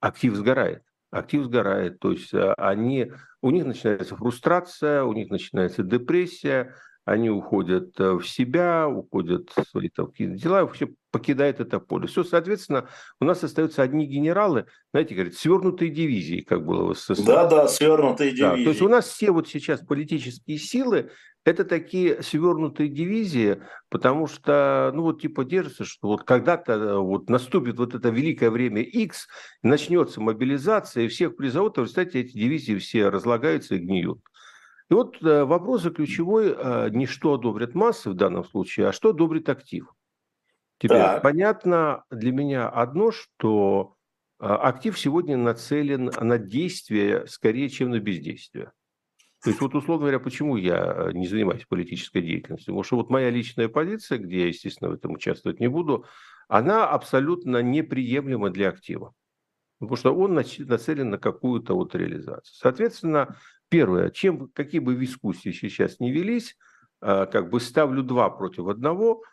актив 0.00 0.34
сгорает. 0.34 0.82
Актив 1.10 1.44
сгорает, 1.44 2.00
то 2.00 2.12
есть 2.12 2.32
а, 2.32 2.54
они, 2.54 3.12
у 3.42 3.50
них 3.50 3.66
начинается 3.66 4.16
фрустрация, 4.16 5.04
у 5.04 5.12
них 5.12 5.28
начинается 5.28 5.82
депрессия, 5.82 6.74
они 7.04 7.30
уходят 7.30 7.98
э, 8.00 8.12
в 8.12 8.26
себя, 8.26 8.88
уходят 8.88 9.50
в 9.54 9.64
свои 9.70 9.88
там, 9.88 10.06
какие-то 10.06 10.34
дела, 10.34 10.62
вообще 10.62 10.88
покидают 11.10 11.60
это 11.60 11.78
поле. 11.78 12.06
Все, 12.06 12.24
соответственно, 12.24 12.88
у 13.20 13.24
нас 13.24 13.44
остаются 13.44 13.82
одни 13.82 14.06
генералы, 14.06 14.66
знаете, 14.92 15.14
говорят, 15.14 15.34
свернутые 15.34 15.90
дивизии, 15.90 16.40
как 16.40 16.64
было 16.64 16.94
в 16.94 16.98
СССР. 16.98 17.24
Да, 17.24 17.46
да, 17.46 17.68
свернутые 17.68 18.30
дивизии. 18.30 18.42
Да, 18.42 18.64
то 18.64 18.70
есть 18.70 18.82
у 18.82 18.88
нас 18.88 19.06
все 19.08 19.30
вот 19.30 19.48
сейчас 19.48 19.80
политические 19.80 20.58
силы 20.58 21.10
это 21.44 21.64
такие 21.64 22.22
свернутые 22.22 22.88
дивизии, 22.88 23.60
потому 23.90 24.26
что, 24.26 24.90
ну 24.94 25.02
вот 25.02 25.20
типа 25.20 25.44
держится, 25.44 25.84
что 25.84 26.08
вот 26.08 26.24
когда-то 26.24 26.72
э, 26.72 26.96
вот 26.96 27.28
наступит 27.28 27.76
вот 27.76 27.94
это 27.94 28.08
великое 28.08 28.50
время 28.50 28.80
X, 28.80 29.28
начнется 29.62 30.22
мобилизация, 30.22 31.04
и 31.04 31.08
всех 31.08 31.36
призовут, 31.36 31.76
а 31.76 31.82
в 31.82 31.84
результате 31.84 32.20
эти 32.20 32.32
дивизии 32.32 32.76
все 32.76 33.10
разлагаются 33.10 33.74
и 33.74 33.78
гниют. 33.78 34.20
И 34.90 34.94
вот 34.94 35.22
э, 35.22 35.44
вопрос 35.44 35.82
ключевой, 35.82 36.54
э, 36.56 36.90
не 36.90 37.06
что 37.06 37.34
одобрят 37.34 37.74
массы 37.74 38.10
в 38.10 38.14
данном 38.14 38.44
случае, 38.44 38.88
а 38.88 38.92
что 38.92 39.10
одобрит 39.10 39.48
актив. 39.48 39.92
Теперь 40.78 40.98
так. 40.98 41.22
понятно 41.22 42.04
для 42.10 42.32
меня 42.32 42.68
одно, 42.68 43.10
что 43.12 43.94
актив 44.38 44.98
сегодня 44.98 45.36
нацелен 45.36 46.10
на 46.20 46.36
действие 46.36 47.26
скорее, 47.28 47.68
чем 47.68 47.90
на 47.90 48.00
бездействие. 48.00 48.72
То 49.44 49.50
есть, 49.50 49.60
вот, 49.60 49.74
условно 49.74 50.04
говоря, 50.04 50.20
почему 50.20 50.56
я 50.56 51.10
не 51.12 51.26
занимаюсь 51.26 51.66
политической 51.66 52.22
деятельностью? 52.22 52.72
Потому 52.72 52.82
что 52.82 52.96
вот 52.96 53.10
моя 53.10 53.28
личная 53.28 53.68
позиция, 53.68 54.16
где 54.16 54.40
я, 54.40 54.46
естественно, 54.46 54.90
в 54.90 54.94
этом 54.94 55.12
участвовать 55.12 55.60
не 55.60 55.68
буду, 55.68 56.06
она 56.48 56.88
абсолютно 56.88 57.62
неприемлема 57.62 58.48
для 58.48 58.70
актива. 58.70 59.12
Потому 59.80 59.96
что 59.96 60.16
он 60.16 60.34
нацелен 60.34 61.10
на 61.10 61.18
какую-то 61.18 61.74
вот 61.74 61.94
реализацию. 61.94 62.54
Соответственно, 62.54 63.36
первое, 63.74 64.10
чем, 64.10 64.48
какие 64.54 64.78
бы 64.78 64.94
дискуссии 64.94 65.50
сейчас 65.50 65.98
не 65.98 66.12
велись, 66.12 66.56
а, 67.00 67.26
как 67.26 67.50
бы 67.50 67.58
ставлю 67.58 68.04
два 68.04 68.30
против 68.30 68.68
одного, 68.68 69.24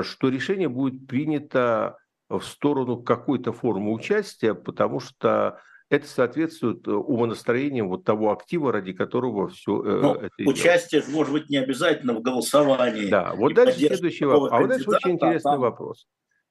что 0.00 0.30
решение 0.30 0.70
будет 0.70 1.06
принято 1.06 1.98
в 2.30 2.40
сторону 2.40 3.02
какой-то 3.02 3.52
формы 3.52 3.92
участия, 3.92 4.54
потому 4.54 5.00
что 5.00 5.60
это 5.90 6.06
соответствует 6.06 6.86
э, 6.86 6.92
умонастроениям 6.92 7.88
вот 7.88 8.04
того 8.04 8.30
актива, 8.30 8.72
ради 8.72 8.92
которого 8.92 9.48
все 9.48 9.82
э, 9.82 10.00
Но 10.00 10.14
это 10.14 10.48
Участие 10.48 11.02
идет. 11.02 11.12
может 11.12 11.32
быть 11.32 11.50
не 11.50 11.58
обязательно 11.58 12.14
в 12.14 12.22
голосовании. 12.22 13.10
Да, 13.10 13.34
вот 13.34 13.52
дальше 13.54 13.80
следующий 13.80 14.24
вопрос. 14.24 14.50
А 14.52 14.60
вот 14.60 14.68
дальше 14.68 14.88
очень 14.88 15.10
интересный 15.10 15.52
там... 15.52 15.60
вопрос. 15.60 16.06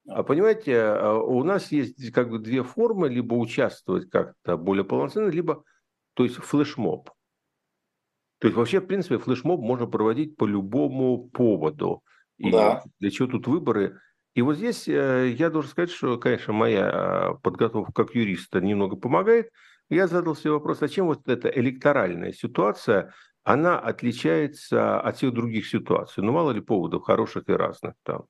А 0.08 0.24
понимаете, 0.24 0.78
а, 0.78 1.18
у 1.18 1.44
нас 1.44 1.72
есть 1.72 2.12
как 2.12 2.30
бы 2.30 2.38
две 2.38 2.62
формы, 2.62 3.08
либо 3.08 3.34
участвовать 3.34 4.10
как-то 4.10 4.58
более 4.58 4.84
полноценно, 4.84 5.30
либо, 5.30 5.64
то 6.14 6.26
есть 6.26 6.36
флешмоб. 6.36 7.10
То 8.40 8.48
есть 8.48 8.58
вообще, 8.58 8.80
в 8.80 8.88
принципе, 8.88 9.18
флешмоб 9.18 9.62
можно 9.62 9.86
проводить 9.86 10.38
по 10.38 10.46
любому 10.46 11.30
поводу. 11.30 12.04
И 12.38 12.52
да. 12.52 12.84
для 13.00 13.12
чего 13.12 13.28
тут 13.28 13.48
выборы? 13.48 14.00
И 14.34 14.42
вот 14.42 14.56
здесь 14.56 14.88
э, 14.88 15.36
я 15.38 15.50
должен 15.50 15.70
сказать, 15.70 15.92
что, 15.92 16.18
конечно, 16.18 16.54
моя 16.54 17.38
подготовка 17.44 17.92
как 17.92 18.16
юриста 18.16 18.62
немного 18.62 18.96
помогает. 18.96 19.52
Я 19.90 20.08
задал 20.08 20.36
себе 20.36 20.52
вопрос, 20.52 20.82
а 20.82 20.88
чем 20.88 21.08
вот 21.08 21.28
эта 21.28 21.50
электоральная 21.50 22.32
ситуация, 22.32 23.14
она 23.44 23.78
отличается 23.78 25.02
от 25.02 25.18
всех 25.18 25.34
других 25.34 25.68
ситуаций? 25.68 26.24
Ну, 26.24 26.32
мало 26.32 26.52
ли 26.52 26.62
поводов 26.62 27.04
хороших 27.04 27.50
и 27.50 27.54
разных 27.54 27.96
там. 28.04 28.26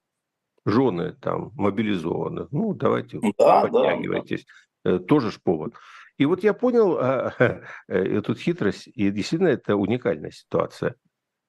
Жены 0.66 1.16
там 1.22 1.51
мобилизованы. 1.53 2.47
Ну, 2.51 2.74
давайте, 2.74 3.20
да, 3.38 3.62
подтягивайтесь. 3.62 4.45
Да, 4.84 4.97
да. 4.97 4.99
Тоже 4.99 5.32
ж 5.32 5.39
повод. 5.41 5.74
И 6.20 6.26
вот 6.26 6.43
я 6.43 6.53
понял 6.53 6.97
а, 6.99 7.34
эту 7.88 8.36
хитрость, 8.36 8.88
и 8.88 9.09
действительно 9.09 9.47
это 9.47 9.78
уникальная 9.78 10.32
ситуация. 10.32 10.95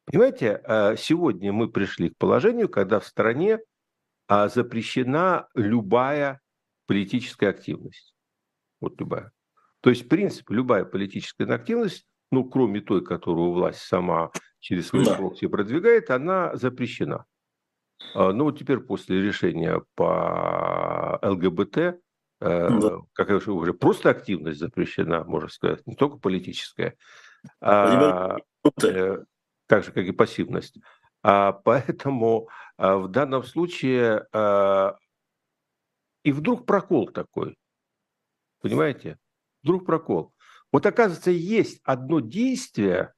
Понимаете, 0.06 0.62
а, 0.64 0.94
сегодня 0.96 1.52
мы 1.52 1.68
пришли 1.68 2.10
к 2.10 2.16
положению, 2.16 2.68
когда 2.68 3.00
в 3.00 3.06
стране 3.06 3.58
а 4.28 4.46
запрещена 4.48 5.48
любая 5.54 6.40
политическая 6.86 7.48
активность. 7.48 8.14
Вот 8.80 8.98
любая. 9.00 9.32
То 9.80 9.90
есть, 9.90 10.04
в 10.04 10.08
принципе, 10.08 10.54
любая 10.54 10.84
политическая 10.84 11.52
активность, 11.52 12.06
ну, 12.30 12.48
кроме 12.48 12.80
той, 12.80 13.04
которую 13.04 13.50
власть 13.50 13.80
сама 13.80 14.30
через 14.60 14.86
свои 14.86 15.04
да. 15.04 15.16
прокси 15.16 15.48
продвигает, 15.48 16.10
она 16.10 16.54
запрещена. 16.54 17.24
Ну, 18.14 18.44
вот 18.44 18.56
теперь 18.56 18.78
после 18.78 19.20
решения 19.20 19.82
по 19.96 21.18
ЛГБТ, 21.22 22.00
да. 22.40 22.98
как 23.12 23.30
уже 23.46 23.74
просто 23.74 24.10
активность 24.10 24.58
запрещена, 24.58 25.24
можно 25.24 25.48
сказать, 25.48 25.86
не 25.86 25.94
только 25.94 26.16
политическая, 26.16 26.96
а, 27.60 28.38
э, 28.82 29.18
так 29.66 29.84
же, 29.84 29.92
как 29.92 30.04
и 30.04 30.12
пассивность. 30.12 30.78
А, 31.22 31.52
поэтому 31.52 32.48
а, 32.76 32.96
в 32.96 33.08
данном 33.08 33.44
случае 33.44 34.26
а, 34.32 34.96
и 36.22 36.32
вдруг 36.32 36.66
прокол 36.66 37.08
такой, 37.08 37.56
понимаете? 38.60 39.18
Вдруг 39.62 39.86
прокол. 39.86 40.32
Вот 40.72 40.86
оказывается, 40.86 41.30
есть 41.30 41.80
одно 41.84 42.20
действие, 42.20 43.12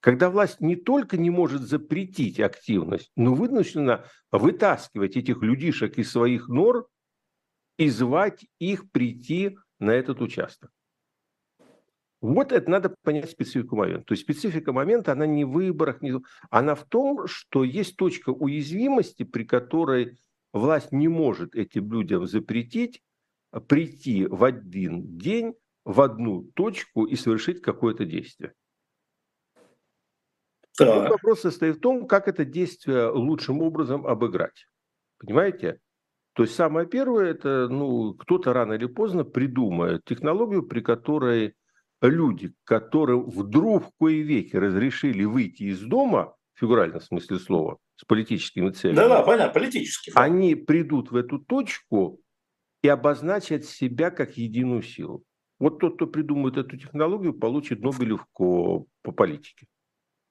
когда 0.00 0.30
власть 0.30 0.60
не 0.60 0.76
только 0.76 1.16
не 1.16 1.30
может 1.30 1.62
запретить 1.62 2.40
активность, 2.40 3.10
но 3.16 3.34
вынуждена 3.34 4.06
вытаскивать 4.30 5.16
этих 5.16 5.42
людишек 5.42 5.98
из 5.98 6.10
своих 6.10 6.48
нор 6.48 6.88
и 7.78 7.88
звать 7.88 8.46
их 8.58 8.90
прийти 8.90 9.58
на 9.78 9.90
этот 9.90 10.20
участок. 10.20 10.70
Вот 12.22 12.50
это 12.50 12.70
надо 12.70 12.94
понять 13.02 13.30
специфику 13.30 13.76
момента. 13.76 14.06
То 14.06 14.12
есть 14.12 14.22
специфика 14.22 14.72
момента, 14.72 15.12
она 15.12 15.26
не 15.26 15.44
в 15.44 15.50
выборах, 15.50 16.00
не... 16.00 16.14
она 16.50 16.74
в 16.74 16.84
том, 16.84 17.26
что 17.26 17.62
есть 17.62 17.96
точка 17.96 18.30
уязвимости, 18.30 19.22
при 19.22 19.44
которой 19.44 20.18
власть 20.52 20.92
не 20.92 21.08
может 21.08 21.54
этим 21.54 21.92
людям 21.92 22.26
запретить 22.26 23.02
а 23.56 23.60
прийти 23.60 24.26
в 24.26 24.44
один 24.44 25.16
день 25.16 25.54
в 25.84 26.00
одну 26.00 26.42
точку 26.54 27.06
и 27.06 27.16
совершить 27.16 27.62
какое-то 27.62 28.04
действие. 28.04 28.52
Да. 30.78 31.08
вопрос 31.08 31.40
состоит 31.40 31.76
в 31.76 31.80
том, 31.80 32.06
как 32.06 32.28
это 32.28 32.44
действие 32.44 33.08
лучшим 33.08 33.62
образом 33.62 34.06
обыграть. 34.06 34.68
Понимаете? 35.16 35.80
То 36.36 36.42
есть 36.42 36.54
самое 36.54 36.86
первое, 36.86 37.30
это 37.30 37.66
ну, 37.68 38.12
кто-то 38.12 38.52
рано 38.52 38.74
или 38.74 38.84
поздно 38.84 39.24
придумает 39.24 40.04
технологию, 40.04 40.64
при 40.64 40.80
которой 40.80 41.54
люди, 42.02 42.52
которым 42.64 43.30
вдруг 43.30 43.86
в 43.86 43.90
кое 43.98 44.20
веки 44.20 44.54
разрешили 44.54 45.24
выйти 45.24 45.62
из 45.62 45.80
дома, 45.80 46.34
в 46.52 46.60
фигуральном 46.60 47.00
смысле 47.00 47.38
слова, 47.38 47.78
с 47.96 48.04
политическими 48.04 48.68
целями. 48.68 48.96
Да-да, 48.96 49.22
понятно, 49.22 49.54
политически. 49.54 50.12
Они 50.14 50.54
придут 50.54 51.10
в 51.10 51.16
эту 51.16 51.38
точку 51.38 52.20
и 52.82 52.88
обозначат 52.88 53.64
себя 53.64 54.10
как 54.10 54.36
единую 54.36 54.82
силу. 54.82 55.24
Вот 55.58 55.78
тот, 55.78 55.94
кто 55.94 56.06
придумает 56.06 56.58
эту 56.58 56.76
технологию, 56.76 57.32
получит 57.32 57.80
Нобелевку 57.80 58.86
по 59.00 59.12
политике. 59.12 59.66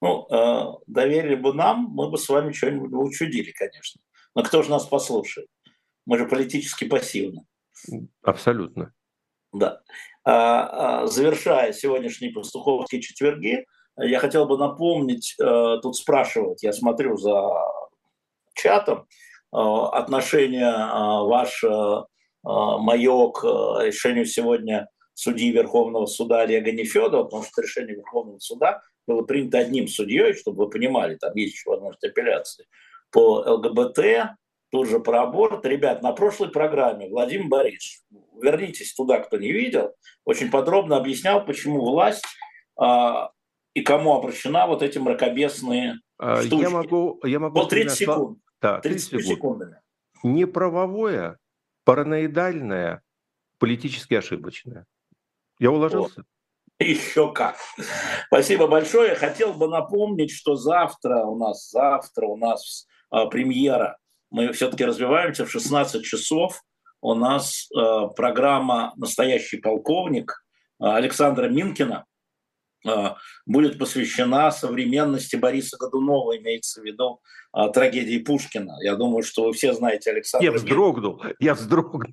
Ну, 0.03 0.27
э, 0.29 0.83
доверили 0.85 1.33
бы 1.33 1.51
нам, 1.51 1.87
мы 1.89 2.11
бы 2.11 2.19
с 2.19 2.29
вами 2.29 2.51
что-нибудь 2.51 2.93
учудили, 2.93 3.51
конечно. 3.53 3.99
Но 4.35 4.43
кто 4.43 4.61
же 4.61 4.69
нас 4.69 4.85
послушает? 4.85 5.47
Мы 6.05 6.17
же 6.17 6.27
политически 6.27 6.85
пассивны. 6.85 7.45
Абсолютно. 8.21 8.93
Да. 9.51 9.81
А, 10.23 11.03
а, 11.03 11.07
завершая 11.07 11.71
сегодняшние 11.73 12.31
пастуховские 12.31 13.01
четверги, 13.01 13.65
я 13.97 14.19
хотел 14.19 14.45
бы 14.45 14.57
напомнить, 14.57 15.35
э, 15.39 15.77
тут 15.81 15.95
спрашивать, 15.95 16.63
я 16.63 16.73
смотрю 16.73 17.15
за 17.15 17.33
чатом, 18.53 19.07
э, 19.53 19.57
отношение 19.57 20.69
э, 20.69 21.27
ваше, 21.27 22.03
мое 22.43 23.31
к 23.31 23.43
решению 23.81 24.27
сегодня 24.27 24.87
судьи 25.15 25.51
Верховного 25.51 26.05
суда 26.05 26.41
Олега 26.41 26.71
Нефедова, 26.71 27.23
потому 27.23 27.41
что 27.41 27.63
решение 27.63 27.95
Верховного 27.95 28.37
суда 28.37 28.81
было 29.07 29.23
принято 29.23 29.57
одним 29.57 29.87
судьей, 29.87 30.35
чтобы 30.35 30.65
вы 30.65 30.69
понимали, 30.69 31.15
там 31.15 31.35
есть 31.35 31.55
еще 31.55 31.71
возможность 31.71 32.03
апелляции, 32.03 32.67
по 33.11 33.39
ЛГБТ, 33.39 34.35
тут 34.75 34.89
же 34.89 34.99
про 34.99 35.23
аборт. 35.23 35.65
Ребят, 35.65 36.01
на 36.01 36.11
прошлой 36.11 36.49
программе 36.49 37.07
Владимир 37.07 37.47
Борисович, 37.47 38.01
вернитесь 38.41 38.93
туда, 38.93 39.19
кто 39.19 39.37
не 39.37 39.53
видел, 39.53 39.95
очень 40.25 40.51
подробно 40.51 40.97
объяснял, 40.97 41.45
почему 41.45 41.79
власть 41.79 42.25
а, 42.77 43.31
и 43.73 43.81
кому 43.81 44.13
обращена 44.15 44.67
вот 44.67 44.83
эти 44.83 44.97
мракобесные 44.97 45.99
а, 46.17 46.41
штучки. 46.41 46.61
Я 46.61 46.69
могу... 46.69 47.21
Я 47.23 47.39
могу 47.39 47.57
вот 47.57 47.69
30 47.69 47.97
секунд. 47.97 48.39
Да, 48.61 48.81
30, 48.81 49.11
30 49.11 49.25
секунд. 49.25 49.37
секундами. 49.37 49.81
Неправовое, 50.23 51.37
параноидальное, 51.85 53.01
политически 53.57 54.15
ошибочное. 54.15 54.85
Я 55.57 55.71
уложился? 55.71 56.17
Вот. 56.17 56.85
Еще 56.85 57.31
как. 57.31 57.55
Спасибо 58.27 58.67
большое. 58.67 59.15
Хотел 59.15 59.53
бы 59.53 59.69
напомнить, 59.69 60.31
что 60.31 60.55
завтра 60.55 61.23
у 61.23 61.37
нас, 61.37 61.69
завтра 61.69 62.25
у 62.25 62.35
нас 62.35 62.87
а, 63.09 63.27
премьера. 63.27 63.97
Мы 64.35 64.51
все-таки 64.51 64.83
развиваемся 64.83 65.45
в 65.45 65.49
16 65.49 66.03
часов 66.03 66.61
у 66.99 67.13
нас 67.13 67.69
э, 67.71 68.07
программа 68.17 68.91
«Настоящий 68.97 69.61
полковник» 69.61 70.43
Александра 70.77 71.47
Минкина 71.47 72.03
э, 72.85 72.91
будет 73.45 73.79
посвящена 73.79 74.51
современности 74.51 75.37
Бориса 75.37 75.77
Годунова, 75.77 76.37
имеется 76.37 76.81
в 76.81 76.83
виду 76.83 77.21
э, 77.55 77.69
трагедии 77.73 78.17
Пушкина. 78.17 78.75
Я 78.81 78.97
думаю, 78.97 79.23
что 79.23 79.45
вы 79.45 79.53
все 79.53 79.71
знаете 79.73 80.11
Александра 80.11 80.45
Я 80.45 80.51
вздрогнул, 80.51 81.23
я 81.39 81.53
вздрогнул. 81.53 82.11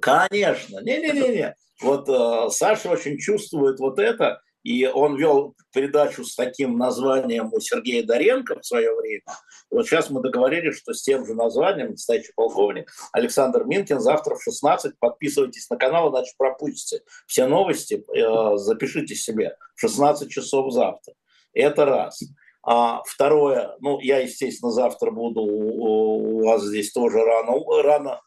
Конечно, 0.00 0.80
не-не-не. 0.80 1.54
Вот 1.82 2.08
э, 2.08 2.48
Саша 2.48 2.88
очень 2.88 3.18
чувствует 3.18 3.78
вот 3.80 3.98
это, 3.98 4.40
и 4.62 4.86
он 4.86 5.16
вел 5.16 5.54
передачу 5.72 6.24
с 6.24 6.34
таким 6.34 6.76
названием 6.76 7.52
у 7.52 7.60
Сергея 7.60 8.04
Доренко 8.04 8.60
в 8.60 8.66
свое 8.66 8.94
время. 8.94 9.22
И 9.70 9.74
вот 9.74 9.86
сейчас 9.86 10.10
мы 10.10 10.20
договорились, 10.20 10.76
что 10.76 10.92
с 10.92 11.02
тем 11.02 11.24
же 11.24 11.34
названием, 11.34 11.90
настоящий 11.90 12.32
полковник 12.34 12.90
Александр 13.12 13.64
Минкин, 13.64 14.00
завтра 14.00 14.34
в 14.34 14.42
16 14.42 14.98
подписывайтесь 14.98 15.68
на 15.70 15.76
канал, 15.76 16.10
иначе 16.10 16.32
пропустите 16.36 17.02
все 17.26 17.46
новости, 17.46 18.04
э, 18.14 18.56
запишите 18.56 19.14
себе 19.14 19.56
в 19.74 19.80
16 19.80 20.30
часов 20.30 20.72
завтра. 20.72 21.14
Это 21.52 21.84
раз. 21.84 22.22
А 22.62 23.02
второе, 23.06 23.76
ну, 23.80 24.00
я, 24.00 24.18
естественно, 24.18 24.70
завтра 24.70 25.10
буду 25.10 25.40
у 25.40 26.44
вас 26.44 26.62
здесь 26.62 26.92
тоже 26.92 27.24
рано, 27.24 27.58
рано 27.82 28.20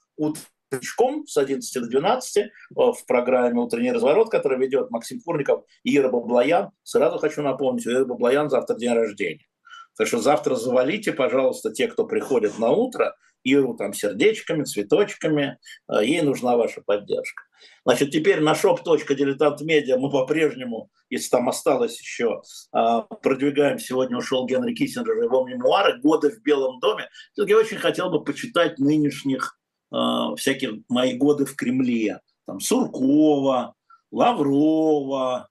утречком 0.73 1.25
с 1.27 1.37
11 1.37 1.83
до 1.83 1.89
12 1.89 2.37
э, 2.37 2.49
в 2.75 3.05
программе 3.07 3.59
«Утренний 3.59 3.91
разворот», 3.91 4.29
который 4.29 4.59
ведет 4.59 4.91
Максим 4.91 5.21
Курников 5.21 5.65
и 5.83 5.95
Ира 5.97 6.09
Баблоян. 6.09 6.71
Сразу 6.83 7.17
хочу 7.17 7.41
напомнить, 7.41 7.85
у 7.87 7.91
Иры 7.91 8.05
Баблоян 8.05 8.49
завтра 8.49 8.75
день 8.75 8.93
рождения. 8.93 9.45
Так 9.97 10.07
что 10.07 10.19
завтра 10.19 10.55
завалите, 10.55 11.13
пожалуйста, 11.13 11.71
те, 11.71 11.87
кто 11.87 12.05
приходит 12.05 12.57
на 12.59 12.71
утро, 12.71 13.15
Иру 13.43 13.75
там 13.75 13.93
сердечками, 13.93 14.63
цветочками. 14.63 15.57
Э, 15.91 16.03
ей 16.03 16.21
нужна 16.21 16.55
ваша 16.55 16.81
поддержка. 16.81 17.43
Значит, 17.85 18.11
теперь 18.11 18.39
на 18.39 18.53
shop.diletantmedia 18.53 19.97
мы 19.97 20.09
по-прежнему, 20.09 20.89
если 21.09 21.29
там 21.29 21.49
осталось 21.49 21.99
еще, 21.99 22.41
а, 22.71 23.01
продвигаем. 23.01 23.79
Сегодня 23.79 24.17
ушел 24.17 24.45
Генри 24.45 24.73
Киссинджер, 24.73 25.23
его 25.23 25.45
мемуары 25.45 25.99
«Годы 25.99 26.29
в 26.29 26.41
Белом 26.41 26.79
доме». 26.79 27.09
Я 27.35 27.57
очень 27.57 27.77
хотел 27.77 28.09
бы 28.09 28.23
почитать 28.23 28.79
нынешних 28.79 29.57
а, 29.93 30.35
всяких 30.35 30.71
«Мои 30.89 31.15
годы 31.15 31.45
в 31.45 31.55
Кремле». 31.55 32.19
Там 32.45 32.59
Суркова, 32.59 33.75
Лаврова, 34.11 35.47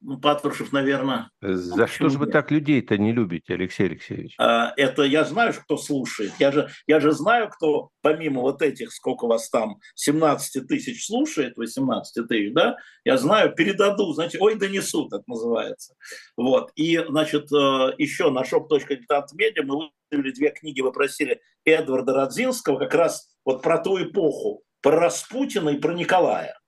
ну, 0.00 0.16
Патрушев, 0.18 0.72
наверное. 0.72 1.30
За 1.40 1.88
что 1.88 2.08
же 2.08 2.18
вы 2.18 2.26
так 2.26 2.52
людей-то 2.52 2.96
не 2.96 3.12
любите, 3.12 3.54
Алексей 3.54 3.86
Алексеевич? 3.86 4.34
А, 4.38 4.72
это 4.76 5.02
я 5.02 5.24
знаю, 5.24 5.52
кто 5.54 5.76
слушает. 5.76 6.32
Я 6.38 6.52
же, 6.52 6.68
я 6.86 7.00
же 7.00 7.10
знаю, 7.12 7.50
кто 7.50 7.90
помимо 8.00 8.42
вот 8.42 8.62
этих, 8.62 8.92
сколько 8.92 9.26
вас 9.26 9.50
там, 9.50 9.80
17 9.96 10.68
тысяч 10.68 11.04
слушает, 11.04 11.56
18 11.56 12.28
тысяч, 12.28 12.52
да, 12.52 12.76
я 13.04 13.16
знаю, 13.16 13.54
передаду, 13.54 14.12
значит, 14.12 14.40
ой, 14.40 14.54
донесут, 14.54 15.12
это 15.12 15.24
называется. 15.26 15.94
Вот. 16.36 16.70
И, 16.76 17.04
значит, 17.08 17.50
э, 17.52 17.94
еще 17.98 18.30
на 18.30 18.42
shop.diletantmedia 18.42 19.62
мы 19.64 19.90
выставили 20.08 20.32
две 20.32 20.50
книги, 20.50 20.80
вы 20.80 20.92
просили 20.92 21.40
Эдварда 21.64 22.14
Родзинского, 22.14 22.78
как 22.78 22.94
раз 22.94 23.28
вот 23.44 23.62
про 23.62 23.78
ту 23.78 24.02
эпоху, 24.02 24.62
про 24.80 24.98
Распутина 24.98 25.70
и 25.70 25.78
про 25.78 25.92
Николая. 25.92 26.58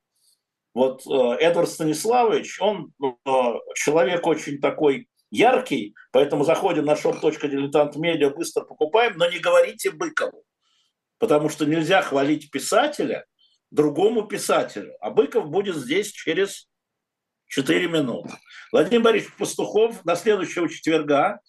Вот 0.74 1.02
э, 1.06 1.36
Эдвард 1.40 1.68
Станиславович, 1.68 2.60
он 2.60 2.92
э, 3.02 3.06
человек 3.74 4.26
очень 4.26 4.60
такой 4.60 5.08
яркий, 5.30 5.94
поэтому 6.12 6.44
заходим 6.44 6.84
на 6.84 6.94
shop.diletantmedia, 6.94 8.30
быстро 8.30 8.64
покупаем, 8.64 9.16
но 9.16 9.28
не 9.28 9.38
говорите 9.38 9.90
Быкову, 9.90 10.44
потому 11.18 11.48
что 11.48 11.66
нельзя 11.66 12.02
хвалить 12.02 12.50
писателя 12.50 13.24
другому 13.70 14.26
писателю, 14.26 14.94
а 15.00 15.10
Быков 15.10 15.48
будет 15.48 15.76
здесь 15.76 16.10
через 16.12 16.68
4 17.46 17.88
минуты. 17.88 18.30
Владимир 18.70 19.02
Борисович 19.02 19.34
Пастухов 19.36 20.02
до 20.04 20.14
следующего 20.14 20.68
четверга. 20.68 21.40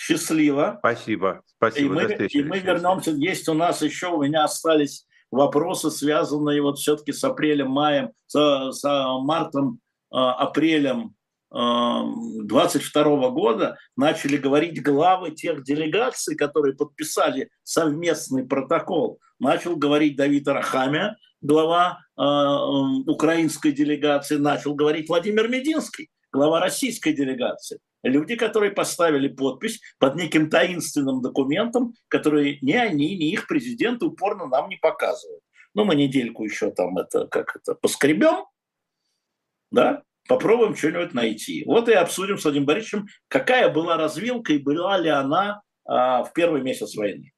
Счастливо. 0.00 0.76
Спасибо. 0.78 1.42
Спасибо. 1.56 2.02
И 2.02 2.06
мы, 2.06 2.26
и 2.26 2.42
мы 2.44 2.58
вернемся. 2.60 3.10
Есть 3.10 3.48
у 3.48 3.54
нас 3.54 3.82
еще, 3.82 4.06
у 4.06 4.22
меня 4.22 4.44
остались 4.44 5.06
вопросы, 5.32 5.90
связанные 5.90 6.62
вот 6.62 6.78
все-таки 6.78 7.10
с 7.10 7.24
апрелем, 7.24 7.72
маем, 7.72 8.12
с, 8.28 8.70
с 8.70 8.84
мартом, 8.84 9.80
а, 10.12 10.34
апрелем 10.34 11.16
22 11.50 13.02
а, 13.02 13.30
года 13.30 13.76
начали 13.96 14.36
говорить 14.36 14.80
главы 14.80 15.32
тех 15.32 15.64
делегаций, 15.64 16.36
которые 16.36 16.76
подписали 16.76 17.50
совместный 17.64 18.46
протокол. 18.46 19.18
Начал 19.40 19.74
говорить 19.74 20.16
Давид 20.16 20.46
Арахамя, 20.46 21.16
глава 21.40 21.98
э, 22.16 22.22
украинской 23.06 23.72
делегации, 23.72 24.36
начал 24.36 24.74
говорить 24.74 25.08
Владимир 25.08 25.48
Мединский, 25.48 26.08
глава 26.32 26.60
российской 26.60 27.12
делегации. 27.12 27.80
Люди, 28.02 28.36
которые 28.36 28.70
поставили 28.70 29.28
подпись 29.28 29.80
под 29.98 30.16
неким 30.16 30.50
таинственным 30.50 31.20
документом, 31.20 31.94
который 32.08 32.58
ни 32.62 32.72
они, 32.72 33.16
ни 33.16 33.30
их 33.30 33.48
президенты 33.48 34.06
упорно 34.06 34.46
нам 34.46 34.68
не 34.68 34.76
показывают. 34.76 35.42
Ну, 35.74 35.84
мы 35.84 35.94
недельку 35.94 36.44
еще 36.44 36.70
там 36.70 36.96
это, 36.98 37.26
как 37.26 37.56
это, 37.56 37.74
поскребем, 37.74 38.46
да, 39.70 40.02
попробуем 40.28 40.76
что-нибудь 40.76 41.14
найти. 41.14 41.64
Вот 41.66 41.88
и 41.88 41.92
обсудим 41.92 42.38
с 42.38 42.44
Владимиром 42.44 42.66
Борисовичем, 42.66 43.06
какая 43.28 43.68
была 43.68 43.96
развилка 43.96 44.52
и 44.52 44.58
была 44.58 44.98
ли 44.98 45.08
она 45.08 45.62
а, 45.84 46.22
в 46.22 46.32
первый 46.32 46.62
месяц 46.62 46.94
войны. 46.94 47.32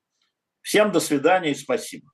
Всем 0.61 0.93
до 0.93 1.01
свидания 1.01 1.53
и 1.53 1.55
спасибо. 1.55 2.11